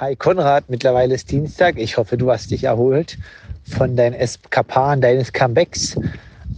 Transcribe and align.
Hi 0.00 0.16
Konrad, 0.16 0.68
mittlerweile 0.70 1.14
ist 1.14 1.30
Dienstag. 1.30 1.78
Ich 1.78 1.96
hoffe, 1.96 2.16
du 2.16 2.28
hast 2.32 2.50
dich 2.50 2.64
erholt 2.64 3.16
von 3.62 3.94
deinen 3.94 4.14
Eskapaden, 4.14 5.00
deines 5.00 5.32
Comebacks. 5.32 5.96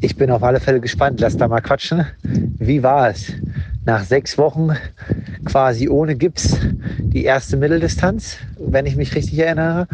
Ich 0.01 0.17
bin 0.17 0.31
auf 0.31 0.43
alle 0.43 0.59
Fälle 0.59 0.81
gespannt. 0.81 1.21
Lass 1.21 1.37
da 1.37 1.46
mal 1.46 1.61
quatschen. 1.61 2.07
Wie 2.22 2.83
war 2.83 3.11
es? 3.11 3.30
Nach 3.85 4.03
sechs 4.03 4.38
Wochen 4.38 4.71
quasi 5.45 5.87
ohne 5.87 6.17
Gips 6.17 6.57
die 6.99 7.25
erste 7.25 7.59
Mitteldistanz, 7.59 8.38
wenn 8.59 8.87
ich 8.87 8.96
mich 8.96 9.14
richtig 9.14 9.39
erinnere. 9.39 9.87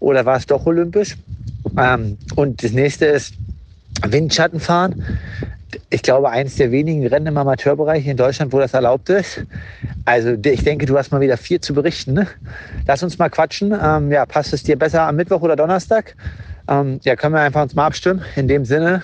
Oder 0.00 0.26
war 0.26 0.36
es 0.36 0.46
doch 0.46 0.66
olympisch? 0.66 1.16
Ähm, 1.76 2.18
und 2.34 2.64
das 2.64 2.72
nächste 2.72 3.06
ist 3.06 3.34
Windschattenfahren 4.08 5.04
ich 5.90 6.02
glaube, 6.02 6.30
eines 6.30 6.56
der 6.56 6.70
wenigen 6.70 7.06
Rennen 7.06 7.26
im 7.26 7.36
Amateurbereich 7.36 8.06
in 8.06 8.16
Deutschland, 8.16 8.52
wo 8.52 8.58
das 8.58 8.74
erlaubt 8.74 9.10
ist. 9.10 9.42
Also 10.04 10.30
ich 10.30 10.64
denke, 10.64 10.86
du 10.86 10.96
hast 10.96 11.12
mal 11.12 11.20
wieder 11.20 11.36
viel 11.36 11.60
zu 11.60 11.74
berichten. 11.74 12.14
Ne? 12.14 12.26
Lass 12.86 13.02
uns 13.02 13.18
mal 13.18 13.28
quatschen. 13.28 13.76
Ähm, 13.80 14.10
ja, 14.10 14.24
passt 14.24 14.52
es 14.52 14.62
dir 14.62 14.78
besser 14.78 15.02
am 15.02 15.16
Mittwoch 15.16 15.42
oder 15.42 15.56
Donnerstag? 15.56 16.16
Ähm, 16.68 17.00
ja, 17.02 17.16
können 17.16 17.34
wir 17.34 17.40
einfach 17.40 17.62
uns 17.62 17.74
mal 17.74 17.86
abstimmen. 17.86 18.22
In 18.36 18.48
dem 18.48 18.64
Sinne, 18.64 19.02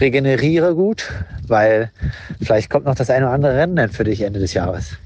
regeneriere 0.00 0.74
gut, 0.74 1.10
weil 1.46 1.90
vielleicht 2.42 2.70
kommt 2.70 2.86
noch 2.86 2.94
das 2.94 3.10
eine 3.10 3.26
oder 3.26 3.34
andere 3.34 3.56
Rennen 3.56 3.88
für 3.88 4.04
dich 4.04 4.20
Ende 4.20 4.40
des 4.40 4.54
Jahres. 4.54 4.96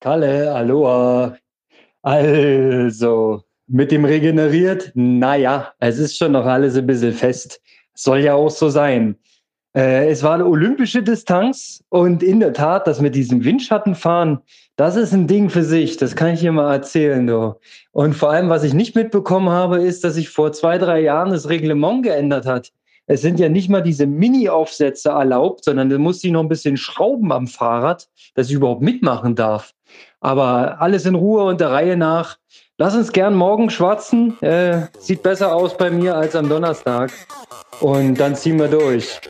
Kalle, 0.00 0.54
Aloha. 0.54 1.36
Also, 2.02 3.42
mit 3.66 3.90
dem 3.90 4.04
regeneriert, 4.04 4.92
naja, 4.94 5.72
es 5.80 5.98
ist 5.98 6.16
schon 6.16 6.32
noch 6.32 6.46
alles 6.46 6.76
ein 6.76 6.86
bisschen 6.86 7.12
fest. 7.12 7.60
Soll 7.96 8.20
ja 8.20 8.34
auch 8.34 8.50
so 8.50 8.68
sein. 8.68 9.16
Äh, 9.74 10.08
es 10.08 10.22
war 10.22 10.34
eine 10.34 10.46
olympische 10.46 11.02
Distanz 11.02 11.82
und 11.90 12.22
in 12.22 12.40
der 12.40 12.52
Tat, 12.52 12.86
das 12.86 13.00
mit 13.00 13.14
diesem 13.14 13.44
Windschattenfahren, 13.44 14.38
das 14.76 14.96
ist 14.96 15.12
ein 15.12 15.26
Ding 15.26 15.50
für 15.50 15.64
sich. 15.64 15.96
Das 15.96 16.14
kann 16.14 16.34
ich 16.34 16.40
dir 16.40 16.52
mal 16.52 16.72
erzählen. 16.72 17.26
Du. 17.26 17.56
Und 17.92 18.14
vor 18.14 18.30
allem, 18.30 18.48
was 18.48 18.62
ich 18.62 18.74
nicht 18.74 18.94
mitbekommen 18.94 19.50
habe, 19.50 19.82
ist, 19.82 20.04
dass 20.04 20.14
sich 20.14 20.30
vor 20.30 20.52
zwei, 20.52 20.78
drei 20.78 21.00
Jahren 21.00 21.30
das 21.30 21.48
Reglement 21.48 22.02
geändert 22.02 22.46
hat. 22.46 22.72
Es 23.06 23.20
sind 23.20 23.38
ja 23.38 23.48
nicht 23.48 23.68
mal 23.68 23.82
diese 23.82 24.06
Mini-Aufsätze 24.06 25.10
erlaubt, 25.10 25.64
sondern 25.64 25.88
du 25.88 25.98
musst 25.98 26.20
sie 26.20 26.30
noch 26.30 26.40
ein 26.40 26.48
bisschen 26.48 26.76
schrauben 26.76 27.30
am 27.30 27.46
Fahrrad, 27.46 28.08
dass 28.34 28.48
ich 28.48 28.54
überhaupt 28.54 28.82
mitmachen 28.82 29.34
darf. 29.34 29.74
Aber 30.20 30.80
alles 30.80 31.06
in 31.06 31.14
Ruhe 31.14 31.44
und 31.44 31.60
der 31.60 31.70
Reihe 31.70 31.96
nach. 31.96 32.36
Lass 32.78 32.96
uns 32.96 33.12
gern 33.12 33.34
morgen 33.34 33.70
schwatzen. 33.70 34.40
Äh, 34.42 34.88
sieht 34.98 35.22
besser 35.22 35.54
aus 35.54 35.76
bei 35.76 35.90
mir 35.90 36.16
als 36.16 36.34
am 36.34 36.48
Donnerstag. 36.48 37.12
Und 37.80 38.14
dann 38.14 38.34
ziehen 38.34 38.58
wir 38.58 38.68
durch. 38.68 39.20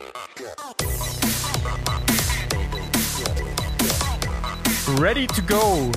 Ready 4.99 5.27
to 5.27 5.41
go. 5.47 5.91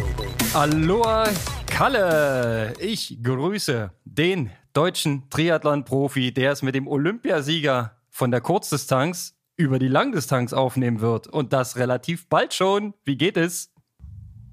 Aloha 0.53 1.29
Kalle. 1.67 2.75
Ich 2.81 3.19
grüße 3.23 3.91
den 4.05 4.51
deutschen 4.73 5.31
Triathlon-Profi, 5.31 6.33
der 6.33 6.53
es 6.53 6.63
mit 6.63 6.75
dem 6.75 6.89
Olympiasieger 6.89 7.97
von 8.09 8.31
der 8.31 8.41
Kurzdistanz 8.41 9.37
über 9.57 9.79
die 9.79 9.89
Langdistanz 9.89 10.53
aufnehmen 10.53 11.01
wird. 11.01 11.29
Und 11.29 11.53
das 11.53 11.77
relativ 11.77 12.29
bald 12.29 12.53
schon. 12.53 12.95
Wie 13.05 13.17
geht 13.17 13.37
es? 13.37 13.73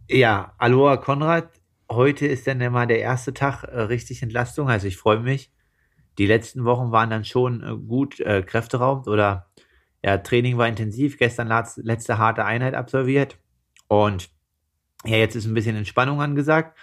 Ja, 0.08 0.54
Aloha 0.58 0.98
Konrad 0.98 1.50
heute 1.90 2.28
ist 2.28 2.48
dann 2.48 2.62
immer 2.62 2.86
der 2.86 3.00
erste 3.00 3.34
Tag 3.34 3.64
äh, 3.64 3.82
richtig 3.82 4.22
Entlastung. 4.22 4.70
Also 4.70 4.88
ich 4.88 4.98
freue 4.98 5.20
mich. 5.20 5.52
Die 6.18 6.26
letzten 6.26 6.66
Wochen 6.66 6.92
waren 6.92 7.10
dann 7.10 7.26
schon 7.26 7.64
äh, 7.64 7.76
gut 7.76 8.20
äh, 8.20 8.42
kräfteraubend 8.42 9.08
oder 9.08 9.48
ja, 10.04 10.18
Training 10.18 10.58
war 10.58 10.68
intensiv. 10.68 11.18
Gestern 11.18 11.48
letzte 11.78 12.18
harte 12.18 12.46
Einheit 12.46 12.76
absolviert. 12.76 13.38
Und 13.88 14.30
ja, 15.06 15.18
jetzt 15.18 15.36
ist 15.36 15.46
ein 15.46 15.54
bisschen 15.54 15.76
Entspannung 15.76 16.22
angesagt. 16.22 16.78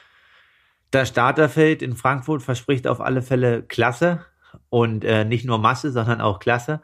Das 0.91 1.09
Starterfeld 1.09 1.83
in 1.83 1.97
Frankfurt 1.97 2.43
verspricht 2.43 2.87
auf 2.87 3.01
alle 3.01 3.23
Fälle 3.23 3.63
Klasse 3.63 4.25
und 4.71 5.05
äh, 5.05 5.25
nicht 5.25 5.45
nur 5.45 5.59
Masse, 5.59 5.91
sondern 5.91 6.21
auch 6.21 6.39
Klasse. 6.39 6.81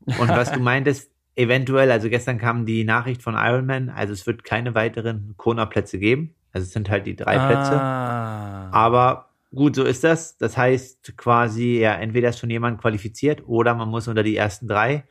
Und 0.00 0.28
was 0.28 0.52
du 0.52 0.60
meintest, 0.60 1.10
eventuell, 1.36 1.90
also 1.90 2.08
gestern 2.08 2.38
kam 2.38 2.66
die 2.66 2.84
Nachricht 2.84 3.22
von 3.22 3.34
Ironman, 3.34 3.90
also 3.90 4.12
es 4.12 4.26
wird 4.26 4.44
keine 4.44 4.74
weiteren 4.74 5.34
Kona-Plätze 5.36 5.98
geben. 5.98 6.34
Also 6.52 6.66
es 6.66 6.72
sind 6.72 6.88
halt 6.88 7.06
die 7.06 7.16
drei 7.16 7.38
ah. 7.38 7.46
Plätze. 7.46 7.80
Aber 8.74 9.33
gut, 9.54 9.76
so 9.76 9.84
ist 9.84 10.04
das. 10.04 10.36
Das 10.38 10.56
heißt 10.56 11.16
quasi, 11.16 11.78
ja, 11.80 11.94
entweder 11.94 12.30
ist 12.30 12.38
schon 12.38 12.50
jemand 12.50 12.80
qualifiziert 12.80 13.42
oder 13.46 13.74
man 13.74 13.88
muss 13.88 14.08
unter 14.08 14.22
die 14.22 14.36
ersten 14.36 14.68
drei. 14.68 15.04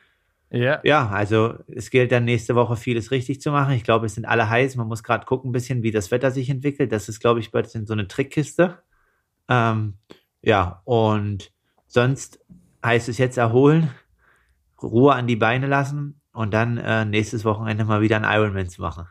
Ja. 0.49 0.81
Ja, 0.83 1.09
also 1.09 1.55
es 1.67 1.89
gilt 1.89 2.11
dann 2.11 2.25
nächste 2.25 2.53
Woche 2.53 2.75
vieles 2.75 3.09
richtig 3.09 3.41
zu 3.41 3.51
machen. 3.51 3.73
Ich 3.73 3.83
glaube, 3.83 4.05
es 4.05 4.15
sind 4.15 4.25
alle 4.25 4.49
heiß. 4.49 4.75
Man 4.75 4.87
muss 4.87 5.01
gerade 5.01 5.25
gucken 5.25 5.49
ein 5.49 5.53
bisschen, 5.53 5.81
wie 5.81 5.91
das 5.91 6.11
Wetter 6.11 6.29
sich 6.29 6.49
entwickelt. 6.49 6.91
Das 6.91 7.09
ist, 7.09 7.19
glaube 7.19 7.39
ich, 7.39 7.49
bald 7.51 7.69
so 7.69 7.93
eine 7.93 8.07
Trickkiste. 8.07 8.77
Ähm, 9.49 9.95
ja, 10.43 10.81
und 10.85 11.51
sonst 11.87 12.39
heißt 12.85 13.09
es 13.09 13.17
jetzt 13.17 13.37
erholen, 13.37 13.89
Ruhe 14.81 15.13
an 15.13 15.25
die 15.25 15.37
Beine 15.37 15.67
lassen 15.67 16.21
und 16.33 16.53
dann 16.53 16.77
äh, 16.77 17.05
nächstes 17.05 17.45
Wochenende 17.45 17.85
mal 17.85 18.01
wieder 18.01 18.17
ein 18.17 18.39
Ironman 18.39 18.69
zu 18.69 18.81
machen. 18.81 19.07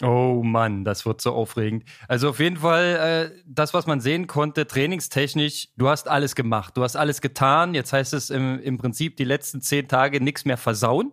Oh 0.00 0.42
Mann, 0.42 0.84
das 0.84 1.04
wird 1.04 1.20
so 1.20 1.32
aufregend. 1.32 1.84
Also 2.08 2.30
auf 2.30 2.40
jeden 2.40 2.56
Fall, 2.56 3.30
äh, 3.34 3.42
das, 3.46 3.74
was 3.74 3.86
man 3.86 4.00
sehen 4.00 4.26
konnte, 4.26 4.66
trainingstechnisch, 4.66 5.68
du 5.76 5.88
hast 5.88 6.08
alles 6.08 6.34
gemacht, 6.34 6.76
du 6.76 6.82
hast 6.82 6.96
alles 6.96 7.20
getan. 7.20 7.74
Jetzt 7.74 7.92
heißt 7.92 8.14
es 8.14 8.30
im, 8.30 8.58
im 8.60 8.78
Prinzip 8.78 9.16
die 9.16 9.24
letzten 9.24 9.60
zehn 9.60 9.88
Tage 9.88 10.20
nichts 10.20 10.44
mehr 10.44 10.56
versauen. 10.56 11.12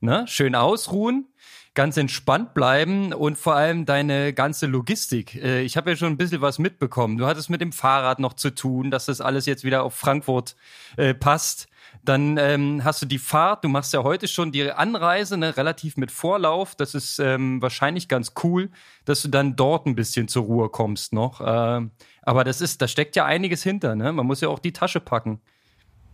Ne? 0.00 0.24
Schön 0.28 0.54
ausruhen, 0.54 1.26
ganz 1.74 1.96
entspannt 1.96 2.54
bleiben 2.54 3.12
und 3.12 3.38
vor 3.38 3.56
allem 3.56 3.86
deine 3.86 4.32
ganze 4.32 4.66
Logistik. 4.66 5.34
Äh, 5.34 5.62
ich 5.62 5.76
habe 5.76 5.90
ja 5.90 5.96
schon 5.96 6.12
ein 6.12 6.18
bisschen 6.18 6.42
was 6.42 6.58
mitbekommen. 6.58 7.18
Du 7.18 7.26
hattest 7.26 7.50
mit 7.50 7.60
dem 7.60 7.72
Fahrrad 7.72 8.20
noch 8.20 8.34
zu 8.34 8.54
tun, 8.54 8.90
dass 8.90 9.06
das 9.06 9.20
alles 9.20 9.46
jetzt 9.46 9.64
wieder 9.64 9.82
auf 9.82 9.94
Frankfurt 9.94 10.54
äh, 10.96 11.14
passt. 11.14 11.66
Dann 12.08 12.38
ähm, 12.38 12.84
hast 12.84 13.02
du 13.02 13.06
die 13.06 13.18
Fahrt, 13.18 13.64
du 13.64 13.68
machst 13.68 13.92
ja 13.92 14.02
heute 14.02 14.28
schon 14.28 14.50
die 14.50 14.72
Anreise, 14.72 15.36
ne, 15.36 15.58
relativ 15.58 15.98
mit 15.98 16.10
Vorlauf. 16.10 16.74
Das 16.74 16.94
ist 16.94 17.18
ähm, 17.18 17.60
wahrscheinlich 17.60 18.08
ganz 18.08 18.32
cool, 18.42 18.70
dass 19.04 19.20
du 19.20 19.28
dann 19.28 19.56
dort 19.56 19.84
ein 19.84 19.94
bisschen 19.94 20.26
zur 20.26 20.44
Ruhe 20.44 20.70
kommst 20.70 21.12
noch. 21.12 21.42
Ähm, 21.44 21.90
aber 22.22 22.44
das 22.44 22.62
ist, 22.62 22.80
da 22.80 22.88
steckt 22.88 23.14
ja 23.14 23.26
einiges 23.26 23.62
hinter, 23.62 23.94
ne? 23.94 24.10
Man 24.12 24.26
muss 24.26 24.40
ja 24.40 24.48
auch 24.48 24.58
die 24.58 24.72
Tasche 24.72 25.00
packen. 25.00 25.42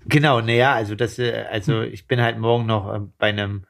Genau, 0.06 0.40
naja, 0.40 0.74
also 0.74 0.96
das, 0.96 1.16
äh, 1.20 1.44
also 1.48 1.82
ich 1.82 2.08
bin 2.08 2.20
halt 2.20 2.38
morgen 2.38 2.66
noch 2.66 2.92
äh, 2.92 2.98
bei 3.18 3.28
einem 3.28 3.64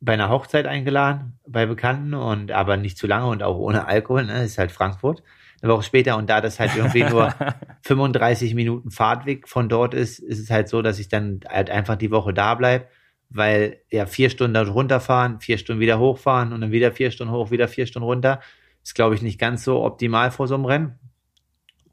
bei 0.00 0.14
einer 0.14 0.28
Hochzeit 0.28 0.66
eingeladen 0.66 1.38
bei 1.46 1.66
Bekannten 1.66 2.14
und 2.14 2.50
aber 2.50 2.78
nicht 2.78 2.98
zu 2.98 3.06
lange 3.06 3.26
und 3.26 3.42
auch 3.44 3.58
ohne 3.58 3.86
Alkohol, 3.86 4.24
ne? 4.24 4.42
Ist 4.42 4.58
halt 4.58 4.72
Frankfurt 4.72 5.22
eine 5.62 5.72
Woche 5.72 5.82
später 5.82 6.16
und 6.16 6.30
da 6.30 6.40
das 6.40 6.58
halt 6.58 6.74
irgendwie 6.74 7.04
nur 7.04 7.34
35 7.82 8.54
Minuten 8.54 8.90
Fahrtweg 8.90 9.48
von 9.48 9.68
dort 9.68 9.94
ist, 9.94 10.18
ist 10.18 10.38
es 10.38 10.50
halt 10.50 10.68
so, 10.68 10.82
dass 10.82 10.98
ich 10.98 11.08
dann 11.08 11.40
halt 11.48 11.70
einfach 11.70 11.96
die 11.96 12.10
Woche 12.10 12.32
da 12.32 12.54
bleibe, 12.54 12.86
weil 13.28 13.80
ja 13.90 14.06
vier 14.06 14.30
Stunden 14.30 14.54
da 14.54 14.62
runterfahren, 14.62 15.40
vier 15.40 15.58
Stunden 15.58 15.80
wieder 15.80 15.98
hochfahren 15.98 16.52
und 16.52 16.62
dann 16.62 16.72
wieder 16.72 16.92
vier 16.92 17.10
Stunden 17.10 17.32
hoch, 17.32 17.50
wieder 17.50 17.68
vier 17.68 17.86
Stunden 17.86 18.06
runter, 18.06 18.40
ist 18.82 18.94
glaube 18.94 19.14
ich 19.14 19.22
nicht 19.22 19.38
ganz 19.38 19.64
so 19.64 19.84
optimal 19.84 20.30
vor 20.30 20.48
so 20.48 20.54
einem 20.54 20.64
Rennen. 20.64 20.98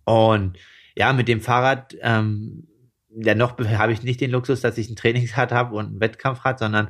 Und 0.05 0.57
ja, 0.95 1.11
mit 1.11 1.27
dem 1.27 1.41
Fahrrad, 1.41 1.95
ähm, 2.01 2.67
ja 3.09 3.35
noch 3.35 3.57
habe 3.59 3.91
ich 3.91 4.03
nicht 4.03 4.21
den 4.21 4.31
Luxus, 4.31 4.61
dass 4.61 4.77
ich 4.77 4.89
ein 4.89 4.95
Trainingsrad 4.95 5.51
habe 5.51 5.75
und 5.75 5.95
ein 5.95 5.99
Wettkampfrad, 5.99 6.59
sondern 6.59 6.89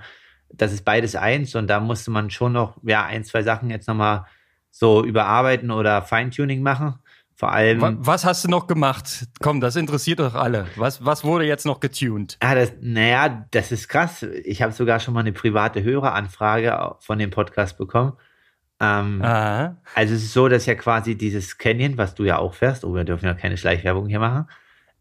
das 0.49 0.73
ist 0.73 0.85
beides 0.85 1.15
eins 1.15 1.55
und 1.55 1.67
da 1.67 1.79
musste 1.79 2.11
man 2.11 2.29
schon 2.29 2.53
noch 2.53 2.77
ja 2.83 3.05
ein, 3.05 3.23
zwei 3.23 3.41
Sachen 3.41 3.69
jetzt 3.69 3.87
nochmal 3.87 4.25
so 4.77 5.03
überarbeiten 5.03 5.71
oder 5.71 6.01
Feintuning 6.01 6.61
machen. 6.61 6.95
Vor 7.35 7.51
allem. 7.51 7.99
Was 7.99 8.25
hast 8.25 8.43
du 8.43 8.47
noch 8.47 8.65
gemacht? 8.65 9.27
Komm, 9.41 9.61
das 9.61 9.75
interessiert 9.75 10.19
doch 10.19 10.33
alle. 10.33 10.65
Was, 10.75 11.05
was 11.05 11.23
wurde 11.23 11.45
jetzt 11.45 11.67
noch 11.67 11.79
getuned? 11.79 12.35
Ah, 12.39 12.55
das, 12.55 12.73
naja, 12.81 13.45
das 13.51 13.71
ist 13.71 13.89
krass. 13.89 14.23
Ich 14.43 14.63
habe 14.63 14.73
sogar 14.73 14.99
schon 14.99 15.13
mal 15.13 15.19
eine 15.19 15.33
private 15.33 15.83
Höreranfrage 15.83 16.95
von 16.99 17.19
dem 17.19 17.29
Podcast 17.29 17.77
bekommen. 17.77 18.13
Ähm, 18.79 19.21
also 19.23 20.13
es 20.13 20.23
ist 20.23 20.33
so, 20.33 20.47
dass 20.47 20.65
ja 20.65 20.75
quasi 20.75 21.15
dieses 21.15 21.57
Canyon, 21.57 21.97
was 21.97 22.15
du 22.15 22.23
ja 22.23 22.37
auch 22.37 22.55
fährst, 22.55 22.83
oh, 22.83 22.95
wir 22.95 23.03
dürfen 23.03 23.25
ja 23.25 23.35
keine 23.35 23.57
Schleichwerbung 23.57 24.07
hier 24.07 24.19
machen, 24.19 24.47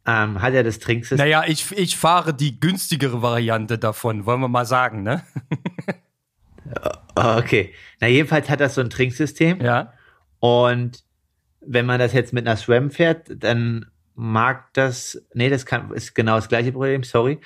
ähm, 0.06 0.40
hat 0.40 0.54
ja 0.54 0.62
das 0.62 0.78
Trinksystem. 0.78 1.18
Naja, 1.18 1.44
ich, 1.46 1.72
ich 1.72 1.96
fahre 1.96 2.32
die 2.34 2.60
günstigere 2.60 3.22
Variante 3.22 3.78
davon, 3.78 4.24
wollen 4.24 4.40
wir 4.40 4.48
mal 4.48 4.66
sagen, 4.66 5.02
ne? 5.02 5.22
Okay. 7.14 7.72
Na, 8.00 8.08
jedenfalls 8.08 8.50
hat 8.50 8.60
das 8.60 8.74
so 8.74 8.80
ein 8.80 8.90
Trinksystem. 8.90 9.60
Ja. 9.60 9.92
Und 10.40 11.04
wenn 11.60 11.86
man 11.86 11.98
das 11.98 12.12
jetzt 12.12 12.32
mit 12.32 12.46
einer 12.46 12.56
SRAM 12.56 12.90
fährt, 12.90 13.30
dann 13.42 13.86
mag 14.14 14.72
das, 14.74 15.22
nee, 15.34 15.48
das 15.48 15.66
kann, 15.66 15.90
ist 15.92 16.14
genau 16.14 16.36
das 16.36 16.48
gleiche 16.48 16.72
Problem, 16.72 17.02
sorry. 17.02 17.38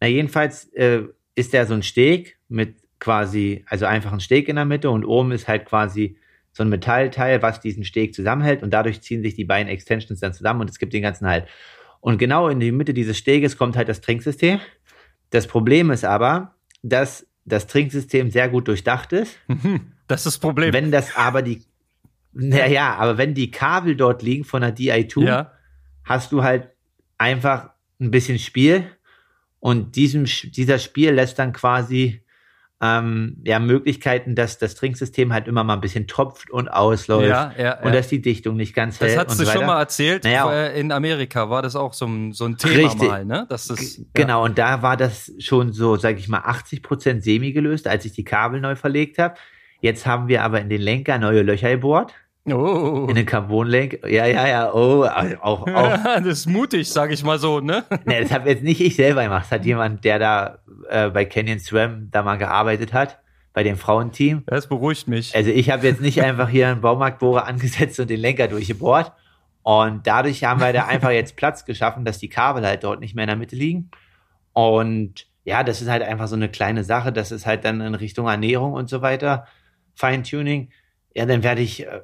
Na, 0.00 0.06
jedenfalls 0.06 0.72
äh, 0.74 1.02
ist 1.34 1.52
der 1.52 1.66
so 1.66 1.74
ein 1.74 1.82
Steg 1.82 2.38
mit 2.48 2.76
quasi, 2.98 3.64
also 3.68 3.86
einfach 3.86 4.12
ein 4.12 4.20
Steg 4.20 4.48
in 4.48 4.56
der 4.56 4.64
Mitte 4.64 4.90
und 4.90 5.04
oben 5.04 5.32
ist 5.32 5.48
halt 5.48 5.66
quasi 5.66 6.16
so 6.52 6.62
ein 6.62 6.68
Metallteil, 6.68 7.42
was 7.42 7.60
diesen 7.60 7.84
Steg 7.84 8.14
zusammenhält 8.14 8.62
und 8.62 8.72
dadurch 8.72 9.00
ziehen 9.00 9.22
sich 9.22 9.34
die 9.34 9.44
beiden 9.44 9.68
Extensions 9.68 10.20
dann 10.20 10.34
zusammen 10.34 10.60
und 10.60 10.70
es 10.70 10.78
gibt 10.78 10.92
den 10.92 11.02
ganzen 11.02 11.26
Halt. 11.26 11.46
Und 12.00 12.18
genau 12.18 12.48
in 12.48 12.60
die 12.60 12.72
Mitte 12.72 12.94
dieses 12.94 13.16
Steges 13.16 13.56
kommt 13.56 13.76
halt 13.76 13.88
das 13.88 14.00
Trinksystem. 14.00 14.60
Das 15.30 15.46
Problem 15.46 15.90
ist 15.90 16.04
aber, 16.04 16.54
dass 16.82 17.26
das 17.44 17.66
Trinksystem 17.66 18.30
sehr 18.30 18.48
gut 18.48 18.68
durchdacht 18.68 19.12
ist. 19.12 19.36
Das 20.08 20.20
ist 20.20 20.26
das 20.26 20.38
Problem. 20.38 20.72
Wenn 20.72 20.90
das 20.92 21.16
aber 21.16 21.42
die, 21.42 21.62
naja, 22.32 22.94
aber 22.96 23.18
wenn 23.18 23.34
die 23.34 23.50
Kabel 23.50 23.96
dort 23.96 24.22
liegen 24.22 24.44
von 24.44 24.62
der 24.62 24.74
DI2, 24.76 25.24
Ja. 25.24 25.52
hast 26.04 26.32
du 26.32 26.42
halt 26.42 26.68
einfach 27.18 27.70
ein 28.00 28.10
bisschen 28.10 28.38
Spiel 28.38 28.84
und 29.60 29.96
diesem, 29.96 30.24
dieser 30.24 30.78
Spiel 30.78 31.10
lässt 31.10 31.38
dann 31.38 31.52
quasi 31.52 32.22
ähm, 32.82 33.36
ja, 33.44 33.60
Möglichkeiten, 33.60 34.34
dass 34.34 34.58
das 34.58 34.74
Trinksystem 34.74 35.32
halt 35.32 35.46
immer 35.46 35.62
mal 35.62 35.74
ein 35.74 35.80
bisschen 35.80 36.08
tropft 36.08 36.50
und 36.50 36.66
ausläuft 36.66 37.28
Ja, 37.28 37.52
ja, 37.56 37.78
und 37.78 37.86
ja. 37.86 37.92
dass 37.92 38.08
die 38.08 38.20
Dichtung 38.20 38.56
nicht 38.56 38.74
ganz 38.74 38.98
Das 38.98 39.10
hält 39.10 39.20
hast 39.20 39.30
und 39.30 39.40
du 39.40 39.44
so 39.44 39.52
schon 39.52 39.66
mal 39.66 39.78
erzählt. 39.78 40.24
Naja. 40.24 40.52
äh, 40.52 40.80
in 40.80 40.90
Amerika 40.90 41.48
war 41.48 41.62
das 41.62 41.76
auch 41.76 41.92
so 41.92 42.06
ein, 42.06 42.32
so 42.32 42.44
ein 42.44 42.56
Thema 42.56 42.88
Richtig. 42.88 43.08
mal, 43.08 43.24
ne? 43.24 43.46
Dass 43.48 43.68
das, 43.68 44.00
Genau, 44.14 44.44
und 44.44 44.58
da 44.58 44.82
war 44.82 44.96
das 44.96 45.32
schon 45.38 45.72
so, 45.72 45.96
sag 45.96 46.18
ich 46.18 46.28
mal, 46.28 46.40
80% 46.40 47.20
semi 47.20 47.52
gelöst, 47.52 47.86
als 47.86 48.04
ich 48.04 48.12
die 48.12 48.24
Kabel 48.24 48.60
neu 48.60 48.74
verlegt 48.74 49.18
habe. 49.18 49.36
Jetzt 49.80 50.04
haben 50.04 50.26
wir 50.26 50.42
aber 50.42 50.60
in 50.60 50.68
den 50.68 50.80
Lenker 50.80 51.18
neue 51.18 51.42
Löcher 51.42 51.70
gebohrt. 51.70 52.14
Oh. 52.50 53.06
in 53.08 53.14
den 53.14 53.26
Carbonlenk. 53.26 54.00
Ja, 54.04 54.26
ja, 54.26 54.48
ja, 54.48 54.72
oh, 54.72 55.04
auch, 55.04 55.66
auch. 55.66 55.66
das 56.04 56.26
ist 56.26 56.46
mutig, 56.46 56.88
sag 56.90 57.12
ich 57.12 57.22
mal 57.22 57.38
so, 57.38 57.60
ne? 57.60 57.84
ne, 58.04 58.22
das 58.22 58.32
habe 58.32 58.48
jetzt 58.48 58.64
nicht 58.64 58.80
ich 58.80 58.96
selber 58.96 59.22
gemacht, 59.22 59.44
das 59.44 59.52
hat 59.52 59.64
jemand, 59.64 60.04
der 60.04 60.18
da 60.18 60.58
äh, 60.88 61.10
bei 61.10 61.24
Canyon 61.24 61.60
Swam 61.60 62.08
da 62.10 62.22
mal 62.22 62.36
gearbeitet 62.36 62.92
hat, 62.92 63.20
bei 63.52 63.62
dem 63.62 63.76
Frauenteam. 63.76 64.42
Das 64.46 64.66
beruhigt 64.66 65.06
mich. 65.06 65.36
Also 65.36 65.50
ich 65.50 65.70
habe 65.70 65.86
jetzt 65.86 66.00
nicht 66.00 66.20
einfach 66.22 66.48
hier 66.48 66.68
einen 66.68 66.80
Baumarktbohrer 66.80 67.46
angesetzt 67.46 68.00
und 68.00 68.10
den 68.10 68.20
Lenker 68.20 68.48
durchgebohrt. 68.48 69.12
Und 69.62 70.08
dadurch 70.08 70.42
haben 70.42 70.60
wir 70.60 70.72
da 70.72 70.86
einfach 70.86 71.10
jetzt 71.10 71.36
Platz 71.36 71.64
geschaffen, 71.64 72.04
dass 72.04 72.18
die 72.18 72.28
Kabel 72.28 72.66
halt 72.66 72.82
dort 72.82 72.98
nicht 72.98 73.14
mehr 73.14 73.24
in 73.24 73.28
der 73.28 73.36
Mitte 73.36 73.54
liegen. 73.54 73.92
Und 74.52 75.28
ja, 75.44 75.62
das 75.62 75.80
ist 75.80 75.88
halt 75.88 76.02
einfach 76.02 76.26
so 76.26 76.34
eine 76.34 76.48
kleine 76.48 76.82
Sache. 76.82 77.12
Das 77.12 77.30
ist 77.30 77.46
halt 77.46 77.64
dann 77.64 77.80
in 77.80 77.94
Richtung 77.94 78.26
Ernährung 78.26 78.72
und 78.72 78.88
so 78.88 79.02
weiter. 79.02 79.46
Feintuning. 79.94 80.70
Ja, 81.14 81.26
dann 81.26 81.44
werde 81.44 81.60
ich 81.60 81.86
äh, 81.86 82.00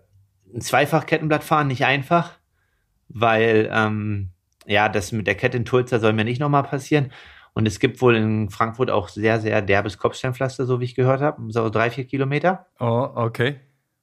ein 0.55 0.61
Zweifach-Kettenblatt 0.61 1.45
fahren, 1.45 1.69
nicht 1.69 1.85
einfach. 1.85 2.33
Weil, 3.09 3.71
ähm, 3.73 4.31
ja, 4.67 4.89
das 4.89 5.12
mit 5.12 5.27
der 5.27 5.35
Kette 5.35 5.56
in 5.56 5.65
Tulsa 5.65 5.99
soll 5.99 6.12
mir 6.12 6.25
nicht 6.25 6.41
nochmal 6.41 6.62
passieren. 6.62 7.12
Und 7.55 7.67
es 7.67 7.81
gibt 7.81 8.00
wohl 8.00 8.15
in 8.15 8.50
Frankfurt 8.50 8.91
auch 8.91 9.09
sehr, 9.09 9.41
sehr 9.41 9.62
derbes 9.62 9.99
Kopfsteinpflaster, 9.99 10.67
so 10.67 10.81
wie 10.81 10.85
ich 10.85 10.95
gehört 10.95 11.21
habe. 11.21 11.43
So 11.49 11.71
drei, 11.71 11.91
vier 11.91 12.05
Kilometer. 12.05 12.67
Oh, 12.79 13.09
okay. 13.15 13.56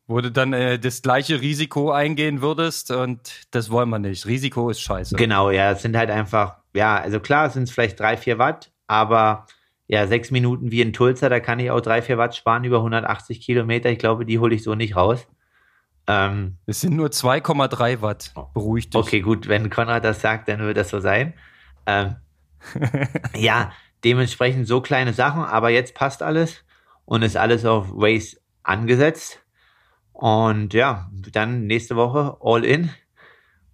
Wo 0.07 0.21
du 0.21 0.31
dann 0.31 0.53
äh, 0.53 0.77
das 0.77 1.01
gleiche 1.01 1.41
Risiko 1.41 1.91
eingehen 1.91 2.41
würdest 2.41 2.91
und 2.91 3.47
das 3.51 3.71
wollen 3.71 3.89
wir 3.89 3.99
nicht. 3.99 4.25
Risiko 4.25 4.69
ist 4.69 4.81
scheiße. 4.81 5.15
Genau, 5.15 5.49
ja, 5.51 5.71
es 5.71 5.81
sind 5.81 5.97
halt 5.97 6.11
einfach, 6.11 6.57
ja, 6.75 6.97
also 6.97 7.19
klar, 7.19 7.47
es 7.47 7.53
sind 7.53 7.69
vielleicht 7.69 7.99
drei, 7.99 8.17
vier 8.17 8.37
Watt, 8.37 8.71
aber 8.87 9.47
ja, 9.87 10.05
sechs 10.05 10.31
Minuten 10.31 10.71
wie 10.71 10.81
in 10.81 10.93
Tulsa, 10.93 11.29
da 11.29 11.39
kann 11.39 11.59
ich 11.59 11.71
auch 11.71 11.81
drei, 11.81 12.01
vier 12.01 12.17
Watt 12.17 12.35
sparen 12.35 12.63
über 12.65 12.77
180 12.77 13.41
Kilometer. 13.41 13.89
Ich 13.89 13.99
glaube, 13.99 14.25
die 14.25 14.39
hole 14.39 14.53
ich 14.53 14.63
so 14.63 14.75
nicht 14.75 14.95
raus. 14.95 15.27
Ähm, 16.07 16.57
Es 16.65 16.81
sind 16.81 16.95
nur 16.95 17.07
2,3 17.09 18.01
Watt. 18.01 18.33
Beruhigt 18.53 18.93
dich. 18.93 19.01
okay, 19.01 19.21
gut, 19.21 19.47
wenn 19.47 19.69
Konrad 19.69 20.03
das 20.03 20.21
sagt, 20.21 20.47
dann 20.47 20.59
wird 20.59 20.77
das 20.77 20.89
so 20.89 20.99
sein. 20.99 21.33
Ähm, 21.85 22.15
ja, 23.35 23.71
dementsprechend 24.03 24.67
so 24.67 24.81
kleine 24.81 25.13
Sachen, 25.13 25.43
aber 25.43 25.69
jetzt 25.69 25.95
passt 25.95 26.21
alles 26.23 26.63
und 27.05 27.21
ist 27.21 27.37
alles 27.37 27.65
auf 27.65 27.91
Waze 27.91 28.37
angesetzt. 28.63 29.41
Und 30.13 30.73
ja, 30.73 31.09
dann 31.31 31.67
nächste 31.67 31.95
Woche 31.95 32.37
all 32.41 32.63
in. 32.63 32.89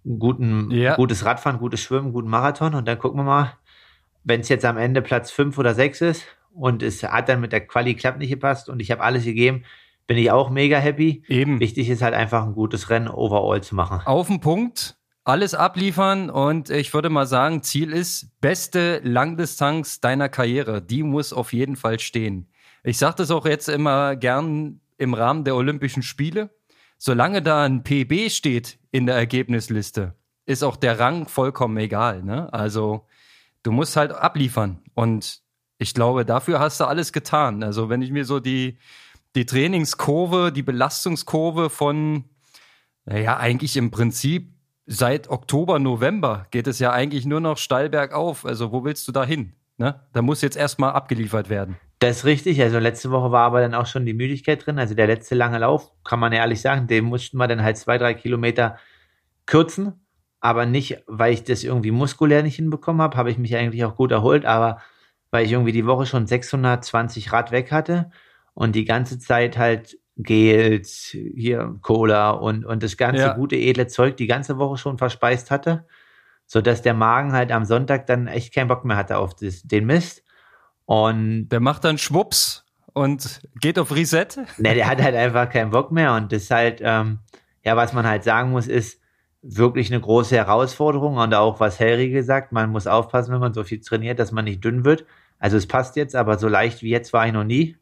Guten, 0.04 0.70
Ja. 0.72 0.96
Gutes 0.96 1.24
Radfahren, 1.24 1.58
gutes 1.58 1.80
Schwimmen, 1.80 2.12
guten 2.12 2.28
Marathon. 2.28 2.74
Und 2.74 2.88
dann 2.88 2.98
gucken 2.98 3.20
wir 3.20 3.24
mal, 3.24 3.52
wenn 4.24 4.40
es 4.40 4.48
jetzt 4.48 4.64
am 4.64 4.76
Ende 4.76 5.02
Platz 5.02 5.30
fünf 5.30 5.58
oder 5.58 5.74
sechs 5.74 6.00
ist 6.00 6.24
und 6.54 6.82
es 6.82 7.02
hat 7.04 7.28
dann 7.28 7.40
mit 7.40 7.52
der 7.52 7.66
Quali 7.66 7.94
klappt 7.94 8.18
nicht 8.18 8.30
gepasst 8.30 8.68
und 8.68 8.80
ich 8.80 8.90
habe 8.90 9.02
alles 9.02 9.24
gegeben, 9.24 9.64
bin 10.06 10.18
ich 10.18 10.30
auch 10.30 10.50
mega 10.50 10.78
happy. 10.78 11.22
Eben. 11.28 11.60
Wichtig 11.60 11.88
ist 11.88 12.02
halt 12.02 12.14
einfach 12.14 12.44
ein 12.44 12.54
gutes 12.54 12.90
Rennen 12.90 13.08
overall 13.08 13.62
zu 13.62 13.74
machen. 13.74 14.00
Auf 14.04 14.26
den 14.26 14.40
Punkt, 14.40 14.96
alles 15.24 15.54
abliefern 15.54 16.30
und 16.30 16.70
ich 16.70 16.92
würde 16.92 17.08
mal 17.08 17.26
sagen, 17.26 17.62
Ziel 17.62 17.92
ist, 17.92 18.28
beste 18.40 19.00
Langdistanz 19.04 20.00
deiner 20.00 20.28
Karriere. 20.28 20.82
Die 20.82 21.02
muss 21.02 21.32
auf 21.32 21.52
jeden 21.52 21.76
Fall 21.76 22.00
stehen. 22.00 22.48
Ich 22.82 22.98
sage 22.98 23.16
das 23.18 23.30
auch 23.30 23.46
jetzt 23.46 23.68
immer 23.68 24.16
gern 24.16 24.80
im 24.98 25.14
Rahmen 25.14 25.44
der 25.44 25.54
Olympischen 25.54 26.02
Spiele. 26.02 26.50
Solange 26.98 27.42
da 27.42 27.64
ein 27.64 27.82
PB 27.84 28.30
steht 28.30 28.78
in 28.90 29.06
der 29.06 29.16
Ergebnisliste, 29.16 30.14
ist 30.46 30.62
auch 30.62 30.76
der 30.76 30.98
Rang 30.98 31.28
vollkommen 31.28 31.76
egal. 31.76 32.22
Ne? 32.22 32.52
Also 32.52 33.06
du 33.62 33.72
musst 33.72 33.96
halt 33.96 34.12
abliefern 34.12 34.82
und 34.94 35.40
ich 35.78 35.94
glaube, 35.94 36.24
dafür 36.24 36.60
hast 36.60 36.80
du 36.80 36.84
alles 36.84 37.12
getan. 37.12 37.62
Also 37.62 37.88
wenn 37.88 38.02
ich 38.02 38.10
mir 38.10 38.24
so 38.24 38.40
die, 38.40 38.78
die 39.34 39.46
Trainingskurve, 39.46 40.52
die 40.52 40.62
Belastungskurve 40.62 41.70
von 41.70 42.24
naja, 43.04 43.36
eigentlich 43.36 43.76
im 43.76 43.90
Prinzip 43.90 44.52
seit 44.86 45.28
Oktober, 45.28 45.78
November 45.78 46.46
geht 46.50 46.66
es 46.66 46.78
ja 46.78 46.92
eigentlich 46.92 47.26
nur 47.26 47.40
noch 47.40 47.58
steil 47.58 47.88
bergauf. 47.88 48.44
Also 48.44 48.72
wo 48.72 48.84
willst 48.84 49.08
du 49.08 49.12
da 49.12 49.24
hin? 49.24 49.54
Ne? 49.76 50.00
Da 50.12 50.22
muss 50.22 50.42
jetzt 50.42 50.56
erstmal 50.56 50.92
abgeliefert 50.92 51.48
werden. 51.48 51.76
Das 51.98 52.18
ist 52.18 52.24
richtig. 52.24 52.60
Also 52.60 52.78
letzte 52.78 53.10
Woche 53.10 53.32
war 53.32 53.44
aber 53.44 53.60
dann 53.60 53.74
auch 53.74 53.86
schon 53.86 54.06
die 54.06 54.14
Müdigkeit 54.14 54.64
drin. 54.64 54.78
Also 54.78 54.94
der 54.94 55.06
letzte 55.06 55.34
lange 55.34 55.58
Lauf, 55.58 55.92
kann 56.04 56.20
man 56.20 56.32
ehrlich 56.32 56.60
sagen, 56.60 56.86
den 56.86 57.04
mussten 57.04 57.36
wir 57.36 57.48
dann 57.48 57.62
halt 57.62 57.76
zwei, 57.78 57.98
drei 57.98 58.14
Kilometer 58.14 58.76
kürzen. 59.46 59.94
Aber 60.40 60.66
nicht, 60.66 61.02
weil 61.06 61.32
ich 61.32 61.44
das 61.44 61.62
irgendwie 61.62 61.92
muskulär 61.92 62.42
nicht 62.42 62.56
hinbekommen 62.56 63.00
habe, 63.00 63.16
habe 63.16 63.30
ich 63.30 63.38
mich 63.38 63.56
eigentlich 63.56 63.84
auch 63.84 63.94
gut 63.94 64.10
erholt, 64.10 64.44
aber 64.44 64.80
weil 65.30 65.46
ich 65.46 65.52
irgendwie 65.52 65.72
die 65.72 65.86
Woche 65.86 66.04
schon 66.04 66.26
620 66.26 67.32
Rad 67.32 67.52
weg 67.52 67.70
hatte 67.70 68.10
und 68.54 68.74
die 68.74 68.84
ganze 68.84 69.18
Zeit 69.18 69.56
halt 69.58 69.98
Gels, 70.16 71.16
hier 71.34 71.76
Cola 71.80 72.30
und, 72.30 72.64
und 72.64 72.82
das 72.82 72.96
ganze 72.96 73.22
Ja. 73.22 73.32
gute 73.34 73.56
edle 73.56 73.86
Zeug 73.86 74.16
die 74.18 74.26
ganze 74.26 74.58
Woche 74.58 74.76
schon 74.76 74.98
verspeist 74.98 75.50
hatte, 75.50 75.86
sodass 76.46 76.82
der 76.82 76.94
Magen 76.94 77.32
halt 77.32 77.50
am 77.50 77.64
Sonntag 77.64 78.06
dann 78.06 78.26
echt 78.26 78.54
keinen 78.54 78.68
Bock 78.68 78.84
mehr 78.84 78.96
hatte 78.96 79.16
auf 79.18 79.34
das, 79.34 79.62
den 79.62 79.86
Mist. 79.86 80.22
Und 80.84 81.48
Der 81.48 81.60
macht 81.60 81.84
dann 81.84 81.96
Schwupps 81.96 82.66
und 82.92 83.40
geht 83.60 83.78
auf 83.78 83.94
Reset. 83.94 84.26
Ne, 84.58 84.74
der 84.74 84.86
hat 84.88 85.00
halt 85.02 85.14
einfach 85.14 85.48
keinen 85.48 85.70
Bock 85.70 85.92
mehr 85.92 86.14
und 86.14 86.30
das 86.32 86.42
ist 86.44 86.50
halt, 86.50 86.80
ähm, 86.84 87.20
ja, 87.64 87.76
was 87.76 87.92
man 87.94 88.06
halt 88.06 88.24
sagen 88.24 88.50
muss, 88.50 88.66
ist 88.66 89.00
wirklich 89.40 89.90
eine 89.90 90.00
große 90.00 90.36
Herausforderung 90.36 91.16
und 91.16 91.34
auch 91.34 91.58
was 91.58 91.80
Harry 91.80 92.10
gesagt, 92.10 92.52
man 92.52 92.70
muss 92.70 92.86
aufpassen, 92.86 93.32
wenn 93.32 93.40
man 93.40 93.54
so 93.54 93.64
viel 93.64 93.80
trainiert, 93.80 94.18
dass 94.18 94.30
man 94.30 94.44
nicht 94.44 94.62
dünn 94.62 94.84
wird. 94.84 95.06
Also 95.38 95.56
es 95.56 95.66
passt 95.66 95.96
jetzt, 95.96 96.14
aber 96.14 96.38
so 96.38 96.48
leicht 96.48 96.82
wie 96.82 96.90
jetzt 96.90 97.12
war 97.12 97.26
ich 97.26 97.32
noch 97.32 97.44
nie. 97.44 97.76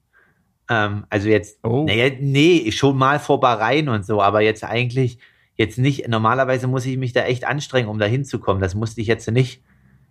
Ähm, 0.70 1.04
also 1.10 1.28
jetzt, 1.28 1.58
Oh. 1.62 1.84
naja, 1.86 2.10
nee, 2.20 2.70
schon 2.72 2.96
mal 2.96 3.18
vor 3.18 3.40
Bahrain 3.40 3.88
und 3.88 4.06
so, 4.06 4.22
aber 4.22 4.40
jetzt 4.40 4.64
eigentlich, 4.64 5.18
jetzt 5.56 5.76
nicht, 5.78 6.08
normalerweise 6.08 6.66
muss 6.68 6.86
ich 6.86 6.96
mich 6.96 7.12
da 7.12 7.22
echt 7.24 7.44
anstrengen, 7.44 7.88
um 7.88 7.98
da 7.98 8.06
hinzukommen. 8.06 8.62
Das 8.62 8.74
musste 8.74 9.00
ich 9.02 9.06
jetzt 9.08 9.30
nicht. 9.30 9.62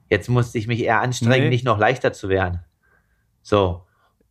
Jetzt 0.09 0.27
musste 0.29 0.57
ich 0.57 0.67
mich 0.67 0.81
eher 0.83 1.01
anstrengen, 1.01 1.45
Nee. 1.45 1.49
nicht 1.49 1.65
noch 1.65 1.79
leichter 1.79 2.13
zu 2.13 2.29
werden. 2.29 2.59
So. 3.41 3.85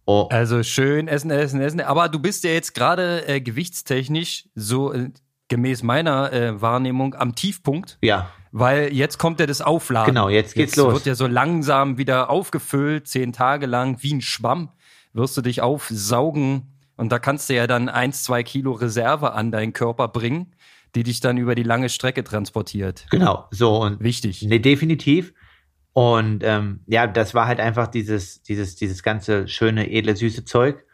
Oh. 0.05 0.27
Also 0.31 0.63
schön 0.63 1.07
essen, 1.09 1.31
essen, 1.31 1.61
essen. 1.61 1.81
Aber 1.81 2.09
du 2.09 2.19
bist 2.19 2.45
ja 2.45 2.51
jetzt 2.51 2.75
gerade 2.75 3.27
äh, 3.29 3.41
gewichtstechnisch 3.41 4.49
so 4.55 4.93
äh, 4.93 5.11
gemäß 5.49 5.83
meiner 5.83 6.33
äh, 6.33 6.61
Wahrnehmung 6.61 7.15
am 7.15 7.35
Tiefpunkt, 7.35 7.99
Ja, 8.03 8.31
weil 8.53 8.93
jetzt 8.93 9.19
kommt 9.19 9.41
ja 9.41 9.47
das 9.47 9.61
Aufladen. 9.61 10.15
genau, 10.15 10.29
jetzt 10.29 10.55
geht's 10.55 10.73
Jetzt 10.77 10.85
los. 10.85 10.95
wird 10.95 11.07
ja 11.07 11.15
so 11.15 11.27
langsam 11.27 11.97
wieder 11.99 12.29
aufgefüllt, 12.31 13.07
zehn 13.09 13.33
Tage 13.33 13.67
lang, 13.67 13.99
wie 14.03 14.15
ein 14.15 14.21
Schwamm, 14.21 14.71
wirst 15.19 15.37
du 15.37 15.43
dich 15.43 15.61
aufsaugen 15.61 16.79
und 16.97 17.13
da 17.13 17.19
kannst 17.19 17.51
du 17.51 17.55
ja 17.55 17.67
dann 17.67 17.89
eins, 17.89 18.25
zwei 18.25 18.43
Kilo 18.43 18.73
Reserve 18.73 19.33
an 19.33 19.53
deinen 19.53 19.73
Körper 19.73 20.09
bringen, 20.09 20.55
die 20.95 21.03
dich 21.03 21.21
dann 21.21 21.37
über 21.37 21.55
die 21.55 21.63
lange 21.63 21.91
Strecke 21.91 22.25
transportiert. 22.25 23.07
Genau, 23.11 23.47
so 23.51 23.83
und 23.83 24.03
Wichtig. 24.03 24.43
ne, 24.43 24.61
definitiv. 24.61 25.35
Und 25.93 26.43
ähm, 26.45 26.81
ja, 26.87 27.07
das 27.07 27.35
war 27.35 27.47
halt 27.47 27.61
einfach 27.61 27.89
dieses, 27.89 28.43
dieses, 28.43 28.77
dieses 28.77 29.03
ganze 29.03 29.49
schöne, 29.49 29.91
edle, 29.91 30.17
süße 30.17 30.45
Zeug. 30.45 30.85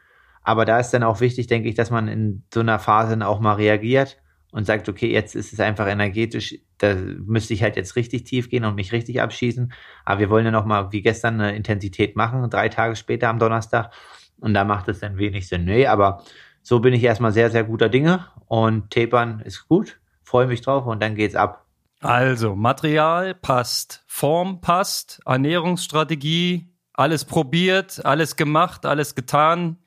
Aber 0.42 0.64
da 0.64 0.78
ist 0.78 0.90
dann 0.90 1.02
auch 1.02 1.20
wichtig, 1.20 1.46
denke 1.46 1.68
ich, 1.68 1.74
dass 1.74 1.90
man 1.90 2.08
in 2.08 2.44
so 2.52 2.60
einer 2.60 2.78
Phase 2.78 3.10
dann 3.10 3.22
auch 3.22 3.40
mal 3.40 3.54
reagiert 3.54 4.18
und 4.52 4.66
sagt, 4.66 4.88
okay, 4.88 5.10
jetzt 5.10 5.34
ist 5.34 5.52
es 5.52 5.60
einfach 5.60 5.86
energetisch, 5.86 6.58
da 6.78 6.94
müsste 6.94 7.54
ich 7.54 7.62
halt 7.62 7.76
jetzt 7.76 7.96
richtig 7.96 8.24
tief 8.24 8.50
gehen 8.50 8.64
und 8.64 8.74
mich 8.74 8.92
richtig 8.92 9.20
abschießen. 9.20 9.72
Aber 10.04 10.20
wir 10.20 10.30
wollen 10.30 10.44
ja 10.44 10.50
noch 10.50 10.64
mal 10.64 10.92
wie 10.92 11.02
gestern 11.02 11.40
eine 11.40 11.56
Intensität 11.56 12.16
machen, 12.16 12.48
drei 12.50 12.68
Tage 12.68 12.96
später 12.96 13.28
am 13.28 13.38
Donnerstag. 13.38 13.92
Und 14.40 14.54
da 14.54 14.64
macht 14.64 14.88
es 14.88 15.00
dann 15.00 15.16
wenig 15.16 15.48
Sinn. 15.48 15.64
Nee, 15.64 15.86
aber 15.86 16.22
so 16.62 16.80
bin 16.80 16.94
ich 16.94 17.02
erstmal 17.02 17.32
sehr, 17.32 17.50
sehr 17.50 17.64
guter 17.64 17.88
Dinge. 17.88 18.26
Und 18.46 18.90
Tapern 18.90 19.40
ist 19.40 19.68
gut, 19.68 20.00
freue 20.22 20.46
mich 20.46 20.60
drauf 20.60 20.86
und 20.86 21.02
dann 21.02 21.14
geht's 21.14 21.36
ab. 21.36 21.66
Also, 22.00 22.54
Material 22.54 23.34
passt, 23.34 24.04
Form 24.06 24.60
passt, 24.60 25.20
Ernährungsstrategie, 25.24 26.68
alles 26.92 27.24
probiert, 27.24 28.04
alles 28.04 28.36
gemacht, 28.36 28.84
alles 28.84 29.14
getan, 29.14 29.78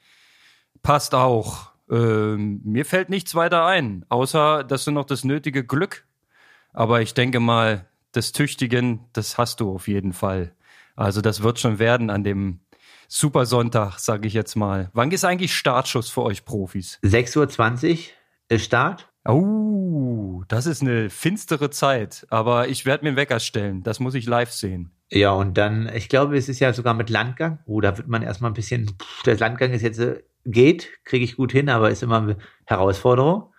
passt 0.81 1.13
auch. 1.13 1.71
Ähm, 1.91 2.61
mir 2.63 2.85
fällt 2.85 3.09
nichts 3.09 3.35
weiter 3.35 3.65
ein, 3.65 4.03
außer 4.09 4.63
dass 4.63 4.85
du 4.85 4.91
noch 4.91 5.05
das 5.05 5.23
nötige 5.23 5.63
Glück. 5.63 6.06
Aber 6.77 7.01
ich 7.01 7.15
denke 7.15 7.39
mal, 7.39 7.87
das 8.11 8.33
Tüchtigen, 8.33 8.99
das 9.13 9.39
hast 9.39 9.61
du 9.61 9.73
auf 9.73 9.87
jeden 9.87 10.13
Fall. 10.13 10.53
Also 10.95 11.21
das 11.21 11.41
wird 11.41 11.59
schon 11.59 11.79
werden 11.79 12.11
an 12.11 12.23
dem 12.23 12.59
Supersonntag, 13.07 13.97
sage 13.97 14.27
ich 14.27 14.35
jetzt 14.35 14.55
mal. 14.55 14.91
Wann 14.93 15.09
ist 15.09 15.25
eigentlich 15.25 15.55
Startschuss 15.55 16.11
für 16.11 16.21
euch 16.21 16.45
Profis? 16.45 16.99
6.20 17.01 17.89
Uhr 17.89 17.97
ist 18.49 18.65
Start. 18.65 19.09
Oh, 19.27 20.43
das 20.49 20.67
ist 20.67 20.83
eine 20.83 21.09
finstere 21.09 21.71
Zeit. 21.71 22.27
Aber 22.29 22.67
ich 22.67 22.85
werde 22.85 23.05
mir 23.05 23.09
einen 23.09 23.17
Wecker 23.17 23.39
stellen. 23.39 23.81
Das 23.81 23.99
muss 23.99 24.13
ich 24.13 24.27
live 24.27 24.51
sehen. 24.51 24.91
Ja, 25.09 25.31
und 25.31 25.57
dann, 25.57 25.89
ich 25.95 26.09
glaube, 26.09 26.37
es 26.37 26.47
ist 26.47 26.59
ja 26.59 26.73
sogar 26.73 26.93
mit 26.93 27.09
Landgang. 27.09 27.57
Oh, 27.65 27.81
da 27.81 27.97
wird 27.97 28.07
man 28.07 28.21
erstmal 28.21 28.51
ein 28.51 28.53
bisschen, 28.55 28.85
pff, 29.01 29.23
der 29.23 29.35
Landgang 29.37 29.71
ist 29.71 29.81
jetzt, 29.81 29.97
äh, 29.97 30.21
geht, 30.45 30.89
kriege 31.05 31.25
ich 31.25 31.37
gut 31.37 31.51
hin, 31.51 31.69
aber 31.69 31.89
ist 31.89 32.03
immer 32.03 32.19
eine 32.19 32.37
Herausforderung. 32.65 33.51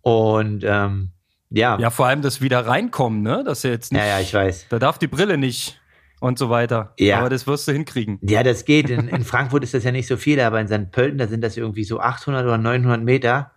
Und 0.00 0.64
ähm, 0.66 1.12
ja. 1.50 1.78
Ja, 1.78 1.90
vor 1.90 2.06
allem 2.06 2.22
das 2.22 2.40
wieder 2.40 2.66
reinkommen, 2.66 3.22
ne? 3.22 3.42
Das 3.44 3.58
ist 3.58 3.64
jetzt 3.64 3.92
nicht, 3.92 4.00
ja, 4.00 4.06
ja, 4.06 4.20
ich 4.20 4.32
weiß. 4.32 4.66
Da 4.68 4.78
darf 4.78 4.98
die 4.98 5.06
Brille 5.06 5.38
nicht 5.38 5.80
und 6.20 6.38
so 6.38 6.50
weiter. 6.50 6.94
Ja. 6.98 7.18
Aber 7.20 7.28
das 7.28 7.46
wirst 7.46 7.68
du 7.68 7.72
hinkriegen. 7.72 8.18
Ja, 8.22 8.42
das 8.42 8.64
geht. 8.64 8.90
In, 8.90 9.08
in 9.08 9.24
Frankfurt 9.24 9.62
ist 9.62 9.74
das 9.74 9.84
ja 9.84 9.92
nicht 9.92 10.06
so 10.06 10.16
viel, 10.16 10.40
aber 10.40 10.60
in 10.60 10.68
St. 10.68 10.90
Pölten, 10.90 11.18
da 11.18 11.28
sind 11.28 11.42
das 11.42 11.56
irgendwie 11.56 11.84
so 11.84 12.00
800 12.00 12.44
oder 12.44 12.58
900 12.58 13.02
Meter. 13.02 13.52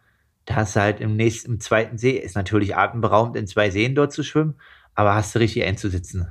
Da 0.45 0.55
hast 0.55 0.75
du 0.75 0.81
halt 0.81 0.99
im 0.99 1.15
nächsten, 1.15 1.53
im 1.53 1.59
zweiten 1.59 1.97
See, 1.97 2.11
ist 2.11 2.35
natürlich 2.35 2.75
atemberaubend, 2.75 3.35
in 3.35 3.47
zwei 3.47 3.69
Seen 3.69 3.95
dort 3.95 4.11
zu 4.11 4.23
schwimmen, 4.23 4.55
aber 4.95 5.13
hast 5.13 5.35
du 5.35 5.39
richtig 5.39 5.63
einzusitzen. 5.63 6.27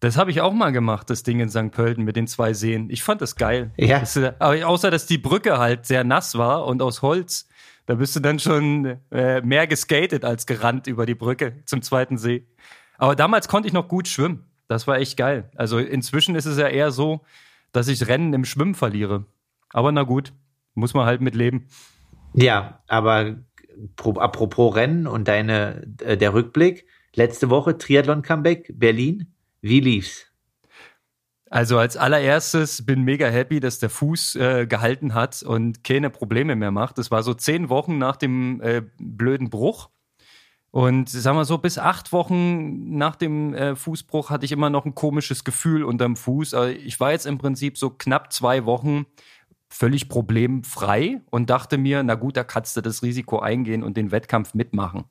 Das 0.00 0.16
habe 0.16 0.30
ich 0.30 0.40
auch 0.40 0.52
mal 0.52 0.70
gemacht, 0.70 1.10
das 1.10 1.24
Ding 1.24 1.40
in 1.40 1.48
St. 1.48 1.72
Pölten 1.72 2.04
mit 2.04 2.14
den 2.14 2.28
zwei 2.28 2.52
Seen. 2.52 2.88
Ich 2.88 3.02
fand 3.02 3.20
das 3.20 3.34
geil. 3.34 3.72
Ja. 3.76 4.00
Das, 4.00 4.16
außer, 4.40 4.90
dass 4.90 5.06
die 5.06 5.18
Brücke 5.18 5.58
halt 5.58 5.86
sehr 5.86 6.04
nass 6.04 6.38
war 6.38 6.66
und 6.66 6.82
aus 6.82 7.02
Holz, 7.02 7.47
da 7.88 7.94
bist 7.94 8.14
du 8.14 8.20
dann 8.20 8.38
schon 8.38 8.98
äh, 9.10 9.40
mehr 9.40 9.66
geskatet 9.66 10.22
als 10.22 10.44
gerannt 10.44 10.86
über 10.88 11.06
die 11.06 11.14
Brücke 11.14 11.64
zum 11.64 11.80
zweiten 11.80 12.18
See. 12.18 12.46
Aber 12.98 13.16
damals 13.16 13.48
konnte 13.48 13.66
ich 13.66 13.72
noch 13.72 13.88
gut 13.88 14.08
schwimmen. 14.08 14.44
Das 14.68 14.86
war 14.86 14.98
echt 14.98 15.16
geil. 15.16 15.50
Also 15.56 15.78
inzwischen 15.78 16.34
ist 16.34 16.44
es 16.44 16.58
ja 16.58 16.68
eher 16.68 16.90
so, 16.90 17.24
dass 17.72 17.88
ich 17.88 18.06
Rennen 18.06 18.34
im 18.34 18.44
Schwimmen 18.44 18.74
verliere. 18.74 19.24
Aber 19.70 19.90
na 19.90 20.02
gut, 20.02 20.34
muss 20.74 20.92
man 20.92 21.06
halt 21.06 21.22
mit 21.22 21.34
leben. 21.34 21.68
Ja, 22.34 22.82
aber 22.88 23.36
pro, 23.96 24.12
apropos 24.18 24.76
Rennen 24.76 25.06
und 25.06 25.26
deine, 25.26 25.86
äh, 26.02 26.18
der 26.18 26.34
Rückblick. 26.34 26.86
Letzte 27.14 27.48
Woche 27.48 27.78
Triathlon-Comeback, 27.78 28.70
Berlin. 28.74 29.32
Wie 29.62 29.80
lief's? 29.80 30.27
Also 31.50 31.78
als 31.78 31.96
allererstes 31.96 32.84
bin 32.84 33.02
mega 33.02 33.26
happy, 33.26 33.60
dass 33.60 33.78
der 33.78 33.88
Fuß 33.88 34.36
äh, 34.36 34.66
gehalten 34.66 35.14
hat 35.14 35.42
und 35.42 35.82
keine 35.82 36.10
Probleme 36.10 36.56
mehr 36.56 36.70
macht. 36.70 36.98
Das 36.98 37.10
war 37.10 37.22
so 37.22 37.32
zehn 37.32 37.68
Wochen 37.70 37.98
nach 37.98 38.16
dem 38.16 38.60
äh, 38.60 38.82
blöden 38.98 39.48
Bruch. 39.48 39.88
Und 40.70 41.08
sagen 41.08 41.38
wir 41.38 41.46
so, 41.46 41.56
bis 41.56 41.78
acht 41.78 42.12
Wochen 42.12 42.96
nach 42.98 43.16
dem 43.16 43.54
äh, 43.54 43.74
Fußbruch 43.74 44.28
hatte 44.28 44.44
ich 44.44 44.52
immer 44.52 44.68
noch 44.68 44.84
ein 44.84 44.94
komisches 44.94 45.44
Gefühl 45.44 45.82
unterm 45.82 46.16
Fuß. 46.16 46.52
Also 46.52 46.70
ich 46.70 47.00
war 47.00 47.12
jetzt 47.12 47.24
im 47.24 47.38
Prinzip 47.38 47.78
so 47.78 47.90
knapp 47.90 48.32
zwei 48.32 48.66
Wochen 48.66 49.06
völlig 49.70 50.10
problemfrei 50.10 51.22
und 51.30 51.48
dachte 51.48 51.78
mir, 51.78 52.02
na 52.02 52.14
gut, 52.14 52.36
da 52.36 52.44
kannst 52.44 52.76
du 52.76 52.82
das 52.82 53.02
Risiko 53.02 53.38
eingehen 53.38 53.82
und 53.82 53.96
den 53.96 54.10
Wettkampf 54.10 54.52
mitmachen. 54.52 55.04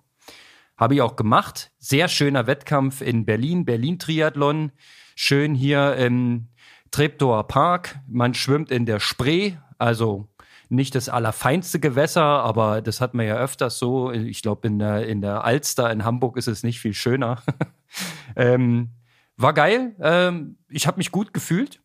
Habe 0.78 0.94
ich 0.94 1.02
auch 1.02 1.16
gemacht. 1.16 1.72
Sehr 1.80 2.08
schöner 2.08 2.46
Wettkampf 2.46 3.02
in 3.02 3.26
Berlin, 3.26 3.66
Berlin 3.66 3.98
Triathlon. 3.98 4.72
Schön 5.20 5.56
hier 5.56 5.96
im 5.96 6.46
Treptower 6.92 7.48
Park. 7.48 8.00
Man 8.08 8.36
schwimmt 8.36 8.70
in 8.70 8.86
der 8.86 9.00
Spree, 9.00 9.54
also 9.80 10.28
nicht 10.70 10.94
das 10.94 11.10
allerfeinste 11.10 11.80
Gewässer, 11.80 12.22
aber 12.22 12.84
das 12.84 13.02
hat 13.02 13.16
man 13.16 13.26
ja 13.26 13.36
öfters 13.36 13.80
so. 13.80 14.12
Ich 14.12 14.44
glaube, 14.44 14.68
in 14.68 14.78
der, 14.78 15.08
in 15.08 15.22
der 15.22 15.44
Alster 15.44 15.92
in 15.92 16.06
Hamburg 16.06 16.38
ist 16.38 16.46
es 16.46 16.62
nicht 16.62 16.80
viel 16.80 16.94
schöner. 16.94 17.42
ähm, 18.36 18.92
war 19.38 19.56
geil. 19.56 19.96
Ähm, 20.02 20.60
ich 20.70 20.86
habe 20.86 20.98
mich 20.98 21.12
gut 21.12 21.34
gefühlt 21.34 21.82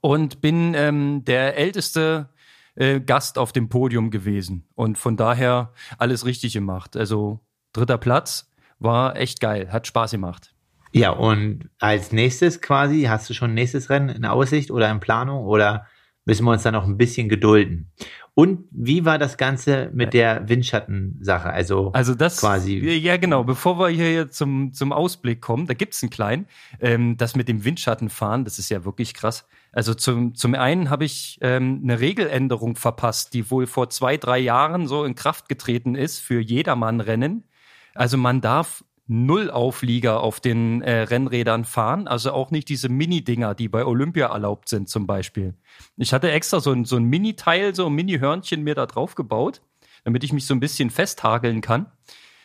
und 0.00 0.40
bin 0.40 0.72
ähm, 0.72 1.26
der 1.26 1.58
älteste 1.58 2.30
äh, 2.76 3.00
Gast 3.00 3.36
auf 3.36 3.52
dem 3.52 3.68
Podium 3.68 4.10
gewesen. 4.10 4.66
Und 4.74 4.96
von 4.96 5.18
daher 5.18 5.74
alles 5.98 6.24
richtig 6.24 6.54
gemacht. 6.54 6.96
Also 6.96 7.40
dritter 7.74 7.98
Platz 7.98 8.50
war 8.78 9.16
echt 9.16 9.38
geil, 9.38 9.70
hat 9.70 9.86
Spaß 9.86 10.12
gemacht. 10.12 10.54
Ja, 10.92 11.10
und 11.10 11.70
als 11.78 12.12
nächstes 12.12 12.60
quasi, 12.60 13.02
hast 13.02 13.28
du 13.30 13.34
schon 13.34 13.52
ein 13.52 13.54
nächstes 13.54 13.90
Rennen 13.90 14.10
in 14.10 14.24
Aussicht 14.24 14.70
oder 14.70 14.90
in 14.90 15.00
Planung 15.00 15.46
oder 15.46 15.86
müssen 16.24 16.44
wir 16.44 16.52
uns 16.52 16.62
da 16.62 16.70
noch 16.70 16.86
ein 16.86 16.98
bisschen 16.98 17.28
gedulden? 17.28 17.90
Und 18.34 18.64
wie 18.70 19.04
war 19.04 19.18
das 19.18 19.36
Ganze 19.36 19.90
mit 19.92 20.14
der 20.14 20.48
Windschattensache? 20.48 21.50
Also, 21.50 21.90
Also 21.92 22.14
das 22.14 22.38
quasi. 22.38 22.78
Ja, 22.78 23.18
genau. 23.18 23.44
Bevor 23.44 23.78
wir 23.78 23.88
hier 23.88 24.30
zum, 24.30 24.72
zum 24.72 24.92
Ausblick 24.92 25.42
kommen, 25.42 25.66
da 25.66 25.74
gibt's 25.74 26.02
einen 26.02 26.08
kleinen. 26.08 26.46
Ähm, 26.80 27.18
das 27.18 27.36
mit 27.36 27.48
dem 27.48 27.64
Windschattenfahren, 27.64 28.44
das 28.44 28.58
ist 28.58 28.70
ja 28.70 28.86
wirklich 28.86 29.12
krass. 29.12 29.46
Also 29.70 29.92
zum, 29.92 30.34
zum 30.34 30.54
einen 30.54 30.88
habe 30.88 31.04
ich 31.04 31.38
ähm, 31.42 31.80
eine 31.82 32.00
Regeländerung 32.00 32.76
verpasst, 32.76 33.34
die 33.34 33.50
wohl 33.50 33.66
vor 33.66 33.90
zwei, 33.90 34.16
drei 34.16 34.38
Jahren 34.38 34.86
so 34.86 35.04
in 35.04 35.14
Kraft 35.14 35.50
getreten 35.50 35.94
ist 35.94 36.18
für 36.18 36.40
Jedermann-Rennen. 36.40 37.44
Also 37.94 38.16
man 38.16 38.40
darf 38.40 38.82
null 39.06 39.50
Auflieger 39.50 40.20
auf 40.20 40.40
den 40.40 40.82
äh, 40.82 41.02
Rennrädern 41.02 41.64
fahren, 41.64 42.06
also 42.06 42.32
auch 42.32 42.50
nicht 42.50 42.68
diese 42.68 42.88
Mini-Dinger, 42.88 43.54
die 43.54 43.68
bei 43.68 43.84
Olympia 43.84 44.28
erlaubt 44.28 44.68
sind 44.68 44.88
zum 44.88 45.06
Beispiel. 45.06 45.54
Ich 45.96 46.12
hatte 46.12 46.30
extra 46.30 46.60
so 46.60 46.72
ein, 46.72 46.84
so 46.84 46.96
ein 46.96 47.04
Mini-Teil, 47.04 47.74
so 47.74 47.86
ein 47.86 47.94
Mini-Hörnchen 47.94 48.62
mir 48.62 48.74
da 48.74 48.86
drauf 48.86 49.14
gebaut, 49.14 49.60
damit 50.04 50.24
ich 50.24 50.32
mich 50.32 50.46
so 50.46 50.54
ein 50.54 50.60
bisschen 50.60 50.90
festhageln 50.90 51.60
kann. 51.60 51.86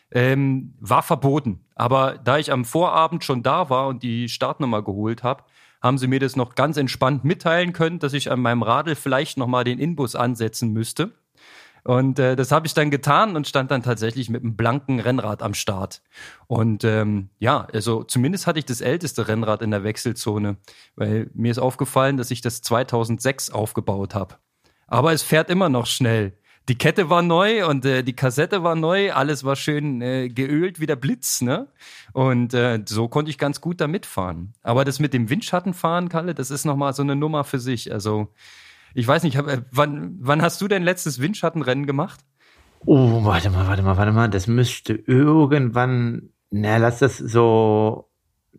Ähm, 0.09 0.73
war 0.79 1.03
verboten. 1.03 1.65
Aber 1.75 2.17
da 2.17 2.37
ich 2.37 2.51
am 2.51 2.63
Vorabend 2.63 3.23
schon 3.23 3.43
da 3.43 3.69
war 3.69 3.87
und 3.87 4.03
die 4.03 4.29
Startnummer 4.29 4.81
geholt 4.81 5.21
habe, 5.21 5.43
haben 5.81 5.97
sie 5.97 6.07
mir 6.07 6.19
das 6.19 6.35
noch 6.35 6.55
ganz 6.55 6.77
entspannt 6.77 7.23
mitteilen 7.23 7.73
können, 7.73 7.99
dass 7.99 8.13
ich 8.13 8.31
an 8.31 8.39
meinem 8.39 8.63
Radl 8.63 8.95
vielleicht 8.95 9.37
noch 9.37 9.47
mal 9.47 9.63
den 9.63 9.79
Inbus 9.79 10.15
ansetzen 10.15 10.71
müsste. 10.71 11.13
Und 11.87 12.19
äh, 12.19 12.35
das 12.35 12.51
habe 12.51 12.67
ich 12.67 12.73
dann 12.73 12.91
getan 12.91 13.37
und 13.37 13.47
stand 13.47 13.71
dann 13.71 13.81
tatsächlich 13.81 14.29
mit 14.29 14.43
einem 14.43 14.57
blanken 14.57 14.99
Rennrad 14.99 15.41
am 15.41 15.53
Start. 15.53 16.01
Und 16.45 16.83
ähm, 16.83 17.29
ja, 17.39 17.65
also 17.71 18.03
zumindest 18.03 18.45
hatte 18.45 18.59
ich 18.59 18.65
das 18.65 18.81
älteste 18.81 19.29
Rennrad 19.29 19.61
in 19.61 19.71
der 19.71 19.85
Wechselzone, 19.85 20.57
weil 20.97 21.29
mir 21.33 21.49
ist 21.49 21.59
aufgefallen, 21.59 22.17
dass 22.17 22.29
ich 22.29 22.41
das 22.41 22.61
2006 22.61 23.51
aufgebaut 23.51 24.15
habe. 24.15 24.35
Aber 24.87 25.13
es 25.13 25.23
fährt 25.23 25.49
immer 25.49 25.69
noch 25.69 25.85
schnell. 25.85 26.33
Die 26.67 26.77
Kette 26.77 27.09
war 27.09 27.21
neu 27.21 27.65
und 27.65 27.85
äh, 27.85 28.03
die 28.03 28.17
Kassette 28.17 28.63
war 28.63 28.75
neu, 28.75 29.13
alles 29.13 29.45
war 29.45 29.55
schön 29.55 30.01
äh, 30.01 30.27
geölt 30.27 30.81
wie 30.81 30.87
der 30.87 30.97
Blitz, 30.97 31.39
ne? 31.39 31.69
Und 32.11 32.53
äh, 32.53 32.83
so 32.85 33.07
konnte 33.07 33.31
ich 33.31 33.37
ganz 33.37 33.61
gut 33.61 33.79
da 33.79 33.87
mitfahren. 33.87 34.55
Aber 34.61 34.83
das 34.83 34.99
mit 34.99 35.13
dem 35.13 35.29
Windschattenfahren, 35.29 36.09
Kalle, 36.09 36.35
das 36.35 36.51
ist 36.51 36.65
nochmal 36.65 36.91
so 36.91 37.03
eine 37.03 37.15
Nummer 37.15 37.45
für 37.45 37.59
sich. 37.59 37.93
Also 37.93 38.27
ich 38.97 39.07
weiß 39.07 39.21
nicht, 39.21 39.37
hab, 39.37 39.47
äh, 39.47 39.61
wann, 39.71 40.15
wann 40.19 40.41
hast 40.41 40.59
du 40.59 40.67
dein 40.67 40.81
letztes 40.81 41.21
Windschattenrennen 41.21 41.85
gemacht? 41.85 42.21
Oh, 42.79 43.23
warte 43.23 43.51
mal, 43.51 43.67
warte 43.67 43.83
mal, 43.83 43.95
warte 43.95 44.11
mal. 44.11 44.27
Das 44.27 44.47
müsste 44.47 44.93
irgendwann, 44.93 46.29
na, 46.49 46.77
lass 46.77 46.97
das 46.97 47.19
so 47.19 48.09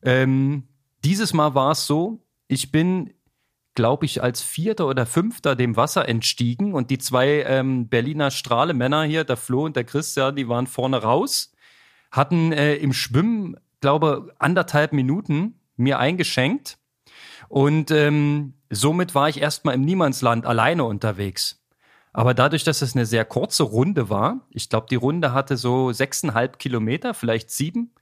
Ähm, 0.02 0.64
dieses 1.02 1.32
Mal 1.32 1.54
war 1.54 1.70
es 1.70 1.86
so, 1.86 2.22
ich 2.46 2.70
bin, 2.70 3.14
glaube 3.74 4.04
ich, 4.04 4.22
als 4.22 4.42
Vierter 4.42 4.86
oder 4.86 5.06
Fünfter 5.06 5.56
dem 5.56 5.76
Wasser 5.78 6.06
entstiegen 6.10 6.74
und 6.74 6.90
die 6.90 6.98
zwei 6.98 7.44
ähm, 7.44 7.88
Berliner 7.88 8.30
Strahlemänner 8.30 9.04
hier, 9.04 9.24
der 9.24 9.38
Flo 9.38 9.64
und 9.64 9.76
der 9.76 9.84
Christian, 9.84 10.36
die 10.36 10.46
waren 10.46 10.66
vorne 10.66 10.98
raus, 10.98 11.54
hatten 12.10 12.52
äh, 12.52 12.74
im 12.74 12.92
Schwimmen, 12.92 13.56
glaube 13.80 14.34
anderthalb 14.38 14.92
Minuten 14.92 15.60
mir 15.76 15.98
eingeschenkt 15.98 16.78
und 17.48 17.90
ähm, 17.90 18.54
somit 18.70 19.14
war 19.14 19.28
ich 19.28 19.40
erstmal 19.40 19.74
im 19.74 19.82
Niemandsland 19.82 20.46
alleine 20.46 20.84
unterwegs. 20.84 21.60
Aber 22.12 22.34
dadurch, 22.34 22.64
dass 22.64 22.82
es 22.82 22.94
eine 22.94 23.06
sehr 23.06 23.24
kurze 23.24 23.62
Runde 23.62 24.10
war, 24.10 24.46
ich 24.50 24.68
glaube, 24.68 24.86
die 24.90 24.96
Runde 24.96 25.32
hatte 25.32 25.56
so 25.56 25.92
sechseinhalb 25.92 26.58
Kilometer, 26.58 27.14
vielleicht 27.14 27.50
sieben, 27.50 27.94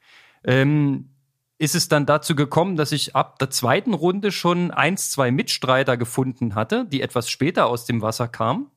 ähm, 0.44 1.10
ist 1.58 1.74
es 1.74 1.88
dann 1.88 2.06
dazu 2.06 2.36
gekommen, 2.36 2.76
dass 2.76 2.92
ich 2.92 3.16
ab 3.16 3.38
der 3.38 3.50
zweiten 3.50 3.92
Runde 3.92 4.32
schon 4.32 4.70
eins, 4.70 5.10
zwei 5.10 5.30
Mitstreiter 5.30 5.96
gefunden 5.96 6.54
hatte, 6.54 6.86
die 6.86 7.02
etwas 7.02 7.28
später 7.28 7.66
aus 7.66 7.84
dem 7.84 8.00
Wasser 8.00 8.28
kamen. 8.28 8.70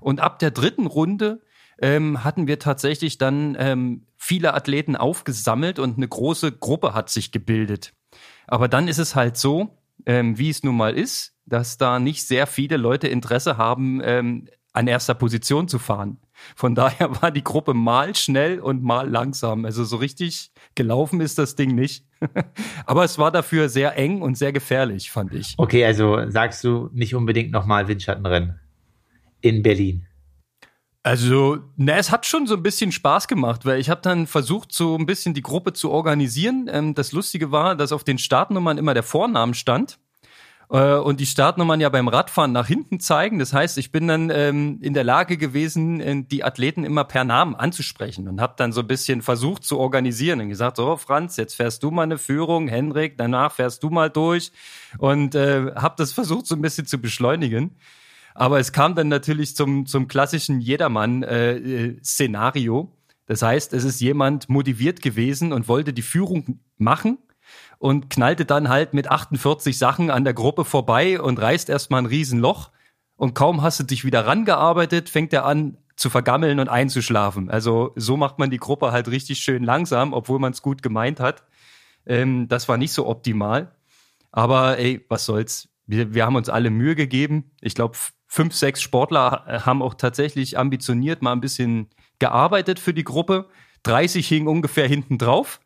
Und 0.00 0.20
ab 0.20 0.38
der 0.38 0.52
dritten 0.52 0.86
Runde 0.86 1.42
ähm, 1.80 2.22
hatten 2.24 2.46
wir 2.46 2.58
tatsächlich 2.58 3.18
dann 3.18 3.56
ähm, 3.58 4.06
viele 4.18 4.52
Athleten 4.52 4.96
aufgesammelt 4.96 5.78
und 5.78 5.96
eine 5.96 6.08
große 6.08 6.52
Gruppe 6.52 6.92
hat 6.92 7.08
sich 7.08 7.32
gebildet. 7.32 7.94
Aber 8.46 8.68
dann 8.68 8.88
ist 8.88 8.98
es 8.98 9.14
halt 9.14 9.36
so, 9.36 9.78
ähm, 10.04 10.38
wie 10.38 10.50
es 10.50 10.62
nun 10.62 10.76
mal 10.76 10.94
ist, 10.94 11.34
dass 11.46 11.78
da 11.78 11.98
nicht 11.98 12.26
sehr 12.26 12.46
viele 12.46 12.76
Leute 12.76 13.08
Interesse 13.08 13.56
haben, 13.56 14.00
ähm, 14.02 14.48
an 14.72 14.86
erster 14.86 15.14
Position 15.14 15.66
zu 15.66 15.78
fahren. 15.78 16.18
Von 16.54 16.74
daher 16.74 17.22
war 17.22 17.30
die 17.30 17.44
Gruppe 17.44 17.74
mal 17.74 18.14
schnell 18.14 18.60
und 18.60 18.82
mal 18.82 19.08
langsam. 19.08 19.64
Also 19.64 19.84
so 19.84 19.96
richtig 19.96 20.52
gelaufen 20.74 21.20
ist 21.20 21.38
das 21.38 21.54
Ding 21.54 21.74
nicht. 21.74 22.04
Aber 22.86 23.04
es 23.04 23.18
war 23.18 23.30
dafür 23.30 23.68
sehr 23.68 23.96
eng 23.96 24.22
und 24.22 24.36
sehr 24.36 24.52
gefährlich, 24.52 25.10
fand 25.10 25.32
ich. 25.34 25.54
Okay, 25.56 25.84
also 25.84 26.28
sagst 26.28 26.64
du 26.64 26.90
nicht 26.92 27.14
unbedingt 27.14 27.52
nochmal 27.52 27.88
Windschattenrennen 27.88 28.60
in 29.40 29.62
Berlin? 29.62 30.06
Also, 31.02 31.58
na, 31.76 31.96
es 31.96 32.10
hat 32.10 32.26
schon 32.26 32.46
so 32.46 32.54
ein 32.54 32.62
bisschen 32.62 32.92
Spaß 32.92 33.28
gemacht, 33.28 33.64
weil 33.64 33.80
ich 33.80 33.88
habe 33.88 34.00
dann 34.02 34.26
versucht, 34.26 34.72
so 34.72 34.96
ein 34.96 35.06
bisschen 35.06 35.32
die 35.32 35.42
Gruppe 35.42 35.72
zu 35.72 35.90
organisieren. 35.90 36.68
Ähm, 36.70 36.94
das 36.94 37.12
Lustige 37.12 37.52
war, 37.52 37.76
dass 37.76 37.92
auf 37.92 38.04
den 38.04 38.18
Startnummern 38.18 38.78
immer 38.78 38.94
der 38.94 39.04
Vornamen 39.04 39.54
stand 39.54 39.98
äh, 40.70 40.94
und 40.94 41.20
die 41.20 41.26
Startnummern 41.26 41.80
ja 41.80 41.88
beim 41.88 42.08
Radfahren 42.08 42.52
nach 42.52 42.66
hinten 42.66 43.00
zeigen. 43.00 43.38
Das 43.38 43.52
heißt, 43.52 43.78
ich 43.78 43.92
bin 43.92 44.08
dann 44.08 44.30
ähm, 44.30 44.78
in 44.82 44.92
der 44.92 45.04
Lage 45.04 45.36
gewesen, 45.36 46.00
äh, 46.00 46.24
die 46.24 46.44
Athleten 46.44 46.84
immer 46.84 47.04
per 47.04 47.24
Namen 47.24 47.54
anzusprechen 47.54 48.28
und 48.28 48.40
habe 48.40 48.54
dann 48.56 48.72
so 48.72 48.80
ein 48.80 48.86
bisschen 48.86 49.22
versucht 49.22 49.64
zu 49.64 49.78
organisieren 49.78 50.40
und 50.40 50.48
gesagt, 50.48 50.76
so 50.76 50.96
Franz, 50.96 51.36
jetzt 51.36 51.54
fährst 51.54 51.82
du 51.82 51.90
mal 51.90 52.02
eine 52.02 52.18
Führung, 52.18 52.68
Henrik, 52.68 53.16
danach 53.16 53.52
fährst 53.52 53.82
du 53.82 53.90
mal 53.90 54.10
durch 54.10 54.52
und 54.98 55.34
äh, 55.34 55.72
habe 55.74 55.94
das 55.96 56.12
versucht 56.12 56.46
so 56.46 56.54
ein 56.54 56.62
bisschen 56.62 56.86
zu 56.86 56.98
beschleunigen. 56.98 57.76
Aber 58.38 58.58
es 58.60 58.70
kam 58.70 58.94
dann 58.94 59.08
natürlich 59.08 59.56
zum, 59.56 59.86
zum 59.86 60.06
klassischen 60.06 60.60
Jedermann-Szenario. 60.60 62.80
Äh, 62.80 62.84
äh 62.84 62.88
das 63.26 63.42
heißt, 63.42 63.72
es 63.72 63.82
ist 63.82 64.00
jemand 64.00 64.48
motiviert 64.48 65.02
gewesen 65.02 65.52
und 65.52 65.66
wollte 65.66 65.92
die 65.92 66.02
Führung 66.02 66.60
machen 66.76 67.18
und 67.78 68.10
knallte 68.10 68.44
dann 68.44 68.68
halt 68.68 68.94
mit 68.94 69.10
48 69.10 69.76
Sachen 69.76 70.12
an 70.12 70.22
der 70.22 70.34
Gruppe 70.34 70.64
vorbei 70.64 71.20
und 71.20 71.40
reißt 71.40 71.68
erstmal 71.68 72.02
ein 72.02 72.06
Riesenloch. 72.06 72.70
Und 73.16 73.34
kaum 73.34 73.62
hast 73.62 73.80
du 73.80 73.84
dich 73.84 74.04
wieder 74.04 74.24
rangearbeitet, 74.24 75.08
fängt 75.08 75.32
er 75.32 75.44
an 75.44 75.76
zu 75.96 76.08
vergammeln 76.08 76.60
und 76.60 76.68
einzuschlafen. 76.68 77.50
Also 77.50 77.90
so 77.96 78.16
macht 78.16 78.38
man 78.38 78.50
die 78.50 78.58
Gruppe 78.58 78.92
halt 78.92 79.08
richtig 79.08 79.40
schön 79.40 79.64
langsam, 79.64 80.12
obwohl 80.12 80.38
man 80.38 80.52
es 80.52 80.62
gut 80.62 80.84
gemeint 80.84 81.18
hat. 81.18 81.42
Ähm, 82.06 82.46
das 82.46 82.68
war 82.68 82.76
nicht 82.76 82.92
so 82.92 83.08
optimal. 83.08 83.72
Aber 84.30 84.78
ey, 84.78 85.04
was 85.08 85.24
soll's. 85.24 85.70
Wir, 85.86 86.14
wir 86.14 86.24
haben 86.24 86.36
uns 86.36 86.48
alle 86.48 86.70
Mühe 86.70 86.94
gegeben. 86.94 87.50
Ich 87.60 87.74
glaube, 87.74 87.98
fünf, 88.28 88.54
sechs 88.54 88.80
Sportler 88.80 89.44
äh, 89.48 89.60
haben 89.60 89.82
auch 89.82 89.94
tatsächlich 89.94 90.58
ambitioniert 90.58 91.22
mal 91.22 91.32
ein 91.32 91.40
bisschen 91.40 91.88
gearbeitet 92.20 92.78
für 92.78 92.94
die 92.94 93.04
Gruppe. 93.04 93.48
30 93.82 94.26
hingen 94.26 94.48
ungefähr 94.48 94.86
hinten 94.86 95.18
drauf 95.18 95.60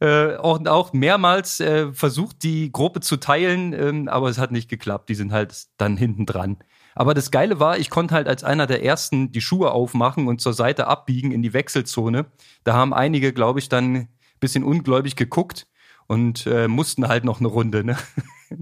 äh, 0.00 0.36
auch, 0.36 0.64
auch 0.66 0.92
mehrmals 0.92 1.60
äh, 1.60 1.92
versucht, 1.92 2.42
die 2.42 2.72
Gruppe 2.72 3.00
zu 3.00 3.16
teilen, 3.16 3.72
ähm, 3.72 4.08
aber 4.08 4.28
es 4.28 4.38
hat 4.38 4.52
nicht 4.52 4.68
geklappt. 4.68 5.08
Die 5.08 5.14
sind 5.14 5.32
halt 5.32 5.66
dann 5.76 5.96
hinten 5.96 6.26
dran. 6.26 6.58
Aber 6.94 7.14
das 7.14 7.30
Geile 7.30 7.58
war, 7.58 7.78
ich 7.78 7.90
konnte 7.90 8.14
halt 8.14 8.28
als 8.28 8.44
einer 8.44 8.66
der 8.66 8.84
ersten 8.84 9.32
die 9.32 9.40
Schuhe 9.40 9.72
aufmachen 9.72 10.28
und 10.28 10.40
zur 10.40 10.52
Seite 10.52 10.86
abbiegen 10.86 11.32
in 11.32 11.42
die 11.42 11.52
Wechselzone. 11.52 12.26
Da 12.64 12.74
haben 12.74 12.92
einige, 12.94 13.32
glaube 13.32 13.58
ich, 13.58 13.68
dann 13.68 13.94
ein 13.94 14.08
bisschen 14.40 14.62
ungläubig 14.62 15.16
geguckt 15.16 15.66
und 16.06 16.46
äh, 16.46 16.68
mussten 16.68 17.08
halt 17.08 17.24
noch 17.24 17.40
eine 17.40 17.48
Runde. 17.48 17.84
Ne? 17.84 17.96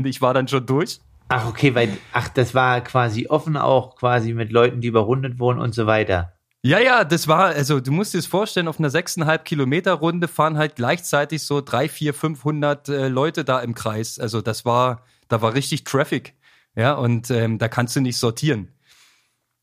Ich 0.04 0.22
war 0.22 0.32
dann 0.32 0.48
schon 0.48 0.64
durch. 0.64 1.00
Ach, 1.34 1.48
okay, 1.48 1.74
weil, 1.74 1.96
ach, 2.12 2.28
das 2.28 2.54
war 2.54 2.82
quasi 2.82 3.26
offen 3.26 3.56
auch 3.56 3.96
quasi 3.96 4.34
mit 4.34 4.52
Leuten, 4.52 4.82
die 4.82 4.88
überrundet 4.88 5.38
wurden 5.38 5.60
und 5.60 5.74
so 5.74 5.86
weiter. 5.86 6.34
Ja, 6.62 6.78
ja, 6.78 7.04
das 7.04 7.26
war, 7.26 7.46
also 7.46 7.80
du 7.80 7.90
musst 7.90 8.12
dir 8.12 8.18
das 8.18 8.26
vorstellen, 8.26 8.68
auf 8.68 8.78
einer 8.78 8.90
sechseinhalb 8.90 9.46
Kilometer 9.46 9.94
Runde 9.94 10.28
fahren 10.28 10.58
halt 10.58 10.76
gleichzeitig 10.76 11.42
so 11.42 11.62
drei, 11.62 11.88
vier, 11.88 12.12
500 12.12 12.88
äh, 12.90 13.08
Leute 13.08 13.46
da 13.46 13.60
im 13.60 13.74
Kreis. 13.74 14.18
Also 14.18 14.42
das 14.42 14.66
war, 14.66 15.06
da 15.28 15.40
war 15.40 15.54
richtig 15.54 15.84
Traffic. 15.84 16.34
Ja, 16.76 16.92
und 16.92 17.30
ähm, 17.30 17.56
da 17.56 17.68
kannst 17.68 17.96
du 17.96 18.02
nicht 18.02 18.18
sortieren. 18.18 18.68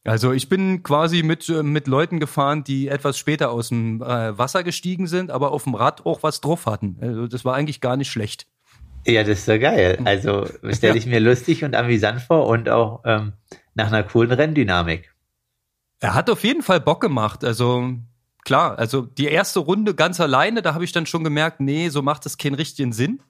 Also 0.04 0.32
ich 0.32 0.50
bin 0.50 0.82
quasi 0.82 1.22
mit, 1.22 1.50
äh, 1.50 1.62
mit 1.62 1.86
Leuten 1.86 2.20
gefahren, 2.20 2.64
die 2.64 2.88
etwas 2.88 3.20
später 3.20 3.52
aus 3.52 3.70
dem 3.70 4.02
äh, 4.02 4.36
Wasser 4.36 4.64
gestiegen 4.64 5.06
sind, 5.06 5.30
aber 5.30 5.52
auf 5.52 5.66
dem 5.66 5.76
Rad 5.76 6.04
auch 6.08 6.24
was 6.24 6.42
drauf 6.42 6.66
hatten. 6.66 6.98
Also 7.00 7.28
das 7.28 7.46
war 7.46 7.54
eigentlich 7.54 7.80
gar 7.80 7.96
nicht 7.96 8.10
schlecht. 8.10 8.48
Ja, 9.06 9.24
das 9.24 9.40
ist 9.40 9.46
so 9.46 9.58
geil. 9.60 10.00
Also 10.06 10.48
stelle 10.72 10.98
ich 10.98 11.06
mir 11.06 11.20
lustig 11.20 11.64
und 11.64 11.76
amüsant 11.76 12.22
vor 12.22 12.48
und 12.48 12.70
auch 12.70 13.02
ähm, 13.06 13.34
nach 13.74 13.88
einer 13.88 14.04
coolen 14.04 14.32
Renndynamik. 14.32 15.14
Er 16.00 16.14
hat 16.14 16.30
auf 16.30 16.44
jeden 16.44 16.62
Fall 16.62 16.80
Bock 16.80 17.02
gemacht. 17.02 17.44
Also 17.44 17.94
klar, 18.44 18.78
also 18.78 19.02
die 19.02 19.26
erste 19.26 19.60
Runde 19.60 19.96
ganz 19.96 20.20
alleine, 20.20 20.62
da 20.62 20.74
habe 20.74 20.84
ich 20.84 20.92
dann 20.92 21.06
schon 21.06 21.24
gemerkt, 21.24 21.60
nee, 21.60 21.90
so 21.90 22.02
macht 22.02 22.26
das 22.26 22.38
keinen 22.38 22.56
richtigen 22.56 22.94
Sinn. 22.94 23.22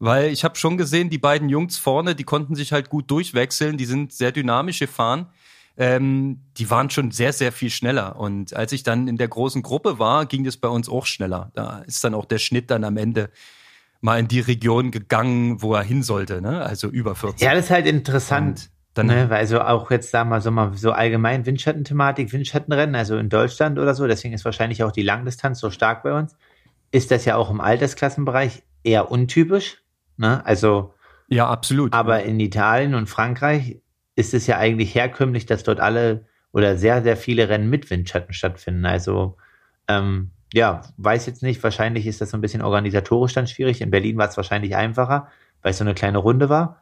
Weil 0.00 0.30
ich 0.30 0.44
habe 0.44 0.56
schon 0.56 0.76
gesehen, 0.76 1.10
die 1.10 1.18
beiden 1.18 1.48
Jungs 1.48 1.76
vorne, 1.76 2.14
die 2.14 2.24
konnten 2.24 2.54
sich 2.54 2.72
halt 2.72 2.88
gut 2.88 3.10
durchwechseln, 3.10 3.76
die 3.76 3.84
sind 3.84 4.12
sehr 4.12 4.30
dynamisch 4.30 4.78
gefahren. 4.78 5.26
Ähm, 5.76 6.40
die 6.56 6.70
waren 6.70 6.90
schon 6.90 7.10
sehr, 7.10 7.32
sehr 7.32 7.50
viel 7.50 7.70
schneller. 7.70 8.16
Und 8.16 8.54
als 8.54 8.72
ich 8.72 8.84
dann 8.84 9.08
in 9.08 9.16
der 9.16 9.28
großen 9.28 9.62
Gruppe 9.62 9.98
war, 9.98 10.26
ging 10.26 10.44
das 10.44 10.56
bei 10.56 10.68
uns 10.68 10.88
auch 10.88 11.06
schneller. 11.06 11.50
Da 11.54 11.80
ist 11.80 12.02
dann 12.04 12.14
auch 12.14 12.26
der 12.26 12.38
Schnitt 12.38 12.70
dann 12.70 12.84
am 12.84 12.96
Ende 12.96 13.30
mal 14.00 14.18
in 14.18 14.28
die 14.28 14.40
Region 14.40 14.90
gegangen, 14.90 15.60
wo 15.62 15.74
er 15.74 15.82
hin 15.82 16.02
sollte, 16.02 16.40
ne? 16.40 16.62
Also 16.64 16.88
über 16.88 17.14
40. 17.14 17.40
Ja, 17.40 17.54
das 17.54 17.66
ist 17.66 17.70
halt 17.70 17.86
interessant. 17.86 18.70
Dann, 18.94 19.06
ne, 19.06 19.28
also 19.30 19.60
auch 19.60 19.90
jetzt 19.92 20.10
sagen 20.10 20.28
wir 20.30 20.40
so 20.40 20.50
mal 20.50 20.74
so 20.74 20.90
allgemein 20.90 21.46
Windschattenthematik, 21.46 22.32
Windschattenrennen, 22.32 22.96
also 22.96 23.16
in 23.16 23.28
Deutschland 23.28 23.78
oder 23.78 23.94
so, 23.94 24.06
deswegen 24.08 24.34
ist 24.34 24.44
wahrscheinlich 24.44 24.82
auch 24.82 24.90
die 24.90 25.02
Langdistanz 25.02 25.60
so 25.60 25.70
stark 25.70 26.02
bei 26.02 26.12
uns, 26.12 26.36
ist 26.90 27.12
das 27.12 27.24
ja 27.24 27.36
auch 27.36 27.50
im 27.50 27.60
Altersklassenbereich 27.60 28.62
eher 28.82 29.10
untypisch. 29.10 29.82
Ne? 30.16 30.44
Also 30.44 30.94
ja, 31.28 31.48
absolut. 31.48 31.92
Aber 31.92 32.24
in 32.24 32.40
Italien 32.40 32.94
und 32.94 33.08
Frankreich 33.08 33.80
ist 34.16 34.34
es 34.34 34.46
ja 34.46 34.58
eigentlich 34.58 34.94
herkömmlich, 34.94 35.46
dass 35.46 35.62
dort 35.62 35.78
alle 35.78 36.26
oder 36.52 36.76
sehr, 36.76 37.02
sehr 37.02 37.16
viele 37.16 37.48
Rennen 37.48 37.70
mit 37.70 37.90
Windschatten 37.90 38.32
stattfinden. 38.32 38.86
Also 38.86 39.36
ähm, 39.86 40.32
ja, 40.52 40.82
weiß 40.96 41.26
jetzt 41.26 41.42
nicht, 41.42 41.62
wahrscheinlich 41.62 42.06
ist 42.06 42.20
das 42.20 42.30
so 42.30 42.36
ein 42.36 42.40
bisschen 42.40 42.62
organisatorisch 42.62 43.34
dann 43.34 43.46
schwierig. 43.46 43.80
In 43.80 43.90
Berlin 43.90 44.16
war 44.16 44.28
es 44.28 44.36
wahrscheinlich 44.36 44.76
einfacher, 44.76 45.28
weil 45.62 45.72
es 45.72 45.78
so 45.78 45.84
eine 45.84 45.94
kleine 45.94 46.18
Runde 46.18 46.48
war. 46.48 46.80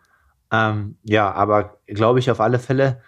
Ähm, 0.53 0.97
ja, 1.03 1.33
aber 1.33 1.79
glaube 1.87 2.19
ich 2.21 2.31
auf 2.31 2.41
alle 2.41 2.59
Fälle, 2.59 3.01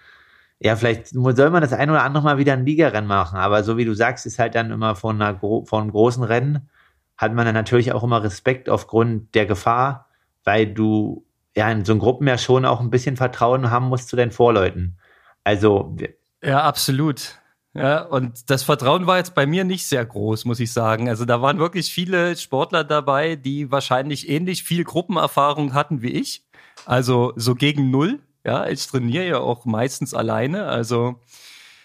ja, 0.60 0.74
vielleicht 0.74 1.08
soll 1.08 1.50
man 1.50 1.62
das 1.62 1.72
ein 1.72 1.90
oder 1.90 2.02
andere 2.02 2.24
Mal 2.24 2.38
wieder 2.38 2.52
ein 2.52 2.66
Ligarennen 2.66 3.06
machen, 3.06 3.38
aber 3.38 3.62
so 3.62 3.76
wie 3.76 3.84
du 3.84 3.94
sagst, 3.94 4.26
ist 4.26 4.40
halt 4.40 4.56
dann 4.56 4.72
immer 4.72 4.96
von, 4.96 5.22
einer, 5.22 5.38
von 5.38 5.66
einem 5.72 5.92
großen 5.92 6.24
Rennen, 6.24 6.68
hat 7.16 7.32
man 7.32 7.46
dann 7.46 7.54
natürlich 7.54 7.92
auch 7.92 8.02
immer 8.02 8.24
Respekt 8.24 8.68
aufgrund 8.68 9.34
der 9.36 9.46
Gefahr, 9.46 10.08
weil 10.44 10.66
du 10.66 11.24
ja 11.56 11.70
in 11.70 11.84
so 11.84 11.92
einem 11.92 12.00
Gruppen 12.00 12.26
ja 12.26 12.38
schon 12.38 12.64
auch 12.64 12.80
ein 12.80 12.90
bisschen 12.90 13.16
Vertrauen 13.16 13.70
haben 13.70 13.86
musst 13.86 14.08
zu 14.08 14.16
deinen 14.16 14.32
Vorleuten. 14.32 14.98
Also. 15.44 15.96
Ja, 16.42 16.62
absolut. 16.62 17.37
Ja, 17.78 18.02
und 18.02 18.50
das 18.50 18.62
Vertrauen 18.62 19.06
war 19.06 19.18
jetzt 19.18 19.34
bei 19.34 19.46
mir 19.46 19.64
nicht 19.64 19.86
sehr 19.86 20.04
groß, 20.04 20.44
muss 20.44 20.60
ich 20.60 20.72
sagen. 20.72 21.08
Also 21.08 21.24
da 21.24 21.40
waren 21.40 21.58
wirklich 21.58 21.92
viele 21.92 22.36
Sportler 22.36 22.84
dabei, 22.84 23.36
die 23.36 23.70
wahrscheinlich 23.70 24.28
ähnlich 24.28 24.64
viel 24.64 24.84
Gruppenerfahrung 24.84 25.74
hatten 25.74 26.02
wie 26.02 26.10
ich. 26.10 26.42
Also 26.86 27.32
so 27.36 27.54
gegen 27.54 27.90
null. 27.90 28.20
Ja, 28.44 28.66
ich 28.66 28.86
trainiere 28.86 29.26
ja 29.26 29.38
auch 29.38 29.64
meistens 29.64 30.14
alleine. 30.14 30.66
Also, 30.66 31.20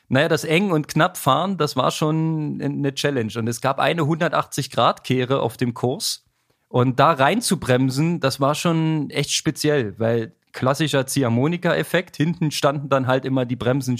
naja, 0.07 0.29
das 0.29 0.43
eng 0.43 0.71
und 0.71 0.87
knapp 0.87 1.17
fahren, 1.17 1.57
das 1.57 1.75
war 1.75 1.91
schon 1.91 2.61
eine 2.61 2.93
Challenge. 2.93 3.33
Und 3.37 3.47
es 3.47 3.59
gab 3.59 3.79
eine 3.79 4.03
180-Grad-Kehre 4.03 5.41
auf 5.41 5.57
dem 5.57 5.73
Kurs. 5.73 6.25
Und 6.69 6.99
da 6.99 7.11
rein 7.11 7.41
zu 7.41 7.59
bremsen, 7.59 8.19
das 8.19 8.39
war 8.39 8.55
schon 8.55 9.09
echt 9.09 9.31
speziell, 9.31 9.93
weil 9.99 10.33
klassischer 10.53 11.05
Ziehharmonika-Effekt. 11.05 12.15
Hinten 12.15 12.51
standen 12.51 12.89
dann 12.89 13.07
halt 13.07 13.25
immer 13.25 13.45
die 13.45 13.55
Bremsen 13.55 13.99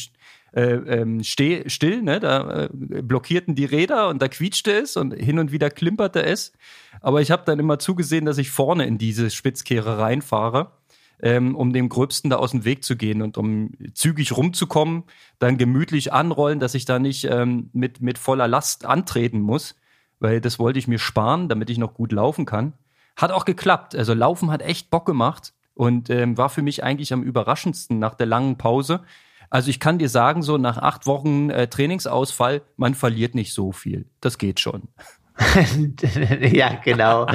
äh, 0.54 0.62
ähm, 0.62 1.24
steh, 1.24 1.68
still, 1.68 2.02
ne? 2.02 2.20
da 2.20 2.66
äh, 2.66 2.70
blockierten 2.72 3.56
die 3.56 3.66
Räder 3.66 4.08
und 4.10 4.22
da 4.22 4.28
quietschte 4.28 4.72
es 4.72 4.96
und 4.96 5.14
hin 5.14 5.40
und 5.40 5.52
wieder 5.52 5.70
klimperte 5.70 6.24
es. 6.24 6.54
Aber 7.02 7.22
ich 7.22 7.32
habe 7.32 7.44
dann 7.46 7.60
immer 7.60 7.80
zugesehen, 7.80 8.26
dass 8.26 8.38
ich 8.38 8.52
vorne 8.52 8.86
in 8.86 8.98
diese 8.98 9.30
Spitzkehre 9.30 9.98
reinfahre 9.98 10.72
ähm, 11.24 11.56
um 11.56 11.72
dem 11.72 11.88
Gröbsten 11.88 12.30
da 12.30 12.36
aus 12.36 12.52
dem 12.52 12.66
Weg 12.66 12.84
zu 12.84 12.98
gehen 12.98 13.22
und 13.22 13.38
um 13.38 13.72
zügig 13.94 14.36
rumzukommen, 14.36 15.04
dann 15.40 15.58
gemütlich 15.58 16.12
anrollen, 16.12 16.60
dass 16.60 16.76
ich 16.76 16.84
da 16.84 17.00
nicht 17.00 17.24
ähm, 17.24 17.70
mit, 17.72 18.02
mit 18.02 18.18
voller 18.18 18.48
Last 18.48 18.86
antreten 18.86 19.40
muss, 19.40 19.76
weil 20.20 20.42
das 20.42 20.60
wollte 20.60 20.80
ich 20.80 20.88
mir 20.90 21.00
sparen, 21.00 21.48
damit 21.48 21.70
ich 21.70 21.78
noch 21.78 21.94
gut 21.94 22.12
laufen 22.12 22.46
kann. 22.46 22.74
Hat 23.16 23.32
auch 23.32 23.46
geklappt. 23.46 23.96
Also 23.96 24.14
Laufen 24.14 24.52
hat 24.52 24.62
echt 24.62 24.90
Bock 24.90 25.06
gemacht 25.06 25.54
und 25.74 26.10
ähm, 26.10 26.38
war 26.38 26.50
für 26.50 26.62
mich 26.62 26.84
eigentlich 26.84 27.14
am 27.14 27.24
überraschendsten 27.24 28.00
nach 28.00 28.16
der 28.16 28.28
langen 28.28 28.58
Pause. 28.58 29.02
Also 29.50 29.70
ich 29.70 29.80
kann 29.80 30.00
dir 30.00 30.10
sagen, 30.10 30.42
so 30.42 30.58
nach 30.58 30.78
acht 30.78 31.06
Wochen 31.06 31.50
äh, 31.50 31.68
Trainingsausfall, 31.68 32.62
man 32.76 32.96
verliert 32.96 33.36
nicht 33.36 33.54
so 33.54 33.72
viel. 33.72 34.06
Das 34.20 34.38
geht 34.38 34.60
schon. 34.60 34.90
ja, 36.52 36.80
genau. 36.84 37.26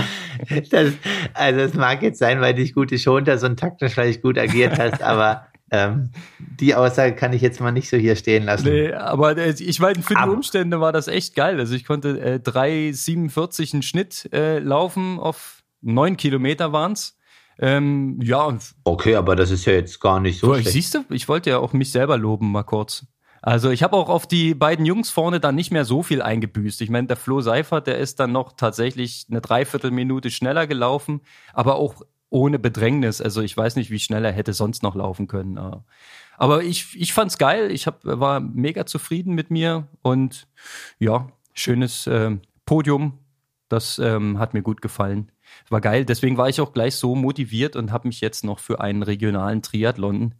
Das, 0.70 0.92
also 1.34 1.60
es 1.60 1.74
mag 1.74 2.02
jetzt 2.02 2.18
sein, 2.18 2.40
weil 2.40 2.54
dich 2.54 2.74
gute 2.74 2.98
Schonter 2.98 3.38
so 3.38 3.46
ein 3.46 3.56
taktisch 3.56 3.94
vielleicht 3.94 4.22
gut 4.22 4.38
agiert 4.38 4.78
hast, 4.78 5.02
aber 5.02 5.48
ähm, 5.70 6.10
die 6.38 6.74
Aussage 6.74 7.14
kann 7.14 7.32
ich 7.32 7.42
jetzt 7.42 7.60
mal 7.60 7.72
nicht 7.72 7.90
so 7.90 7.96
hier 7.96 8.16
stehen 8.16 8.44
lassen. 8.44 8.68
Nee, 8.68 8.92
aber 8.92 9.36
äh, 9.36 9.50
ich 9.50 9.80
meine, 9.80 10.02
für 10.02 10.14
die 10.14 10.28
Umstände 10.28 10.80
war 10.80 10.92
das 10.92 11.08
echt 11.08 11.34
geil. 11.34 11.58
Also 11.58 11.74
ich 11.74 11.84
konnte 11.84 12.20
äh, 12.20 12.40
3,47 12.42 13.74
einen 13.74 13.82
Schnitt 13.82 14.28
äh, 14.32 14.60
laufen 14.60 15.18
auf 15.18 15.62
neun 15.82 16.16
Kilometer 16.16 16.72
waren's. 16.72 17.17
Ähm, 17.58 18.18
ja. 18.22 18.56
Okay, 18.84 19.16
aber 19.16 19.36
das 19.36 19.50
ist 19.50 19.64
ja 19.64 19.72
jetzt 19.72 20.00
gar 20.00 20.20
nicht 20.20 20.40
so. 20.40 20.54
schlecht. 20.54 20.70
Siehst 20.70 20.94
du, 20.94 21.04
ich 21.10 21.28
wollte 21.28 21.50
ja 21.50 21.58
auch 21.58 21.72
mich 21.72 21.90
selber 21.90 22.16
loben, 22.16 22.52
mal 22.52 22.62
kurz. 22.62 23.06
Also 23.42 23.70
ich 23.70 23.82
habe 23.82 23.96
auch 23.96 24.08
auf 24.08 24.26
die 24.26 24.54
beiden 24.54 24.84
Jungs 24.84 25.10
vorne 25.10 25.40
dann 25.40 25.54
nicht 25.54 25.70
mehr 25.70 25.84
so 25.84 26.02
viel 26.02 26.22
eingebüßt. 26.22 26.80
Ich 26.80 26.90
meine, 26.90 27.06
der 27.06 27.16
Flo 27.16 27.40
Seifert, 27.40 27.86
der 27.86 27.98
ist 27.98 28.18
dann 28.20 28.32
noch 28.32 28.52
tatsächlich 28.52 29.26
eine 29.30 29.40
Dreiviertelminute 29.40 30.30
schneller 30.30 30.66
gelaufen, 30.66 31.20
aber 31.52 31.76
auch 31.76 32.02
ohne 32.30 32.58
Bedrängnis. 32.58 33.20
Also 33.20 33.40
ich 33.40 33.56
weiß 33.56 33.76
nicht, 33.76 33.90
wie 33.90 34.00
schnell 34.00 34.24
er 34.24 34.32
hätte 34.32 34.52
sonst 34.52 34.82
noch 34.82 34.94
laufen 34.94 35.28
können. 35.28 35.58
Aber 36.36 36.62
ich, 36.62 37.00
ich 37.00 37.12
fand's 37.12 37.38
geil. 37.38 37.70
Ich 37.70 37.86
hab, 37.86 38.00
war 38.04 38.40
mega 38.40 38.86
zufrieden 38.86 39.34
mit 39.34 39.50
mir 39.50 39.88
und 40.02 40.48
ja, 40.98 41.28
schönes 41.54 42.06
äh, 42.06 42.36
Podium. 42.66 43.18
Das 43.68 43.98
ähm, 43.98 44.38
hat 44.38 44.54
mir 44.54 44.62
gut 44.62 44.80
gefallen. 44.80 45.30
War 45.68 45.80
geil. 45.80 46.04
Deswegen 46.04 46.36
war 46.36 46.48
ich 46.48 46.60
auch 46.60 46.72
gleich 46.72 46.96
so 46.96 47.14
motiviert 47.14 47.76
und 47.76 47.92
habe 47.92 48.08
mich 48.08 48.20
jetzt 48.20 48.44
noch 48.44 48.58
für 48.58 48.80
einen 48.80 49.02
regionalen 49.02 49.62
Triathlon 49.62 50.34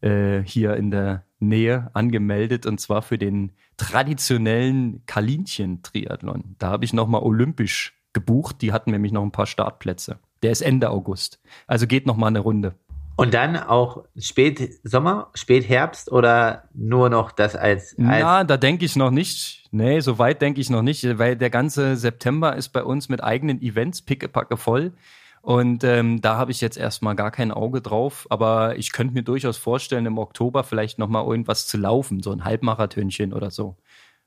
äh, 0.00 0.40
hier 0.44 0.76
in 0.76 0.90
der 0.90 1.24
Nähe 1.38 1.90
angemeldet 1.92 2.66
und 2.66 2.80
zwar 2.80 3.02
für 3.02 3.18
den 3.18 3.52
traditionellen 3.76 5.04
Kalinchen-Triathlon. 5.06 6.56
Da 6.58 6.68
habe 6.68 6.84
ich 6.84 6.92
nochmal 6.92 7.22
olympisch 7.22 7.94
gebucht. 8.12 8.62
Die 8.62 8.72
hatten 8.72 8.90
nämlich 8.90 9.12
noch 9.12 9.22
ein 9.22 9.32
paar 9.32 9.46
Startplätze. 9.46 10.18
Der 10.42 10.50
ist 10.50 10.62
Ende 10.62 10.90
August. 10.90 11.40
Also 11.66 11.86
geht 11.86 12.06
nochmal 12.06 12.28
eine 12.28 12.40
Runde. 12.40 12.74
Und 13.16 13.32
dann 13.32 13.56
auch 13.56 14.04
spät 14.18 14.78
Sommer, 14.84 15.30
spät 15.34 15.66
Herbst 15.68 16.12
oder 16.12 16.64
nur 16.74 17.08
noch 17.08 17.32
das 17.32 17.56
als. 17.56 17.92
als 17.92 17.94
Na, 17.96 18.44
da 18.44 18.58
denke 18.58 18.84
ich 18.84 18.94
noch 18.94 19.10
nicht. 19.10 19.64
Nee, 19.70 20.00
so 20.00 20.18
weit 20.18 20.42
denke 20.42 20.60
ich 20.60 20.68
noch 20.68 20.82
nicht, 20.82 21.18
weil 21.18 21.36
der 21.36 21.50
ganze 21.50 21.96
September 21.96 22.54
ist 22.54 22.68
bei 22.70 22.84
uns 22.84 23.08
mit 23.08 23.24
eigenen 23.24 23.62
Events 23.62 24.02
pickepacke 24.02 24.58
voll. 24.58 24.92
Und 25.40 25.84
ähm, 25.84 26.20
da 26.20 26.36
habe 26.36 26.50
ich 26.50 26.60
jetzt 26.60 26.76
erstmal 26.76 27.14
gar 27.14 27.30
kein 27.30 27.52
Auge 27.52 27.80
drauf, 27.80 28.26
aber 28.30 28.76
ich 28.76 28.92
könnte 28.92 29.14
mir 29.14 29.22
durchaus 29.22 29.56
vorstellen, 29.56 30.04
im 30.04 30.18
Oktober 30.18 30.64
vielleicht 30.64 30.98
nochmal 30.98 31.24
irgendwas 31.24 31.68
zu 31.68 31.78
laufen, 31.78 32.20
so 32.20 32.32
ein 32.32 32.44
Halbmarathönchen 32.44 33.32
oder 33.32 33.50
so. 33.50 33.76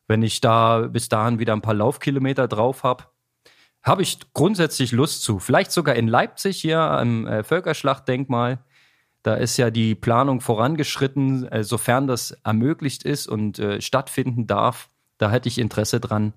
Wenn 0.08 0.23
ich 0.23 0.39
da 0.39 0.88
bis 0.88 1.10
dahin 1.10 1.38
wieder 1.38 1.54
ein 1.54 1.62
paar 1.62 1.73
Laufkilometer 1.73 2.47
drauf 2.47 2.84
habe, 2.84 3.04
habe 3.84 4.02
ich 4.02 4.19
grundsätzlich 4.34 4.93
Lust 4.93 5.21
zu. 5.23 5.39
Vielleicht 5.39 5.71
sogar 5.71 5.95
in 5.95 6.08
Leipzig 6.08 6.62
hier 6.62 6.80
am 6.80 7.28
äh, 7.28 7.43
Völkerschlachtdenkmal. 7.43 8.60
Da 9.23 9.36
ist 9.36 9.58
ja 9.58 9.69
die 9.69 9.95
Planung 9.95 10.39
vorangeschritten, 10.41 11.47
äh, 11.47 11.63
sofern 11.63 12.08
das 12.08 12.32
ermöglicht 12.43 13.03
ist 13.03 13.27
und 13.27 13.60
äh, 13.60 13.82
stattfinden 13.82 14.47
darf. 14.47 14.89
Da 15.17 15.29
hätte 15.29 15.49
ich 15.49 15.58
Interesse 15.58 15.99
dran. 15.99 16.34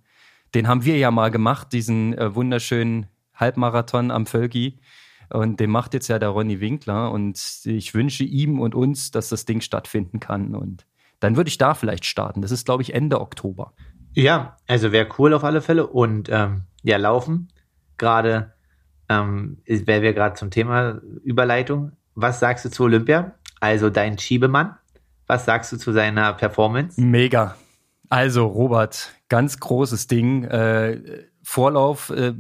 Den 0.55 0.69
haben 0.69 0.85
wir 0.85 0.99
ja 0.99 1.11
mal 1.11 1.31
gemacht, 1.31 1.73
diesen 1.73 2.17
äh, 2.19 2.35
wunderschönen 2.35 3.07
Halbmarathon 3.35 4.11
am 4.11 4.27
Völki. 4.27 4.81
Und 5.31 5.61
den 5.61 5.71
macht 5.71 5.95
jetzt 5.95 6.09
ja 6.09 6.19
der 6.19 6.29
Ronny 6.31 6.61
Winkler. 6.61 7.11
Und 7.13 7.41
ich 7.65 7.95
wünsche 7.95 8.25
ihm 8.25 8.61
und 8.61 8.75
uns, 8.75 9.13
dass 9.13 9.29
das 9.29 9.45
Ding 9.45 9.61
stattfinden 9.61 10.21
kann. 10.21 10.55
Und 10.55 10.85
dann 11.21 11.37
würde 11.37 11.49
ich 11.49 11.59
da 11.59 11.75
vielleicht 11.75 12.05
starten. 12.05 12.43
Das 12.43 12.51
ist, 12.51 12.67
glaube 12.67 12.83
ich, 12.83 12.95
Ende 12.95 13.21
Oktober. 13.21 13.73
Ja, 14.13 14.57
also 14.67 14.93
wäre 14.93 15.09
cool 15.19 15.33
auf 15.33 15.45
alle 15.45 15.63
Fälle. 15.63 15.87
Und 15.87 16.29
ähm, 16.31 16.65
ja, 16.83 16.99
laufen. 16.99 17.49
Gerade, 17.97 18.53
ähm, 19.09 19.63
wäre 19.65 20.03
wir 20.03 20.13
gerade 20.13 20.35
zum 20.35 20.51
Thema 20.51 21.01
Überleitung. 21.23 21.93
Was 22.15 22.41
sagst 22.41 22.65
du 22.65 22.71
zu 22.71 22.85
Olympia? 22.85 23.35
Also 23.61 23.91
dein 23.91 24.19
Schiebemann. 24.19 24.77
Was 25.27 25.45
sagst 25.45 25.73
du 25.73 25.77
zu 25.77 25.93
seiner 25.93 26.33
Performance? 26.35 27.01
Mega. 27.01 27.57
Also, 28.09 28.47
Robert, 28.47 29.13
ganz 29.29 29.59
großes 29.59 30.07
Ding. 30.07 30.45
Äh, 30.45 31.01
Vorlauf, 31.43 32.11
äh, 32.11 32.35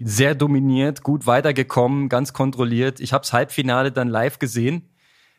sehr 0.00 0.34
dominiert, 0.34 1.02
gut 1.02 1.26
weitergekommen, 1.26 2.08
ganz 2.08 2.32
kontrolliert. 2.32 3.00
Ich 3.00 3.12
habe 3.12 3.22
das 3.22 3.32
Halbfinale 3.32 3.92
dann 3.92 4.08
live 4.08 4.38
gesehen. 4.38 4.88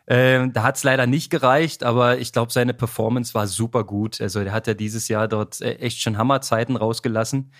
Ähm, 0.06 0.54
da 0.54 0.64
hat 0.64 0.78
es 0.78 0.84
leider 0.84 1.08
nicht 1.08 1.30
gereicht, 1.30 1.84
aber 1.84 2.18
ich 2.18 2.34
glaube, 2.34 2.52
seine 2.52 2.74
Performance 2.74 3.34
war 3.34 3.48
super 3.48 3.84
gut. 3.84 4.20
Also 4.22 4.44
der 4.44 4.54
hat 4.54 4.68
ja 4.68 4.74
dieses 4.74 5.08
Jahr 5.08 5.28
dort 5.28 5.62
äh, 5.62 5.76
echt 5.76 6.02
schon 6.02 6.18
Hammerzeiten 6.18 6.76
rausgelassen 6.76 7.52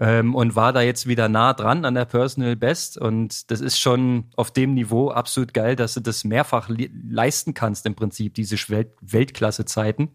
ähm, 0.00 0.34
und 0.34 0.56
war 0.56 0.72
da 0.72 0.80
jetzt 0.80 1.06
wieder 1.06 1.28
nah 1.28 1.52
dran 1.52 1.84
an 1.84 1.94
der 1.94 2.06
Personal 2.06 2.56
Best. 2.56 2.96
Und 2.96 3.50
das 3.50 3.60
ist 3.60 3.78
schon 3.78 4.24
auf 4.34 4.50
dem 4.50 4.74
Niveau 4.74 5.10
absolut 5.10 5.52
geil, 5.52 5.76
dass 5.76 5.94
du 5.94 6.00
das 6.00 6.24
mehrfach 6.24 6.70
leisten 7.08 7.52
kannst 7.52 7.84
im 7.84 7.94
Prinzip, 7.94 8.34
diese 8.34 8.56
Welt 8.70 8.88
Weltklasse-Zeiten. 9.02 10.14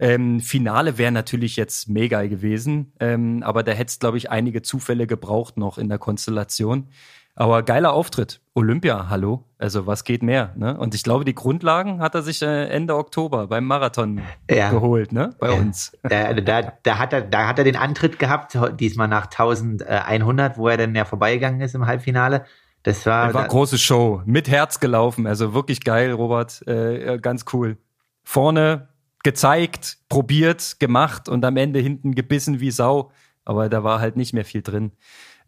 Ähm, 0.00 0.40
Finale 0.40 0.98
wäre 0.98 1.12
natürlich 1.12 1.54
jetzt 1.54 1.88
mega 1.88 2.26
gewesen, 2.26 2.92
ähm, 2.98 3.44
aber 3.44 3.62
da 3.62 3.70
hätte 3.70 3.90
es, 3.90 3.98
glaube 4.00 4.18
ich, 4.18 4.30
einige 4.30 4.62
Zufälle 4.62 5.06
gebraucht 5.06 5.56
noch 5.56 5.78
in 5.78 5.88
der 5.88 5.98
Konstellation. 5.98 6.88
Aber 7.34 7.62
geiler 7.62 7.94
Auftritt. 7.94 8.40
Olympia, 8.54 9.08
hallo. 9.08 9.44
Also 9.58 9.86
was 9.86 10.04
geht 10.04 10.22
mehr? 10.22 10.52
Ne? 10.56 10.76
Und 10.76 10.94
ich 10.94 11.02
glaube, 11.02 11.24
die 11.24 11.34
Grundlagen 11.34 12.00
hat 12.00 12.14
er 12.14 12.22
sich 12.22 12.42
äh, 12.42 12.68
Ende 12.68 12.94
Oktober 12.94 13.46
beim 13.46 13.64
Marathon 13.64 14.20
ja. 14.50 14.70
geholt, 14.70 15.12
ne? 15.12 15.34
Bei 15.38 15.48
ja. 15.48 15.54
uns. 15.54 15.96
Da, 16.02 16.34
da, 16.34 16.72
da, 16.82 16.98
hat 16.98 17.12
er, 17.14 17.22
da 17.22 17.46
hat 17.46 17.58
er 17.58 17.64
den 17.64 17.76
Antritt 17.76 18.18
gehabt, 18.18 18.58
diesmal 18.78 19.08
nach 19.08 19.26
1100, 19.26 20.58
wo 20.58 20.68
er 20.68 20.76
dann 20.76 20.94
ja 20.94 21.06
vorbeigegangen 21.06 21.62
ist 21.62 21.74
im 21.74 21.86
Halbfinale. 21.86 22.44
Das 22.82 23.06
war, 23.06 23.32
war 23.32 23.48
große 23.48 23.78
Show. 23.78 24.22
Mit 24.26 24.48
Herz 24.48 24.80
gelaufen. 24.80 25.26
Also 25.26 25.54
wirklich 25.54 25.84
geil, 25.84 26.12
Robert. 26.12 26.66
Äh, 26.66 27.18
ganz 27.18 27.44
cool. 27.52 27.78
Vorne 28.24 28.88
gezeigt, 29.22 29.98
probiert, 30.08 30.80
gemacht 30.80 31.28
und 31.28 31.44
am 31.44 31.56
Ende 31.56 31.78
hinten 31.78 32.14
gebissen 32.14 32.60
wie 32.60 32.72
Sau. 32.72 33.12
Aber 33.44 33.68
da 33.68 33.84
war 33.84 34.00
halt 34.00 34.16
nicht 34.16 34.32
mehr 34.34 34.44
viel 34.44 34.62
drin. 34.62 34.92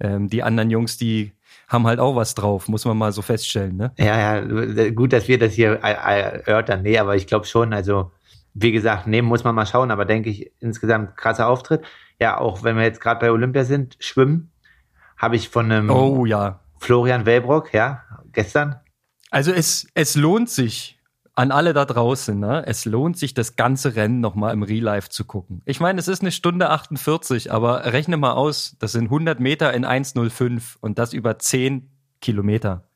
Ähm, 0.00 0.28
die 0.28 0.42
anderen 0.42 0.70
Jungs, 0.70 0.96
die 0.96 1.32
haben 1.68 1.86
halt 1.86 2.00
auch 2.00 2.16
was 2.16 2.34
drauf, 2.34 2.68
muss 2.68 2.84
man 2.84 2.96
mal 2.96 3.12
so 3.12 3.22
feststellen. 3.22 3.76
Ne? 3.76 3.92
Ja, 3.98 4.40
ja, 4.40 4.90
gut, 4.90 5.12
dass 5.12 5.28
wir 5.28 5.38
das 5.38 5.52
hier 5.52 5.74
erörtern. 5.80 6.82
Nee, 6.82 6.98
aber 6.98 7.16
ich 7.16 7.26
glaube 7.26 7.46
schon, 7.46 7.72
also 7.72 8.10
wie 8.54 8.72
gesagt, 8.72 9.06
nehmen 9.06 9.28
muss 9.28 9.44
man 9.44 9.54
mal 9.54 9.66
schauen, 9.66 9.90
aber 9.90 10.04
denke 10.04 10.30
ich, 10.30 10.52
insgesamt 10.60 11.16
krasser 11.16 11.48
Auftritt. 11.48 11.84
Ja, 12.20 12.38
auch 12.38 12.62
wenn 12.62 12.76
wir 12.76 12.84
jetzt 12.84 13.00
gerade 13.00 13.20
bei 13.20 13.30
Olympia 13.30 13.64
sind, 13.64 13.96
Schwimmen, 13.98 14.50
habe 15.16 15.36
ich 15.36 15.48
von 15.48 15.70
einem 15.70 15.90
oh, 15.90 16.24
ja. 16.24 16.60
Florian 16.78 17.26
Wellbrock, 17.26 17.72
ja, 17.74 18.02
gestern. 18.32 18.76
Also 19.30 19.50
es, 19.50 19.88
es 19.94 20.14
lohnt 20.14 20.48
sich, 20.48 20.93
an 21.36 21.50
alle 21.50 21.72
da 21.72 21.84
draußen, 21.84 22.38
ne? 22.38 22.64
es 22.66 22.84
lohnt 22.84 23.18
sich, 23.18 23.34
das 23.34 23.56
ganze 23.56 23.96
Rennen 23.96 24.20
nochmal 24.20 24.52
im 24.52 24.62
Real 24.62 24.84
Life 24.84 25.08
zu 25.08 25.24
gucken. 25.24 25.62
Ich 25.64 25.80
meine, 25.80 25.98
es 25.98 26.06
ist 26.06 26.22
eine 26.22 26.30
Stunde 26.30 26.70
48, 26.70 27.52
aber 27.52 27.92
rechne 27.92 28.16
mal 28.16 28.32
aus, 28.32 28.76
das 28.78 28.92
sind 28.92 29.04
100 29.04 29.40
Meter 29.40 29.72
in 29.72 29.84
1,05 29.84 30.76
und 30.80 30.98
das 30.98 31.12
über 31.12 31.38
10 31.38 31.90
Kilometer. 32.20 32.88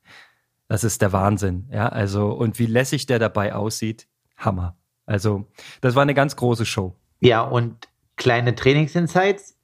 Das 0.68 0.84
ist 0.84 1.02
der 1.02 1.12
Wahnsinn, 1.12 1.68
ja, 1.72 1.88
also, 1.88 2.28
und 2.28 2.58
wie 2.58 2.66
lässig 2.66 3.06
der 3.06 3.18
dabei 3.18 3.54
aussieht, 3.54 4.06
Hammer. 4.36 4.76
Also, 5.06 5.46
das 5.80 5.94
war 5.94 6.02
eine 6.02 6.14
ganz 6.14 6.36
große 6.36 6.66
Show. 6.66 6.94
Ja, 7.20 7.40
und 7.40 7.88
kleine 8.16 8.54
Trainingsinsights. 8.54 9.56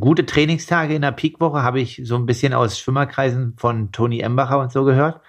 Gute 0.00 0.26
Trainingstage 0.26 0.94
in 0.94 1.02
der 1.02 1.12
Peakwoche 1.12 1.62
habe 1.62 1.80
ich 1.80 2.02
so 2.04 2.16
ein 2.16 2.26
bisschen 2.26 2.52
aus 2.52 2.78
Schwimmerkreisen 2.78 3.54
von 3.56 3.92
Toni 3.92 4.20
Embacher 4.20 4.58
und 4.58 4.72
so 4.72 4.84
gehört. 4.84 5.20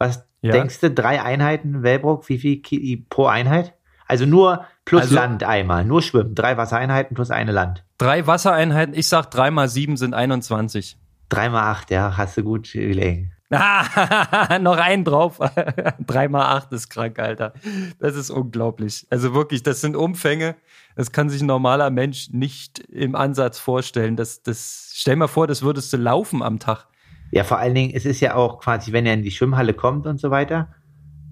Was 0.00 0.24
ja. 0.42 0.52
Denkst 0.52 0.80
du, 0.80 0.90
drei 0.90 1.22
Einheiten 1.22 1.82
Wellbrock, 1.82 2.28
wie 2.28 2.38
viel 2.38 2.62
Ki 2.62 3.04
pro 3.08 3.26
Einheit? 3.26 3.74
Also 4.06 4.26
nur 4.26 4.64
plus 4.84 5.02
also, 5.02 5.14
Land 5.14 5.44
einmal, 5.44 5.84
nur 5.84 6.02
Schwimmen. 6.02 6.34
Drei 6.34 6.56
Wassereinheiten 6.56 7.14
plus 7.14 7.30
eine 7.30 7.52
Land. 7.52 7.84
Drei 7.98 8.26
Wassereinheiten, 8.26 8.94
ich 8.94 9.06
sag 9.06 9.26
drei 9.30 9.50
mal 9.50 9.68
sieben 9.68 9.96
sind 9.96 10.14
21. 10.14 10.96
Drei 11.28 11.48
mal 11.48 11.70
acht, 11.70 11.90
ja, 11.90 12.16
hast 12.16 12.36
du 12.36 12.42
gut 12.42 12.72
gelegen. 12.72 13.32
noch 13.50 14.78
einen 14.78 15.04
drauf. 15.04 15.38
drei 16.06 16.28
mal 16.28 16.56
acht 16.56 16.72
ist 16.72 16.88
krank, 16.88 17.18
Alter. 17.18 17.52
Das 17.98 18.16
ist 18.16 18.30
unglaublich. 18.30 19.06
Also 19.10 19.34
wirklich, 19.34 19.62
das 19.62 19.80
sind 19.80 19.96
Umfänge. 19.96 20.56
Das 20.96 21.12
kann 21.12 21.28
sich 21.28 21.42
ein 21.42 21.46
normaler 21.46 21.90
Mensch 21.90 22.30
nicht 22.30 22.78
im 22.78 23.14
Ansatz 23.14 23.58
vorstellen. 23.58 24.16
Das, 24.16 24.42
das, 24.42 24.92
stell 24.94 25.16
mal 25.16 25.28
vor, 25.28 25.46
das 25.46 25.62
würdest 25.62 25.92
du 25.92 25.98
laufen 25.98 26.42
am 26.42 26.58
Tag. 26.58 26.86
Ja, 27.30 27.44
vor 27.44 27.58
allen 27.58 27.74
Dingen, 27.74 27.92
es 27.94 28.06
ist 28.06 28.20
ja 28.20 28.34
auch 28.34 28.58
quasi, 28.58 28.92
wenn 28.92 29.06
er 29.06 29.14
in 29.14 29.22
die 29.22 29.30
Schwimmhalle 29.30 29.74
kommt 29.74 30.06
und 30.06 30.18
so 30.18 30.30
weiter, 30.30 30.68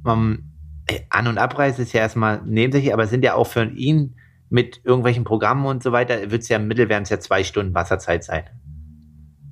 um, 0.05 0.51
äh, 0.87 1.01
An- 1.11 1.27
und 1.27 1.39
Abreise 1.39 1.83
ist 1.83 1.93
ja 1.93 2.01
erstmal 2.01 2.43
nebensächlich, 2.45 2.93
aber 2.93 3.05
es 3.05 3.11
sind 3.11 3.25
ja 3.25 3.35
auch 3.35 3.47
für 3.47 3.65
ihn 3.65 4.17
mit 4.51 4.81
irgendwelchen 4.85 5.25
Programmen 5.25 5.67
und 5.67 5.83
so 5.83 5.93
weiter, 5.93 6.31
wird 6.31 6.43
es 6.43 6.49
ja 6.49 6.57
im 6.57 6.69
Mittel 6.69 6.89
werden 6.89 7.03
es 7.03 7.11
ja 7.11 7.21
zwei 7.21 7.45
Stunden 7.45 7.75
Wasserzeit 7.75 8.25
sein. 8.25 8.45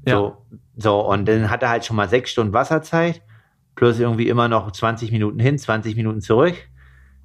Ja. 0.06 0.16
So, 0.16 0.46
so, 0.76 1.00
und 1.00 1.26
dann 1.26 1.50
hat 1.50 1.62
er 1.62 1.70
halt 1.70 1.84
schon 1.84 1.96
mal 1.96 2.08
sechs 2.08 2.30
Stunden 2.30 2.52
Wasserzeit, 2.52 3.22
plus 3.74 3.98
irgendwie 3.98 4.28
immer 4.28 4.48
noch 4.48 4.70
20 4.70 5.10
Minuten 5.12 5.38
hin, 5.38 5.58
20 5.58 5.96
Minuten 5.96 6.20
zurück. 6.20 6.54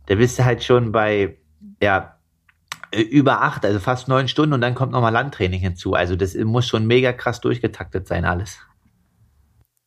Da 0.07 0.15
bist 0.15 0.37
du 0.39 0.45
halt 0.45 0.63
schon 0.63 0.91
bei, 0.91 1.37
ja, 1.81 2.17
über 2.93 3.41
acht, 3.41 3.63
also 3.65 3.79
fast 3.79 4.09
neun 4.09 4.27
Stunden 4.27 4.53
und 4.53 4.61
dann 4.61 4.75
kommt 4.75 4.91
nochmal 4.91 5.13
Landtraining 5.13 5.61
hinzu. 5.61 5.93
Also 5.93 6.17
das 6.17 6.35
muss 6.35 6.67
schon 6.67 6.87
mega 6.87 7.13
krass 7.13 7.39
durchgetaktet 7.39 8.07
sein, 8.07 8.25
alles. 8.25 8.59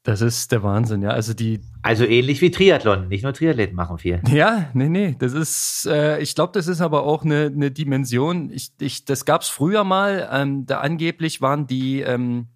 Das 0.05 0.21
ist 0.21 0.53
der 0.53 0.63
Wahnsinn, 0.63 1.01
ja. 1.01 1.09
Also 1.11 1.33
die. 1.33 1.61
Also 1.81 2.05
ähnlich 2.05 2.43
wie 2.43 2.51
Triathlon, 2.51 3.09
nicht 3.09 3.25
nur 3.25 3.33
Triathleten 3.33 3.75
machen 3.75 3.97
viel. 3.97 4.21
Ja, 4.29 4.69
nee, 4.75 4.91
nee. 4.91 5.17
Das 5.19 5.33
ist, 5.33 5.87
äh, 5.91 6.21
ich 6.21 6.35
glaube, 6.35 6.53
das 6.53 6.69
ist 6.69 6.83
aber 6.83 7.05
auch 7.05 7.25
eine, 7.25 7.47
eine 7.47 7.71
Dimension. 7.71 8.51
Ich, 8.51 8.73
ich, 8.81 9.07
das 9.07 9.25
gab's 9.25 9.49
früher 9.49 9.83
mal. 9.83 10.29
Ähm, 10.31 10.67
da 10.67 10.81
angeblich 10.81 11.41
waren 11.41 11.67
die, 11.67 12.03
ähm, 12.03 12.49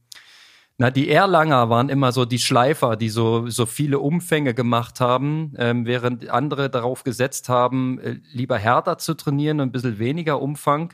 Na, 0.77 0.91
die 0.91 1.09
Erlanger 1.11 1.71
waren 1.71 1.89
immer 1.89 2.13
so 2.13 2.27
die 2.27 2.39
Schleifer, 2.39 2.97
die 2.97 3.09
so, 3.09 3.49
so 3.49 3.67
viele 3.67 3.99
Umfänge 3.99 4.53
gemacht 4.55 5.01
haben, 5.01 5.55
ähm, 5.57 5.87
während 5.87 6.29
andere 6.29 6.69
darauf 6.71 7.03
gesetzt 7.03 7.49
haben, 7.49 7.99
äh, 7.99 8.21
lieber 8.31 8.59
härter 8.59 8.99
zu 8.99 9.15
trainieren 9.15 9.61
und 9.61 9.69
ein 9.69 9.73
bisschen 9.73 9.99
weniger 9.99 10.41
Umfang. 10.41 10.93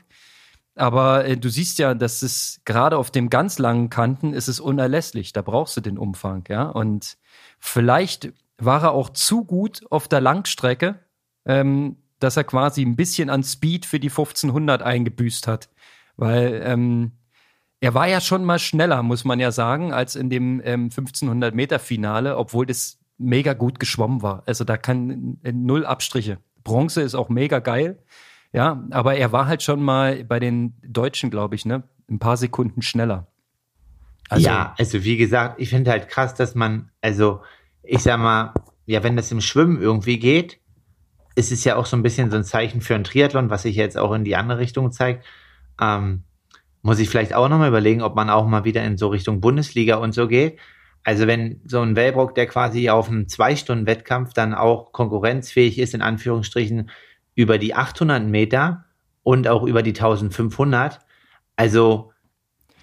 Aber 0.75 1.25
äh, 1.25 1.37
du 1.37 1.49
siehst 1.49 1.79
ja, 1.79 1.93
dass 1.93 2.21
es 2.21 2.61
gerade 2.65 2.97
auf 2.97 3.09
dem 3.09 3.29
ganz 3.29 3.59
langen 3.59 3.89
Kanten 3.89 4.33
ist 4.33 4.49
es 4.49 4.59
unerlässlich. 4.59 5.31
Da 5.33 5.41
brauchst 5.41 5.77
du 5.77 5.81
den 5.81 5.97
Umfang, 5.97 6.43
ja. 6.49 6.63
Und 6.63 7.17
vielleicht 7.59 8.33
war 8.57 8.83
er 8.83 8.91
auch 8.91 9.09
zu 9.09 9.45
gut 9.45 9.81
auf 9.89 10.07
der 10.07 10.21
Langstrecke, 10.21 10.99
ähm, 11.45 11.97
dass 12.19 12.37
er 12.37 12.43
quasi 12.43 12.81
ein 12.81 12.95
bisschen 12.95 13.29
an 13.29 13.43
Speed 13.43 13.85
für 13.85 13.99
die 13.99 14.09
1500 14.09 14.81
eingebüßt 14.81 15.47
hat. 15.47 15.69
Weil 16.17 16.61
ähm, 16.63 17.13
er 17.79 17.93
war 17.93 18.07
ja 18.07 18.19
schon 18.19 18.43
mal 18.43 18.59
schneller, 18.59 19.03
muss 19.03 19.25
man 19.25 19.39
ja 19.39 19.51
sagen, 19.51 19.93
als 19.93 20.15
in 20.15 20.29
dem 20.29 20.61
ähm, 20.63 20.85
1500 20.85 21.53
Meter 21.55 21.79
Finale, 21.79 22.37
obwohl 22.37 22.65
das 22.65 22.99
mega 23.17 23.53
gut 23.53 23.79
geschwommen 23.79 24.21
war. 24.21 24.43
Also 24.45 24.63
da 24.63 24.75
kann 24.75 25.37
äh, 25.43 25.51
null 25.53 25.85
Abstriche. 25.85 26.39
Bronze 26.63 27.01
ist 27.01 27.15
auch 27.15 27.29
mega 27.29 27.59
geil. 27.59 27.99
Ja, 28.55 28.81
aber 28.91 29.15
er 29.15 29.33
war 29.33 29.47
halt 29.47 29.63
schon 29.63 29.83
mal 29.83 30.23
bei 30.23 30.39
den 30.39 30.75
Deutschen, 30.81 31.29
glaube 31.29 31.55
ich, 31.55 31.65
ne, 31.65 31.83
ein 32.09 32.19
paar 32.19 32.37
Sekunden 32.37 32.81
schneller. 32.81 33.27
Also, 34.29 34.47
ja, 34.47 34.73
also 34.77 35.03
wie 35.03 35.17
gesagt, 35.17 35.59
ich 35.59 35.69
finde 35.69 35.91
halt 35.91 36.07
krass, 36.07 36.35
dass 36.35 36.55
man, 36.55 36.89
also 37.01 37.41
ich 37.83 38.01
sag 38.01 38.17
mal, 38.17 38.53
ja, 38.85 39.03
wenn 39.03 39.17
das 39.17 39.29
im 39.33 39.41
Schwimmen 39.41 39.81
irgendwie 39.81 40.19
geht, 40.19 40.61
ist 41.35 41.51
es 41.51 41.65
ja 41.65 41.75
auch 41.75 41.85
so 41.85 41.97
ein 41.97 42.01
bisschen 42.01 42.31
so 42.31 42.37
ein 42.37 42.45
Zeichen 42.45 42.79
für 42.79 42.95
ein 42.95 43.03
Triathlon, 43.03 43.49
was 43.49 43.63
sich 43.63 43.75
jetzt 43.75 43.97
auch 43.97 44.13
in 44.13 44.23
die 44.23 44.37
andere 44.37 44.59
Richtung 44.59 44.89
zeigt. 44.93 45.25
Ähm, 45.81 46.23
muss 46.81 46.99
ich 46.99 47.09
vielleicht 47.09 47.33
auch 47.33 47.49
nochmal 47.49 47.67
überlegen, 47.67 48.01
ob 48.01 48.15
man 48.15 48.29
auch 48.29 48.47
mal 48.47 48.63
wieder 48.63 48.85
in 48.85 48.97
so 48.97 49.09
Richtung 49.09 49.41
Bundesliga 49.41 49.97
und 49.97 50.13
so 50.13 50.29
geht. 50.29 50.59
Also 51.03 51.27
wenn 51.27 51.59
so 51.65 51.81
ein 51.81 51.97
Wellbrock, 51.97 52.35
der 52.35 52.47
quasi 52.47 52.89
auf 52.89 53.09
einem 53.09 53.27
Zwei-Stunden-Wettkampf 53.27 54.31
dann 54.31 54.53
auch 54.53 54.93
konkurrenzfähig 54.93 55.77
ist, 55.77 55.93
in 55.93 56.01
Anführungsstrichen, 56.01 56.89
über 57.35 57.57
die 57.57 57.75
800 57.75 58.23
Meter 58.23 58.85
und 59.23 59.47
auch 59.47 59.63
über 59.63 59.83
die 59.83 59.91
1500. 59.91 60.99
Also 61.55 62.11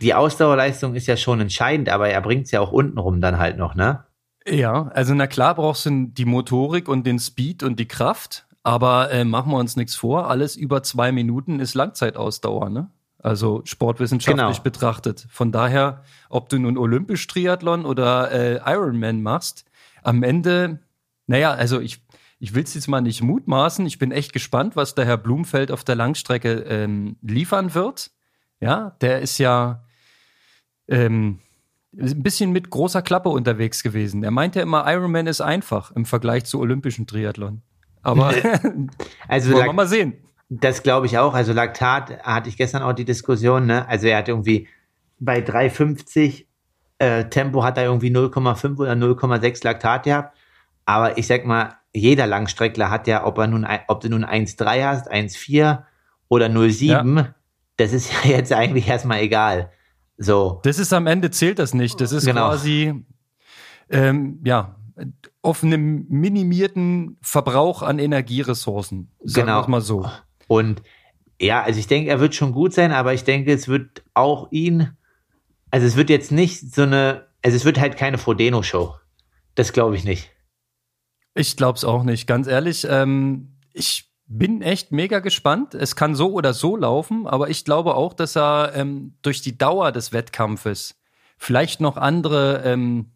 die 0.01 0.15
Ausdauerleistung 0.15 0.95
ist 0.95 1.07
ja 1.07 1.17
schon 1.17 1.41
entscheidend, 1.41 1.89
aber 1.89 2.09
er 2.09 2.21
bringt 2.21 2.47
es 2.47 2.51
ja 2.51 2.61
auch 2.61 2.73
untenrum 2.73 3.21
dann 3.21 3.39
halt 3.39 3.57
noch, 3.57 3.75
ne? 3.75 4.05
Ja, 4.47 4.89
also 4.89 5.15
na 5.15 5.29
klar 5.29 5.55
brauchst 5.55 5.87
du 5.87 6.07
die 6.09 6.25
Motorik 6.25 6.89
und 6.89 7.07
den 7.07 7.21
Speed 7.21 7.63
und 7.63 7.79
die 7.79 7.87
Kraft, 7.87 8.47
aber 8.65 9.11
äh, 9.13 9.25
machen 9.25 9.53
wir 9.53 9.59
uns 9.59 9.77
nichts 9.77 9.95
vor, 9.95 10.29
alles 10.29 10.57
über 10.57 10.83
zwei 10.83 11.13
Minuten 11.13 11.61
ist 11.61 11.75
Langzeitausdauer, 11.75 12.69
ne? 12.69 12.91
Also 13.19 13.63
sportwissenschaftlich 13.65 14.57
genau. 14.57 14.63
betrachtet. 14.65 15.29
Von 15.31 15.53
daher, 15.53 16.03
ob 16.29 16.49
du 16.49 16.59
nun 16.59 16.77
olympisch 16.77 17.25
Triathlon 17.29 17.87
oder 17.87 18.33
äh, 18.33 18.61
Ironman 18.67 19.23
machst, 19.23 19.65
am 20.03 20.25
Ende, 20.25 20.81
naja, 21.29 21.53
also 21.53 21.79
ich, 21.79 22.03
ich 22.43 22.57
will 22.57 22.65
es 22.65 22.75
jetzt 22.75 22.89
mal 22.89 23.01
nicht 23.01 23.23
mutmaßen. 23.23 23.87
Ich 23.87 24.01
bin 24.01 24.11
echt 24.11 24.33
gespannt, 24.33 24.75
was 24.75 24.97
der 24.97 25.05
Herr 25.05 25.17
Blumfeld 25.17 25.71
auf 25.71 25.85
der 25.85 25.95
Langstrecke 25.95 26.65
ähm, 26.67 27.15
liefern 27.23 27.73
wird. 27.73 28.11
Ja, 28.59 28.97
der 29.01 29.21
ist 29.21 29.39
ja 29.39 29.85
ähm, 30.89 31.39
ein 31.97 32.21
bisschen 32.25 32.51
mit 32.51 32.69
großer 32.69 33.01
Klappe 33.01 33.29
unterwegs 33.29 33.85
gewesen. 33.85 34.25
Er 34.25 34.33
meinte 34.33 34.61
immer, 34.61 34.93
Ironman 34.93 35.29
ist 35.29 35.41
einfach 35.41 35.93
im 35.93 36.05
Vergleich 36.05 36.45
zu 36.45 36.59
olympischen 36.59 37.07
Triathlon. 37.07 37.63
Aber 38.03 38.35
also 39.29 39.53
wollen 39.53 39.67
wir 39.67 39.73
mal 39.73 39.87
sehen. 39.87 40.15
Das 40.49 40.83
glaube 40.83 41.07
ich 41.07 41.19
auch. 41.19 41.35
Also 41.35 41.53
Laktat 41.53 42.25
hatte 42.25 42.49
ich 42.49 42.57
gestern 42.57 42.83
auch 42.83 42.93
die 42.93 43.05
Diskussion. 43.05 43.67
Ne? 43.67 43.89
Also 43.89 44.09
er 44.09 44.19
hat 44.19 44.27
irgendwie 44.27 44.67
bei 45.21 45.39
3,50 45.39 46.47
äh, 46.99 47.25
Tempo 47.27 47.63
hat 47.63 47.79
er 47.79 47.85
irgendwie 47.85 48.11
0,5 48.11 48.79
oder 48.79 48.95
0,6 48.95 49.63
Laktat 49.63 50.03
gehabt. 50.03 50.37
Aber 50.85 51.17
ich 51.17 51.29
sag 51.29 51.45
mal, 51.45 51.77
jeder 51.95 52.27
Langstreckler 52.27 52.91
hat 52.91 53.07
ja, 53.07 53.27
ob 53.27 53.39
er 53.39 53.47
nun, 53.47 53.67
ob 53.89 54.01
du 54.01 54.09
nun 54.09 54.25
1,3 54.25 54.85
hast, 54.85 55.13
1,4 55.13 55.83
oder 56.29 56.47
0,7, 56.47 57.17
ja. 57.17 57.35
das 57.77 57.93
ist 57.93 58.13
ja 58.25 58.31
jetzt 58.31 58.53
eigentlich 58.53 58.89
erstmal 58.89 59.21
egal. 59.21 59.71
So. 60.17 60.61
Das 60.63 60.79
ist 60.79 60.93
am 60.93 61.07
Ende 61.07 61.31
zählt 61.31 61.59
das 61.59 61.75
nicht. 61.75 62.01
Das 62.01 62.13
ist 62.13 62.25
genau. 62.25 62.49
quasi, 62.49 63.05
ähm, 63.91 64.41
ja, 64.45 64.77
auf 65.43 65.65
einem 65.65 66.07
minimierten 66.09 67.17
Verbrauch 67.21 67.83
an 67.83 67.99
Energieressourcen. 67.99 69.11
Sagen 69.25 69.47
genau. 69.47 69.67
mal 69.67 69.81
so. 69.81 70.09
Und 70.49 70.83
ja, 71.41 71.63
also 71.63 71.81
ich 71.81 71.89
denke, 71.89 72.11
er 72.11 72.21
wird 72.21 72.35
schon 72.35 72.53
gut 72.53 72.73
sein, 72.73 72.93
aber 72.93 73.15
ich 73.15 73.25
denke, 73.25 73.53
es 73.53 73.69
wird 73.69 74.05
auch 74.15 74.53
ihn, 74.53 74.97
also 75.71 75.87
es 75.87 75.97
wird 75.97 76.11
jetzt 76.11 76.31
nicht 76.31 76.73
so 76.75 76.83
eine, 76.83 77.27
also 77.43 77.57
es 77.57 77.65
wird 77.65 77.81
halt 77.81 77.97
keine 77.97 78.19
Frodeno-Show. 78.19 78.95
Das 79.55 79.73
glaube 79.73 79.97
ich 79.97 80.05
nicht. 80.05 80.31
Ich 81.35 81.57
glaube 81.57 81.77
es 81.77 81.85
auch 81.85 82.03
nicht, 82.03 82.27
ganz 82.27 82.47
ehrlich. 82.47 82.87
Ähm, 82.89 83.57
ich 83.73 84.11
bin 84.27 84.63
echt 84.63 84.93
mega 84.93 85.21
gespannt. 85.21 85.75
Es 85.75 85.97
kann 85.97 86.15
so 86.15 86.33
oder 86.33 86.55
so 86.55 86.77
laufen, 86.77 87.27
aber 87.27 87.51
ich 87.51 87.65
glaube 87.65 87.95
auch, 87.95 88.15
dass 88.15 88.37
er 88.37 88.73
ähm, 88.75 89.15
durch 89.23 89.43
die 89.43 89.57
Dauer 89.57 89.93
des 89.93 90.13
Wettkampfes 90.13 90.95
vielleicht 91.39 91.81
noch 91.81 91.97
andere, 91.97 92.63
ähm, 92.65 93.13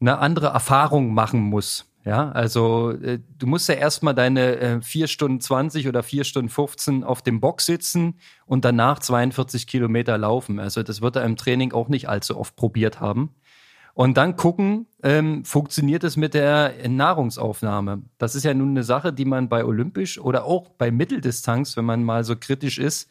eine 0.00 0.18
andere 0.18 0.48
Erfahrung 0.48 1.14
machen 1.14 1.40
muss. 1.40 1.86
Ja, 2.04 2.30
also 2.32 2.90
äh, 2.90 3.20
du 3.38 3.46
musst 3.46 3.68
ja 3.68 3.76
erstmal 3.76 4.14
deine 4.14 4.56
äh, 4.56 4.82
4 4.82 5.06
Stunden 5.06 5.40
20 5.40 5.86
oder 5.86 6.02
4 6.02 6.24
Stunden 6.24 6.48
15 6.48 7.04
auf 7.04 7.22
dem 7.22 7.40
Box 7.40 7.66
sitzen 7.66 8.18
und 8.44 8.64
danach 8.64 8.98
42 8.98 9.68
Kilometer 9.68 10.18
laufen. 10.18 10.58
Also 10.58 10.82
das 10.82 11.00
wird 11.00 11.14
er 11.14 11.24
im 11.24 11.36
Training 11.36 11.72
auch 11.72 11.88
nicht 11.88 12.08
allzu 12.08 12.36
oft 12.36 12.56
probiert 12.56 13.00
haben. 13.00 13.36
Und 13.94 14.16
dann 14.16 14.36
gucken, 14.36 14.86
ähm, 15.02 15.44
funktioniert 15.44 16.02
es 16.04 16.16
mit 16.16 16.34
der 16.34 16.72
Nahrungsaufnahme. 16.88 18.02
Das 18.18 18.34
ist 18.34 18.44
ja 18.44 18.54
nun 18.54 18.70
eine 18.70 18.84
Sache, 18.84 19.12
die 19.12 19.26
man 19.26 19.48
bei 19.48 19.64
Olympisch 19.64 20.18
oder 20.18 20.44
auch 20.44 20.70
bei 20.70 20.90
Mitteldistanz, 20.90 21.76
wenn 21.76 21.84
man 21.84 22.02
mal 22.02 22.24
so 22.24 22.36
kritisch 22.36 22.78
ist, 22.78 23.10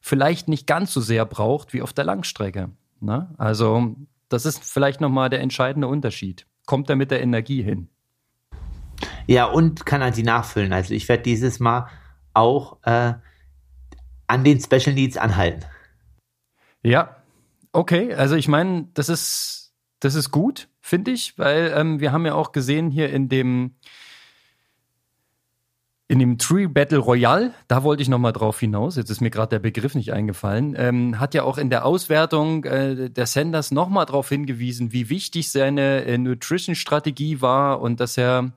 vielleicht 0.00 0.48
nicht 0.48 0.66
ganz 0.66 0.92
so 0.92 1.00
sehr 1.00 1.26
braucht 1.26 1.72
wie 1.74 1.82
auf 1.82 1.92
der 1.92 2.04
Langstrecke. 2.04 2.70
Ne? 3.00 3.28
Also 3.36 3.94
das 4.28 4.46
ist 4.46 4.64
vielleicht 4.64 5.00
nochmal 5.00 5.28
der 5.28 5.40
entscheidende 5.40 5.88
Unterschied. 5.88 6.46
Kommt 6.64 6.88
er 6.88 6.96
mit 6.96 7.10
der 7.10 7.22
Energie 7.22 7.62
hin? 7.62 7.88
Ja, 9.26 9.44
und 9.46 9.84
kann 9.84 10.00
er 10.00 10.12
sie 10.12 10.22
nachfüllen. 10.22 10.72
Also 10.72 10.94
ich 10.94 11.08
werde 11.08 11.22
dieses 11.22 11.60
Mal 11.60 11.88
auch 12.32 12.78
äh, 12.84 13.14
an 14.26 14.44
den 14.44 14.60
Special 14.60 14.94
Needs 14.94 15.16
anhalten. 15.16 15.64
Ja, 16.82 17.16
okay. 17.72 18.14
Also 18.14 18.34
ich 18.34 18.48
meine, 18.48 18.88
das 18.94 19.08
ist, 19.08 19.61
das 20.02 20.16
ist 20.16 20.32
gut, 20.32 20.68
finde 20.80 21.12
ich, 21.12 21.38
weil 21.38 21.72
ähm, 21.76 22.00
wir 22.00 22.10
haben 22.10 22.26
ja 22.26 22.34
auch 22.34 22.50
gesehen 22.50 22.90
hier 22.90 23.10
in 23.10 23.28
dem 23.28 23.76
in 26.08 26.18
dem 26.18 26.36
Tree 26.36 26.66
Battle 26.66 26.98
Royale, 26.98 27.54
da 27.68 27.84
wollte 27.84 28.02
ich 28.02 28.08
nochmal 28.08 28.34
drauf 28.34 28.60
hinaus, 28.60 28.96
jetzt 28.96 29.10
ist 29.10 29.20
mir 29.20 29.30
gerade 29.30 29.50
der 29.50 29.60
Begriff 29.60 29.94
nicht 29.94 30.12
eingefallen, 30.12 30.74
ähm, 30.76 31.20
hat 31.20 31.34
ja 31.34 31.44
auch 31.44 31.56
in 31.56 31.70
der 31.70 31.86
Auswertung 31.86 32.64
äh, 32.64 33.08
der 33.08 33.26
Sanders 33.26 33.70
nochmal 33.70 34.04
darauf 34.04 34.28
hingewiesen, 34.28 34.92
wie 34.92 35.08
wichtig 35.08 35.50
seine 35.50 36.04
äh, 36.04 36.18
Nutrition-Strategie 36.18 37.40
war 37.40 37.80
und 37.80 38.00
dass 38.00 38.18
er 38.18 38.52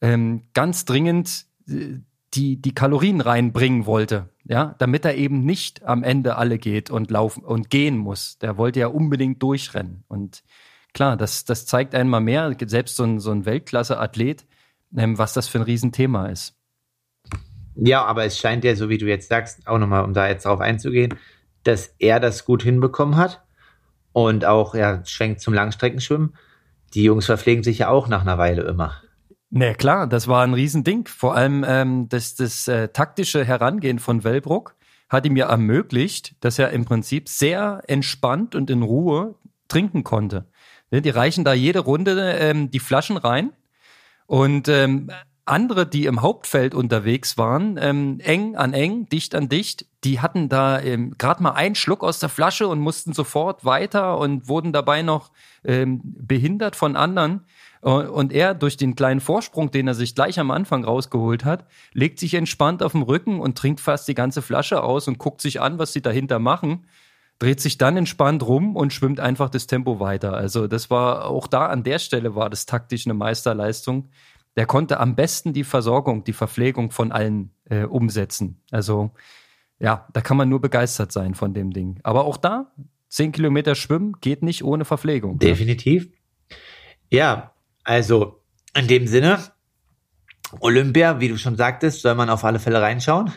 ähm, 0.00 0.44
ganz 0.54 0.86
dringend 0.86 1.44
äh, 1.68 1.98
die, 2.34 2.60
die 2.60 2.74
Kalorien 2.74 3.20
reinbringen 3.20 3.86
wollte, 3.86 4.30
ja, 4.44 4.74
damit 4.78 5.04
er 5.04 5.16
eben 5.16 5.44
nicht 5.44 5.84
am 5.84 6.02
Ende 6.02 6.36
alle 6.36 6.58
geht 6.58 6.90
und 6.90 7.10
laufen 7.10 7.44
und 7.44 7.70
gehen 7.70 7.96
muss. 7.96 8.38
Der 8.38 8.56
wollte 8.56 8.80
ja 8.80 8.88
unbedingt 8.88 9.42
durchrennen. 9.42 10.04
Und 10.08 10.42
klar, 10.98 11.16
das, 11.16 11.44
das 11.44 11.64
zeigt 11.64 11.94
einmal 11.94 12.20
mehr, 12.20 12.56
selbst 12.66 12.96
so 12.96 13.04
ein, 13.04 13.20
so 13.20 13.30
ein 13.30 13.46
Weltklasse-Athlet, 13.46 14.44
ähm, 14.96 15.16
was 15.16 15.32
das 15.32 15.46
für 15.46 15.58
ein 15.58 15.62
Riesenthema 15.62 16.26
ist. 16.26 16.56
Ja, 17.76 18.04
aber 18.04 18.24
es 18.24 18.36
scheint 18.36 18.64
ja, 18.64 18.74
so 18.74 18.88
wie 18.88 18.98
du 18.98 19.06
jetzt 19.06 19.28
sagst, 19.28 19.68
auch 19.68 19.78
nochmal, 19.78 20.02
um 20.02 20.12
da 20.12 20.26
jetzt 20.26 20.44
drauf 20.44 20.58
einzugehen, 20.58 21.14
dass 21.62 21.94
er 22.00 22.18
das 22.18 22.44
gut 22.44 22.64
hinbekommen 22.64 23.14
hat 23.14 23.44
und 24.12 24.44
auch, 24.44 24.74
er 24.74 25.06
schwenkt 25.06 25.40
zum 25.40 25.54
Langstreckenschwimmen. 25.54 26.34
Die 26.94 27.04
Jungs 27.04 27.26
verpflegen 27.26 27.62
sich 27.62 27.78
ja 27.78 27.90
auch 27.90 28.08
nach 28.08 28.22
einer 28.22 28.36
Weile 28.36 28.62
immer. 28.62 29.00
Na 29.50 29.74
klar, 29.74 30.08
das 30.08 30.26
war 30.26 30.42
ein 30.42 30.54
Riesending. 30.54 31.06
Vor 31.06 31.36
allem 31.36 31.64
ähm, 31.64 32.08
das, 32.08 32.34
das 32.34 32.66
äh, 32.66 32.88
taktische 32.88 33.44
Herangehen 33.44 34.00
von 34.00 34.24
Wellbrock 34.24 34.74
hat 35.08 35.26
ihm 35.26 35.36
ja 35.36 35.48
ermöglicht, 35.48 36.34
dass 36.40 36.58
er 36.58 36.70
im 36.70 36.86
Prinzip 36.86 37.28
sehr 37.28 37.84
entspannt 37.86 38.56
und 38.56 38.68
in 38.68 38.82
Ruhe 38.82 39.36
trinken 39.68 40.02
konnte. 40.02 40.48
Ne, 40.90 41.02
die 41.02 41.10
reichen 41.10 41.44
da 41.44 41.52
jede 41.52 41.80
Runde 41.80 42.32
ähm, 42.38 42.70
die 42.70 42.78
Flaschen 42.78 43.16
rein 43.16 43.52
und 44.26 44.68
ähm, 44.68 45.10
andere, 45.48 45.86
die 45.86 46.04
im 46.06 46.22
Hauptfeld 46.22 46.74
unterwegs 46.74 47.38
waren, 47.38 47.78
ähm, 47.80 48.20
eng 48.20 48.56
an 48.56 48.74
eng, 48.74 49.08
dicht 49.08 49.34
an 49.34 49.48
dicht, 49.48 49.86
die 50.04 50.20
hatten 50.20 50.48
da 50.48 50.80
ähm, 50.80 51.14
gerade 51.18 51.42
mal 51.42 51.52
einen 51.52 51.74
Schluck 51.74 52.04
aus 52.04 52.18
der 52.18 52.28
Flasche 52.28 52.68
und 52.68 52.80
mussten 52.80 53.12
sofort 53.12 53.64
weiter 53.64 54.18
und 54.18 54.48
wurden 54.48 54.72
dabei 54.72 55.02
noch 55.02 55.30
ähm, 55.64 56.00
behindert 56.04 56.76
von 56.76 56.96
anderen. 56.96 57.44
Und 57.80 58.32
er 58.32 58.54
durch 58.54 58.76
den 58.76 58.96
kleinen 58.96 59.20
Vorsprung, 59.20 59.70
den 59.70 59.86
er 59.86 59.94
sich 59.94 60.16
gleich 60.16 60.40
am 60.40 60.50
Anfang 60.50 60.82
rausgeholt 60.82 61.44
hat, 61.44 61.64
legt 61.92 62.18
sich 62.18 62.34
entspannt 62.34 62.82
auf 62.82 62.90
den 62.90 63.02
Rücken 63.02 63.38
und 63.38 63.56
trinkt 63.56 63.78
fast 63.78 64.08
die 64.08 64.14
ganze 64.14 64.42
Flasche 64.42 64.82
aus 64.82 65.06
und 65.06 65.18
guckt 65.18 65.40
sich 65.40 65.60
an, 65.60 65.78
was 65.78 65.92
sie 65.92 66.02
dahinter 66.02 66.40
machen. 66.40 66.86
Dreht 67.38 67.60
sich 67.60 67.78
dann 67.78 67.96
entspannt 67.96 68.42
rum 68.42 68.74
und 68.74 68.92
schwimmt 68.92 69.20
einfach 69.20 69.48
das 69.48 69.66
Tempo 69.66 70.00
weiter. 70.00 70.34
Also 70.34 70.66
das 70.66 70.90
war 70.90 71.26
auch 71.26 71.46
da 71.46 71.66
an 71.66 71.84
der 71.84 71.98
Stelle 71.98 72.34
war 72.34 72.50
das 72.50 72.66
taktisch 72.66 73.06
eine 73.06 73.14
Meisterleistung. 73.14 74.10
Der 74.56 74.66
konnte 74.66 74.98
am 74.98 75.14
besten 75.14 75.52
die 75.52 75.64
Versorgung, 75.64 76.24
die 76.24 76.32
Verpflegung 76.32 76.90
von 76.90 77.12
allen 77.12 77.52
äh, 77.66 77.84
umsetzen. 77.84 78.60
Also 78.70 79.12
ja, 79.78 80.08
da 80.12 80.20
kann 80.20 80.36
man 80.36 80.48
nur 80.48 80.60
begeistert 80.60 81.12
sein 81.12 81.34
von 81.34 81.54
dem 81.54 81.72
Ding. 81.72 82.00
Aber 82.02 82.24
auch 82.24 82.36
da, 82.36 82.72
zehn 83.08 83.30
Kilometer 83.30 83.76
schwimmen 83.76 84.16
geht 84.20 84.42
nicht 84.42 84.64
ohne 84.64 84.84
Verpflegung. 84.84 85.38
Definitiv. 85.38 86.08
Ja, 87.10 87.52
also 87.84 88.42
in 88.76 88.88
dem 88.88 89.06
Sinne, 89.06 89.38
Olympia, 90.60 91.20
wie 91.20 91.28
du 91.28 91.38
schon 91.38 91.56
sagtest, 91.56 92.02
soll 92.02 92.16
man 92.16 92.30
auf 92.30 92.44
alle 92.44 92.58
Fälle 92.58 92.82
reinschauen. 92.82 93.32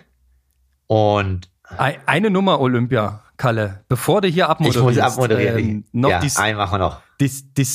Und 0.88 1.50
eine 1.78 2.30
Nummer 2.30 2.60
Olympia, 2.60 3.24
Kalle, 3.42 3.84
bevor 3.88 4.22
du 4.22 4.28
hier 4.28 4.50
abmoderierst. 4.50 4.78
Ich 4.78 5.04
muss 5.04 5.14
abmoderieren. 5.14 5.58
Ähm, 5.58 5.86
noch 5.94 6.12
ja, 6.12 6.20
die, 6.20 6.30
einen 6.36 6.58
machen 6.58 6.74
wir 6.74 6.78
noch. 6.78 7.02
Die, 7.20 7.28
die, 7.58 7.68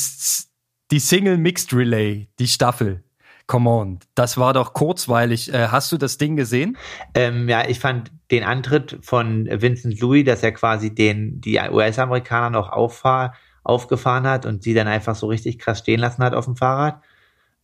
die 0.91 0.99
Single 0.99 1.37
Mixed 1.37 1.73
Relay, 1.73 2.29
die 2.39 2.47
Staffel. 2.47 3.03
Come 3.47 3.69
on, 3.69 3.99
das 4.15 4.37
war 4.37 4.53
doch 4.53 4.71
kurzweilig. 4.71 5.53
Äh, 5.53 5.67
hast 5.67 5.91
du 5.91 5.97
das 5.97 6.17
Ding 6.17 6.37
gesehen? 6.37 6.77
Ähm, 7.13 7.49
ja, 7.49 7.67
ich 7.67 7.81
fand 7.81 8.13
den 8.31 8.45
Antritt 8.45 8.97
von 9.01 9.45
Vincent 9.45 9.99
Louis, 9.99 10.23
dass 10.23 10.41
er 10.41 10.53
quasi 10.53 10.95
den 10.95 11.41
die 11.41 11.59
US-Amerikaner 11.59 12.49
noch 12.49 12.69
auffahr, 12.69 13.33
aufgefahren 13.65 14.25
hat 14.25 14.45
und 14.45 14.63
sie 14.63 14.73
dann 14.73 14.87
einfach 14.87 15.15
so 15.15 15.27
richtig 15.27 15.59
krass 15.59 15.79
stehen 15.79 15.99
lassen 15.99 16.23
hat 16.23 16.33
auf 16.33 16.45
dem 16.45 16.55
Fahrrad. 16.55 17.03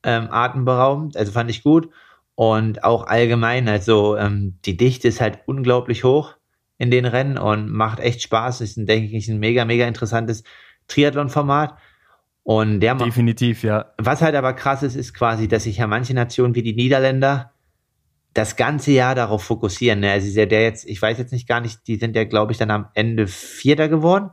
Ähm, 0.03 0.27
atemberaubend, 0.29 1.15
also 1.15 1.31
fand 1.31 1.49
ich 1.49 1.63
gut. 1.63 1.89
Und 2.35 2.83
auch 2.83 3.07
allgemein, 3.07 3.69
also 3.69 4.17
ähm, 4.17 4.59
die 4.65 4.75
Dichte 4.75 5.07
ist 5.07 5.21
halt 5.21 5.39
unglaublich 5.45 6.03
hoch 6.03 6.35
in 6.77 6.91
den 6.91 7.05
Rennen 7.05 7.37
und 7.37 7.69
macht 7.69 7.99
echt 7.99 8.21
Spaß. 8.21 8.61
Ist, 8.61 8.77
denke 8.77 9.15
ich, 9.15 9.27
ein 9.27 9.39
mega, 9.39 9.65
mega 9.65 9.87
interessantes 9.87 10.43
Triathlon-Format. 10.87 11.77
Und 12.43 12.81
der 12.81 12.95
Definitiv, 12.95 13.63
ja. 13.63 13.93
Was 13.97 14.21
halt 14.21 14.35
aber 14.35 14.53
krass 14.53 14.83
ist, 14.83 14.95
ist 14.95 15.13
quasi, 15.13 15.47
dass 15.47 15.63
sich 15.63 15.77
ja 15.77 15.87
manche 15.87 16.13
Nationen 16.13 16.55
wie 16.55 16.63
die 16.63 16.75
Niederländer 16.75 17.53
das 18.33 18.55
ganze 18.55 18.91
Jahr 18.91 19.15
darauf 19.15 19.43
fokussieren. 19.43 20.01
Ne? 20.01 20.11
Also 20.11 20.45
der 20.45 20.61
jetzt, 20.63 20.85
ich 20.85 21.01
weiß 21.01 21.17
jetzt 21.17 21.31
nicht 21.31 21.47
gar 21.47 21.61
nicht, 21.61 21.87
die 21.87 21.95
sind 21.95 22.15
ja, 22.15 22.25
glaube 22.25 22.51
ich, 22.51 22.57
dann 22.57 22.71
am 22.71 22.87
Ende 22.95 23.27
Vierter 23.27 23.87
geworden. 23.87 24.31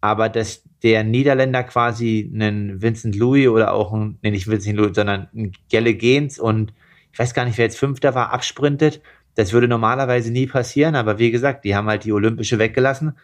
Aber 0.00 0.28
dass 0.28 0.62
der 0.82 1.04
Niederländer 1.04 1.64
quasi 1.64 2.30
einen 2.32 2.82
Vincent 2.82 3.16
Louis 3.16 3.48
oder 3.48 3.72
auch 3.72 3.92
ein, 3.92 4.18
nee, 4.22 4.30
nicht 4.30 4.48
Vincent 4.48 4.76
Louis, 4.76 4.94
sondern 4.94 5.28
ein 5.34 5.52
Gelle 5.68 5.94
Gens 5.94 6.38
und 6.38 6.72
ich 7.12 7.18
weiß 7.18 7.34
gar 7.34 7.44
nicht, 7.44 7.58
wer 7.58 7.64
jetzt 7.64 7.78
Fünfter 7.78 8.14
war, 8.14 8.32
absprintet. 8.32 9.00
Das 9.38 9.52
würde 9.52 9.68
normalerweise 9.68 10.32
nie 10.32 10.48
passieren, 10.48 10.96
aber 10.96 11.20
wie 11.20 11.30
gesagt, 11.30 11.64
die 11.64 11.76
haben 11.76 11.86
halt 11.86 12.02
die 12.02 12.12
Olympische 12.12 12.58
weggelassen 12.58 13.16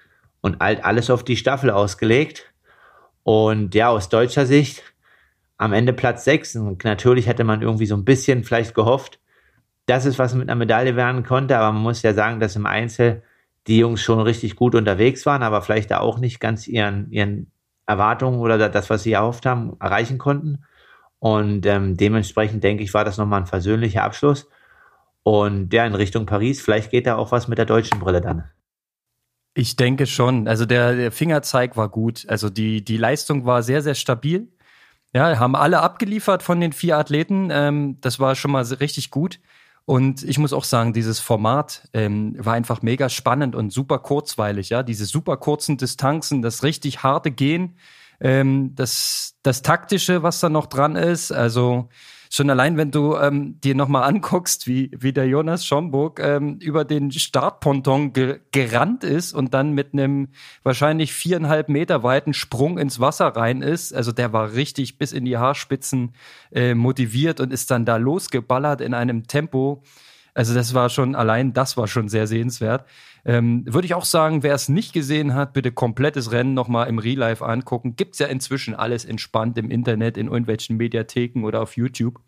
und 0.42 0.60
halt 0.60 0.84
alles 0.84 1.10
auf 1.10 1.24
die 1.24 1.36
Staffel 1.36 1.70
ausgelegt. 1.70 2.54
Und 3.24 3.74
ja, 3.74 3.88
aus 3.88 4.10
deutscher 4.10 4.46
Sicht 4.46 4.84
am 5.56 5.72
Ende 5.72 5.92
Platz 5.92 6.22
6. 6.22 6.54
Und 6.54 6.84
natürlich 6.84 7.26
hätte 7.26 7.42
man 7.42 7.62
irgendwie 7.62 7.86
so 7.86 7.96
ein 7.96 8.04
bisschen 8.04 8.44
vielleicht 8.44 8.76
gehofft, 8.76 9.18
dass 9.86 10.04
es 10.04 10.16
was 10.16 10.36
mit 10.36 10.48
einer 10.48 10.54
Medaille 10.54 10.94
werden 10.94 11.24
konnte. 11.24 11.58
Aber 11.58 11.72
man 11.72 11.82
muss 11.82 12.02
ja 12.02 12.14
sagen, 12.14 12.38
dass 12.38 12.54
im 12.54 12.66
Einzel 12.66 13.24
die 13.66 13.78
Jungs 13.78 14.00
schon 14.00 14.20
richtig 14.20 14.54
gut 14.54 14.76
unterwegs 14.76 15.26
waren, 15.26 15.42
aber 15.42 15.62
vielleicht 15.62 15.90
da 15.90 15.98
auch 15.98 16.20
nicht 16.20 16.38
ganz 16.38 16.68
ihren, 16.68 17.10
ihren 17.10 17.50
Erwartungen 17.86 18.38
oder 18.38 18.68
das, 18.68 18.88
was 18.88 19.02
sie 19.02 19.14
erhofft 19.14 19.46
haben, 19.46 19.76
erreichen 19.80 20.18
konnten. 20.18 20.64
Und 21.18 21.66
ähm, 21.66 21.96
dementsprechend 21.96 22.62
denke 22.62 22.84
ich, 22.84 22.94
war 22.94 23.04
das 23.04 23.18
nochmal 23.18 23.40
ein 23.40 23.46
versöhnlicher 23.46 24.04
Abschluss. 24.04 24.46
Und 25.24 25.72
ja, 25.72 25.84
in 25.86 25.94
Richtung 25.94 26.26
Paris, 26.26 26.60
vielleicht 26.60 26.90
geht 26.90 27.06
da 27.06 27.16
auch 27.16 27.32
was 27.32 27.48
mit 27.48 27.58
der 27.58 27.64
deutschen 27.64 27.98
Brille 27.98 28.20
dann. 28.20 28.44
Ich 29.54 29.76
denke 29.76 30.06
schon. 30.06 30.46
Also 30.46 30.66
der, 30.66 30.94
der 30.94 31.12
Fingerzeig 31.12 31.76
war 31.76 31.88
gut. 31.88 32.26
Also 32.28 32.50
die, 32.50 32.84
die 32.84 32.96
Leistung 32.96 33.46
war 33.46 33.62
sehr, 33.62 33.82
sehr 33.82 33.94
stabil. 33.94 34.48
Ja, 35.14 35.38
haben 35.38 35.56
alle 35.56 35.80
abgeliefert 35.80 36.42
von 36.42 36.60
den 36.60 36.72
vier 36.72 36.98
Athleten. 36.98 37.48
Ähm, 37.50 37.98
das 38.00 38.20
war 38.20 38.34
schon 38.34 38.50
mal 38.50 38.64
richtig 38.64 39.10
gut. 39.10 39.40
Und 39.86 40.22
ich 40.24 40.38
muss 40.38 40.52
auch 40.52 40.64
sagen, 40.64 40.92
dieses 40.92 41.20
Format 41.20 41.88
ähm, 41.92 42.34
war 42.38 42.54
einfach 42.54 42.82
mega 42.82 43.08
spannend 43.08 43.54
und 43.54 43.70
super 43.70 43.98
kurzweilig. 43.98 44.70
Ja, 44.70 44.82
diese 44.82 45.06
super 45.06 45.36
kurzen 45.36 45.76
Distanzen, 45.76 46.42
das 46.42 46.62
richtig 46.62 47.02
harte 47.02 47.30
Gehen, 47.30 47.76
ähm, 48.20 48.74
das, 48.74 49.36
das 49.42 49.62
taktische, 49.62 50.22
was 50.22 50.40
da 50.40 50.48
noch 50.48 50.66
dran 50.66 50.96
ist. 50.96 51.32
Also 51.32 51.88
schon 52.34 52.50
allein, 52.50 52.76
wenn 52.76 52.90
du 52.90 53.16
ähm, 53.16 53.60
dir 53.60 53.76
nochmal 53.76 54.02
anguckst, 54.02 54.66
wie, 54.66 54.90
wie 54.98 55.12
der 55.12 55.28
Jonas 55.28 55.64
Schomburg 55.64 56.18
ähm, 56.18 56.58
über 56.58 56.84
den 56.84 57.12
Startponton 57.12 58.12
ge 58.12 58.40
gerannt 58.50 59.04
ist 59.04 59.32
und 59.34 59.54
dann 59.54 59.72
mit 59.72 59.92
einem 59.92 60.28
wahrscheinlich 60.64 61.12
viereinhalb 61.12 61.68
Meter 61.68 62.02
weiten 62.02 62.34
Sprung 62.34 62.78
ins 62.78 62.98
Wasser 62.98 63.28
rein 63.28 63.62
ist. 63.62 63.94
Also 63.94 64.10
der 64.10 64.32
war 64.32 64.54
richtig 64.54 64.98
bis 64.98 65.12
in 65.12 65.24
die 65.24 65.36
Haarspitzen 65.36 66.14
äh, 66.50 66.74
motiviert 66.74 67.38
und 67.38 67.52
ist 67.52 67.70
dann 67.70 67.84
da 67.84 67.98
losgeballert 67.98 68.80
in 68.80 68.94
einem 68.94 69.28
Tempo. 69.28 69.84
Also 70.34 70.52
das 70.52 70.74
war 70.74 70.90
schon, 70.90 71.14
allein 71.14 71.52
das 71.52 71.76
war 71.76 71.86
schon 71.86 72.08
sehr 72.08 72.26
sehenswert. 72.26 72.84
Ähm, 73.24 73.64
Würde 73.66 73.86
ich 73.86 73.94
auch 73.94 74.04
sagen, 74.04 74.42
wer 74.42 74.54
es 74.54 74.68
nicht 74.68 74.92
gesehen 74.92 75.34
hat, 75.34 75.52
bitte 75.52 75.72
komplettes 75.72 76.32
Rennen 76.32 76.52
nochmal 76.54 76.88
im 76.88 76.98
Real 76.98 77.18
Life 77.18 77.44
angucken. 77.44 77.96
Gibt's 77.96 78.18
ja 78.18 78.26
inzwischen 78.26 78.74
alles 78.74 79.04
entspannt 79.04 79.56
im 79.56 79.70
Internet, 79.70 80.18
in 80.18 80.26
irgendwelchen 80.26 80.76
Mediatheken 80.76 81.44
oder 81.44 81.62
auf 81.62 81.76
YouTube. 81.76 82.20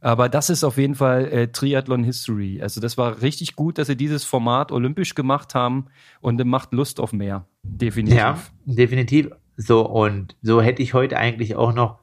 Aber 0.00 0.28
das 0.28 0.48
ist 0.48 0.62
auf 0.62 0.78
jeden 0.78 0.94
Fall 0.94 1.26
äh, 1.26 1.48
Triathlon 1.48 2.04
History. 2.04 2.62
Also 2.62 2.80
das 2.80 2.96
war 2.96 3.20
richtig 3.20 3.56
gut, 3.56 3.78
dass 3.78 3.88
sie 3.88 3.96
dieses 3.96 4.24
Format 4.24 4.70
olympisch 4.70 5.14
gemacht 5.14 5.54
haben 5.54 5.86
und 6.20 6.42
macht 6.44 6.72
Lust 6.72 7.00
auf 7.00 7.12
mehr. 7.12 7.46
Definitiv. 7.64 8.16
Ja, 8.16 8.38
definitiv. 8.64 9.30
So, 9.56 9.84
und 9.84 10.36
so 10.40 10.62
hätte 10.62 10.82
ich 10.82 10.94
heute 10.94 11.18
eigentlich 11.18 11.56
auch 11.56 11.74
noch 11.74 11.98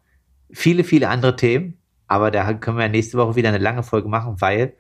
viele, 0.51 0.83
viele 0.83 1.07
andere 1.07 1.37
Themen. 1.37 1.77
Aber 2.07 2.29
da 2.29 2.53
können 2.53 2.77
wir 2.77 2.89
nächste 2.89 3.17
Woche 3.17 3.35
wieder 3.35 3.49
eine 3.49 3.57
lange 3.57 3.81
Folge 3.81 4.09
machen, 4.09 4.35
weil 4.39 4.73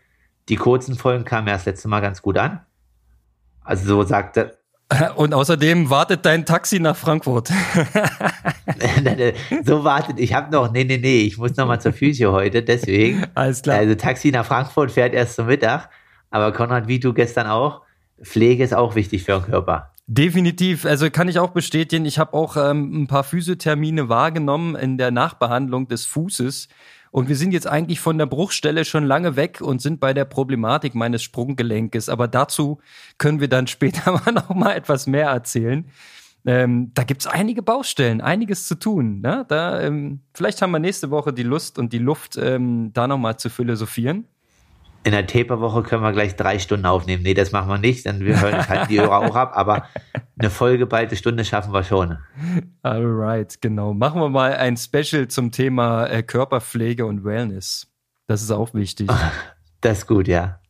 die 0.49 0.55
kurzen 0.55 0.95
Folgen 0.95 1.25
kamen 1.25 1.47
ja 1.47 1.53
das 1.53 1.65
letzte 1.65 1.87
Mal 1.87 2.01
ganz 2.01 2.21
gut 2.21 2.37
an. 2.37 2.61
Also 3.63 3.85
so 3.85 4.03
sagt 4.03 4.37
er. 4.37 4.53
Und 5.15 5.33
außerdem 5.33 5.89
wartet 5.89 6.25
dein 6.25 6.45
Taxi 6.45 6.79
nach 6.79 6.95
Frankfurt. 6.95 7.47
so 9.63 9.83
wartet, 9.83 10.19
ich 10.19 10.33
habe 10.33 10.51
noch, 10.51 10.71
nee, 10.71 10.83
nee, 10.83 10.97
nee, 10.97 11.21
ich 11.21 11.37
muss 11.39 11.55
noch 11.57 11.65
mal 11.65 11.81
zur 11.81 11.93
Physio 11.93 12.31
heute, 12.31 12.61
deswegen. 12.61 13.25
Alles 13.33 13.63
klar. 13.63 13.77
Also 13.79 13.95
Taxi 13.95 14.29
nach 14.31 14.45
Frankfurt 14.45 14.91
fährt 14.91 15.15
erst 15.15 15.35
zum 15.35 15.47
Mittag. 15.47 15.89
Aber 16.29 16.51
Konrad, 16.51 16.87
wie 16.87 16.99
du 16.99 17.13
gestern 17.13 17.47
auch, 17.47 17.81
Pflege 18.21 18.63
ist 18.63 18.73
auch 18.73 18.95
wichtig 18.95 19.23
für 19.23 19.39
den 19.39 19.43
Körper. 19.43 19.91
Definitiv. 20.07 20.85
Also 20.85 21.09
kann 21.09 21.29
ich 21.29 21.39
auch 21.39 21.49
bestätigen. 21.49 22.05
Ich 22.05 22.19
habe 22.19 22.33
auch 22.33 22.57
ähm, 22.57 23.03
ein 23.03 23.07
paar 23.07 23.23
Physiothermine 23.23 24.07
wahrgenommen 24.07 24.75
in 24.75 24.99
der 24.99 25.09
Nachbehandlung 25.09 25.87
des 25.87 26.05
Fußes. 26.05 26.67
Und 27.15 27.29
wir 27.29 27.37
sind 27.37 27.53
jetzt 27.53 27.65
eigentlich 27.65 28.01
von 28.01 28.17
der 28.17 28.25
Bruchstelle 28.25 28.83
schon 28.83 29.05
lange 29.05 29.37
weg 29.37 29.61
und 29.61 29.81
sind 29.81 30.01
bei 30.01 30.13
der 30.13 30.25
Problematik 30.25 30.95
meines 30.95 31.23
Sprunggelenkes. 31.23 32.09
Aber 32.09 32.27
dazu 32.27 32.81
können 33.17 33.39
wir 33.39 33.47
dann 33.47 33.67
später 33.75 34.11
mal 34.11 34.33
noch 34.33 34.49
mal 34.49 34.73
etwas 34.73 35.07
mehr 35.07 35.29
erzählen. 35.29 35.85
Ähm, 36.45 36.91
da 36.93 37.03
gibt's 37.03 37.25
einige 37.25 37.61
Baustellen, 37.61 38.19
einiges 38.19 38.67
zu 38.67 38.75
tun. 38.75 39.21
Ne? 39.21 39.45
Da, 39.47 39.79
ähm, 39.79 40.23
vielleicht 40.33 40.61
haben 40.61 40.71
wir 40.71 40.79
nächste 40.79 41.09
Woche 41.09 41.31
die 41.31 41.43
Lust 41.43 41.79
und 41.79 41.93
die 41.93 41.99
Luft, 41.99 42.35
ähm, 42.35 42.91
da 42.91 43.07
noch 43.07 43.17
mal 43.17 43.37
zu 43.37 43.49
philosophieren 43.49 44.27
in 45.05 45.11
der 45.11 45.27
Taper-Woche 45.27 45.83
können 45.83 46.01
wir 46.01 46.11
gleich 46.11 46.35
drei 46.35 46.57
Stunden 46.57 46.87
aufnehmen. 46.87 47.21
Nee, 47.21 47.35
das 47.35 47.51
machen 47.51 47.69
wir 47.69 47.77
nicht, 47.77 48.07
denn 48.07 48.21
wir 48.21 48.41
hören 48.41 48.67
halt 48.67 48.89
die 48.89 48.99
Hörer 48.99 49.19
auch 49.19 49.35
ab, 49.35 49.51
aber 49.53 49.87
eine 50.37 50.49
vollgeballte 50.49 51.15
Stunde 51.15 51.45
schaffen 51.45 51.71
wir 51.73 51.83
schon. 51.83 52.17
Alright, 52.81 53.61
genau. 53.61 53.93
Machen 53.93 54.19
wir 54.19 54.29
mal 54.29 54.55
ein 54.55 54.77
Special 54.77 55.27
zum 55.27 55.51
Thema 55.51 56.07
äh, 56.07 56.23
Körperpflege 56.23 57.05
und 57.05 57.23
Wellness. 57.23 57.87
Das 58.25 58.41
ist 58.41 58.51
auch 58.51 58.73
wichtig. 58.73 59.09
Das 59.81 59.99
ist 59.99 60.07
gut, 60.07 60.27
ja. 60.27 60.61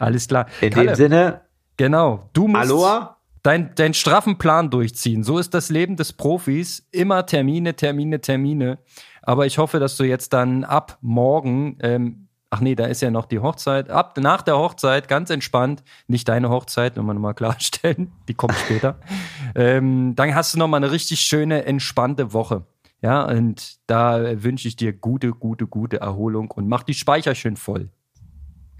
Alles 0.00 0.26
klar. 0.26 0.46
In 0.60 0.70
Kalle, 0.70 0.88
dem 0.88 0.94
Sinne. 0.96 1.42
Genau. 1.76 2.28
Du 2.32 2.48
musst 2.48 2.62
Aloha. 2.62 3.18
Dein, 3.44 3.72
deinen 3.76 3.94
straffen 3.94 4.36
Plan 4.36 4.68
durchziehen. 4.68 5.22
So 5.22 5.38
ist 5.38 5.54
das 5.54 5.70
Leben 5.70 5.94
des 5.94 6.12
Profis. 6.12 6.88
Immer 6.90 7.24
Termine, 7.24 7.76
Termine, 7.76 8.20
Termine. 8.20 8.78
Aber 9.22 9.46
ich 9.46 9.58
hoffe, 9.58 9.78
dass 9.78 9.96
du 9.96 10.02
jetzt 10.02 10.32
dann 10.32 10.64
ab 10.64 10.98
morgen 11.02 11.78
ähm, 11.82 12.23
ach 12.50 12.60
nee, 12.60 12.74
da 12.74 12.86
ist 12.86 13.02
ja 13.02 13.10
noch 13.10 13.26
die 13.26 13.40
Hochzeit. 13.40 13.90
Ab 13.90 14.16
nach 14.18 14.42
der 14.42 14.56
Hochzeit, 14.56 15.08
ganz 15.08 15.30
entspannt, 15.30 15.82
nicht 16.06 16.28
deine 16.28 16.50
Hochzeit, 16.50 16.96
wenn 16.96 17.04
wir 17.04 17.14
nochmal 17.14 17.34
klarstellen, 17.34 18.12
die 18.28 18.34
kommt 18.34 18.54
später. 18.54 18.98
ähm, 19.54 20.14
dann 20.14 20.34
hast 20.34 20.54
du 20.54 20.58
nochmal 20.58 20.82
eine 20.82 20.92
richtig 20.92 21.20
schöne, 21.20 21.64
entspannte 21.64 22.32
Woche. 22.32 22.66
Ja, 23.02 23.24
und 23.24 23.76
da 23.86 24.42
wünsche 24.42 24.66
ich 24.66 24.76
dir 24.76 24.92
gute, 24.92 25.32
gute, 25.32 25.66
gute 25.66 26.00
Erholung 26.00 26.50
und 26.50 26.68
mach 26.68 26.84
die 26.84 26.94
Speicher 26.94 27.34
schön 27.34 27.56
voll. 27.56 27.90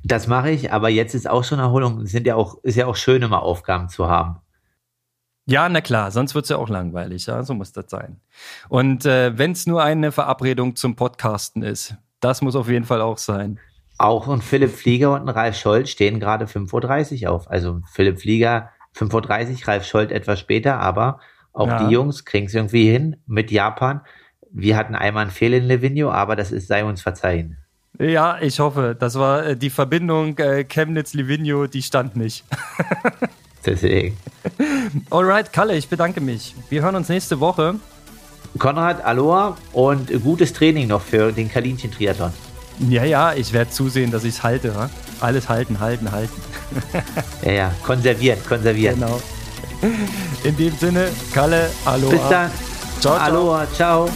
Das 0.02 0.26
mache 0.26 0.50
ich, 0.50 0.72
aber 0.72 0.88
jetzt 0.88 1.14
ist 1.14 1.28
auch 1.28 1.44
schon 1.44 1.58
Erholung. 1.58 2.00
Es 2.02 2.12
sind 2.12 2.26
ja 2.26 2.34
auch, 2.34 2.62
ist 2.62 2.76
ja 2.76 2.86
auch 2.86 2.96
schön, 2.96 3.22
immer 3.22 3.42
Aufgaben 3.42 3.88
zu 3.88 4.08
haben. 4.08 4.40
Ja, 5.46 5.68
na 5.68 5.82
klar, 5.82 6.10
sonst 6.10 6.34
wird's 6.34 6.48
ja 6.48 6.56
auch 6.56 6.70
langweilig, 6.70 7.26
ja, 7.26 7.42
so 7.42 7.52
muss 7.52 7.72
das 7.72 7.90
sein. 7.90 8.18
Und 8.70 9.04
äh, 9.04 9.36
wenn 9.36 9.52
es 9.52 9.66
nur 9.66 9.82
eine 9.82 10.10
Verabredung 10.10 10.74
zum 10.74 10.96
Podcasten 10.96 11.62
ist, 11.62 11.94
das 12.24 12.42
muss 12.42 12.56
auf 12.56 12.68
jeden 12.68 12.84
Fall 12.84 13.00
auch 13.00 13.18
sein. 13.18 13.58
Auch 13.98 14.26
und 14.26 14.42
Philipp 14.42 14.72
Flieger 14.72 15.12
und 15.12 15.28
Ralf 15.28 15.56
Scholz 15.56 15.90
stehen 15.90 16.18
gerade 16.18 16.46
5.30 16.46 17.24
Uhr 17.24 17.30
auf. 17.32 17.48
Also 17.50 17.80
Philipp 17.92 18.20
Flieger 18.20 18.70
5.30 18.96 19.60
Uhr, 19.62 19.68
Ralf 19.68 19.84
Scholz 19.86 20.10
etwas 20.10 20.40
später, 20.40 20.80
aber 20.80 21.20
auch 21.52 21.68
Ja. 21.68 21.86
die 21.86 21.92
Jungs 21.94 22.24
kriegen 22.24 22.46
es 22.46 22.54
irgendwie 22.54 22.90
hin 22.90 23.16
mit 23.26 23.50
Japan. 23.52 24.00
Wir 24.50 24.76
hatten 24.76 24.94
einmal 24.96 25.22
einen 25.22 25.30
Fehler 25.30 25.58
in 25.58 25.64
Livigno, 25.64 26.10
aber 26.10 26.34
das 26.34 26.50
ist, 26.50 26.66
sei 26.68 26.84
uns 26.84 27.02
verzeihen. 27.02 27.58
Ja, 27.98 28.38
ich 28.40 28.58
hoffe. 28.58 28.96
Das 28.98 29.16
war 29.16 29.46
äh, 29.46 29.56
die 29.56 29.70
Verbindung 29.70 30.36
äh, 30.38 30.64
Chemnitz-Livigno, 30.64 31.68
die 31.68 31.82
stand 31.82 32.16
nicht. 32.16 32.44
Deswegen. 33.66 34.16
Alright, 35.10 35.52
Kalle, 35.52 35.76
ich 35.76 35.88
bedanke 35.88 36.20
mich. 36.20 36.54
Wir 36.68 36.82
hören 36.82 36.96
uns 36.96 37.08
nächste 37.08 37.38
Woche. 37.40 37.76
Konrad, 38.58 39.04
Aloha 39.04 39.56
und 39.72 40.22
gutes 40.22 40.52
Training 40.52 40.88
noch 40.88 41.02
für 41.02 41.32
den 41.32 41.50
Kalinchen-Triathlon. 41.50 42.32
Ja, 42.88 43.04
ja, 43.04 43.32
ich 43.34 43.52
werde 43.52 43.70
zusehen, 43.70 44.10
dass 44.10 44.24
ich 44.24 44.34
es 44.36 44.42
halte. 44.42 44.74
wa? 44.74 44.90
Alles 45.20 45.48
halten, 45.48 45.78
halten, 45.80 46.10
halten. 46.10 46.40
Ja, 47.44 47.52
ja, 47.52 47.74
konservieren, 47.84 48.38
konservieren. 48.48 48.98
Genau. 49.00 49.20
In 50.42 50.56
dem 50.56 50.76
Sinne, 50.76 51.08
Kalle, 51.32 51.70
hallo. 51.84 52.08
Bis 52.08 52.20
dann. 52.28 52.50
Ciao, 53.00 53.16
ciao. 53.16 53.26
Aloha, 53.26 53.66
ciao. 53.74 54.08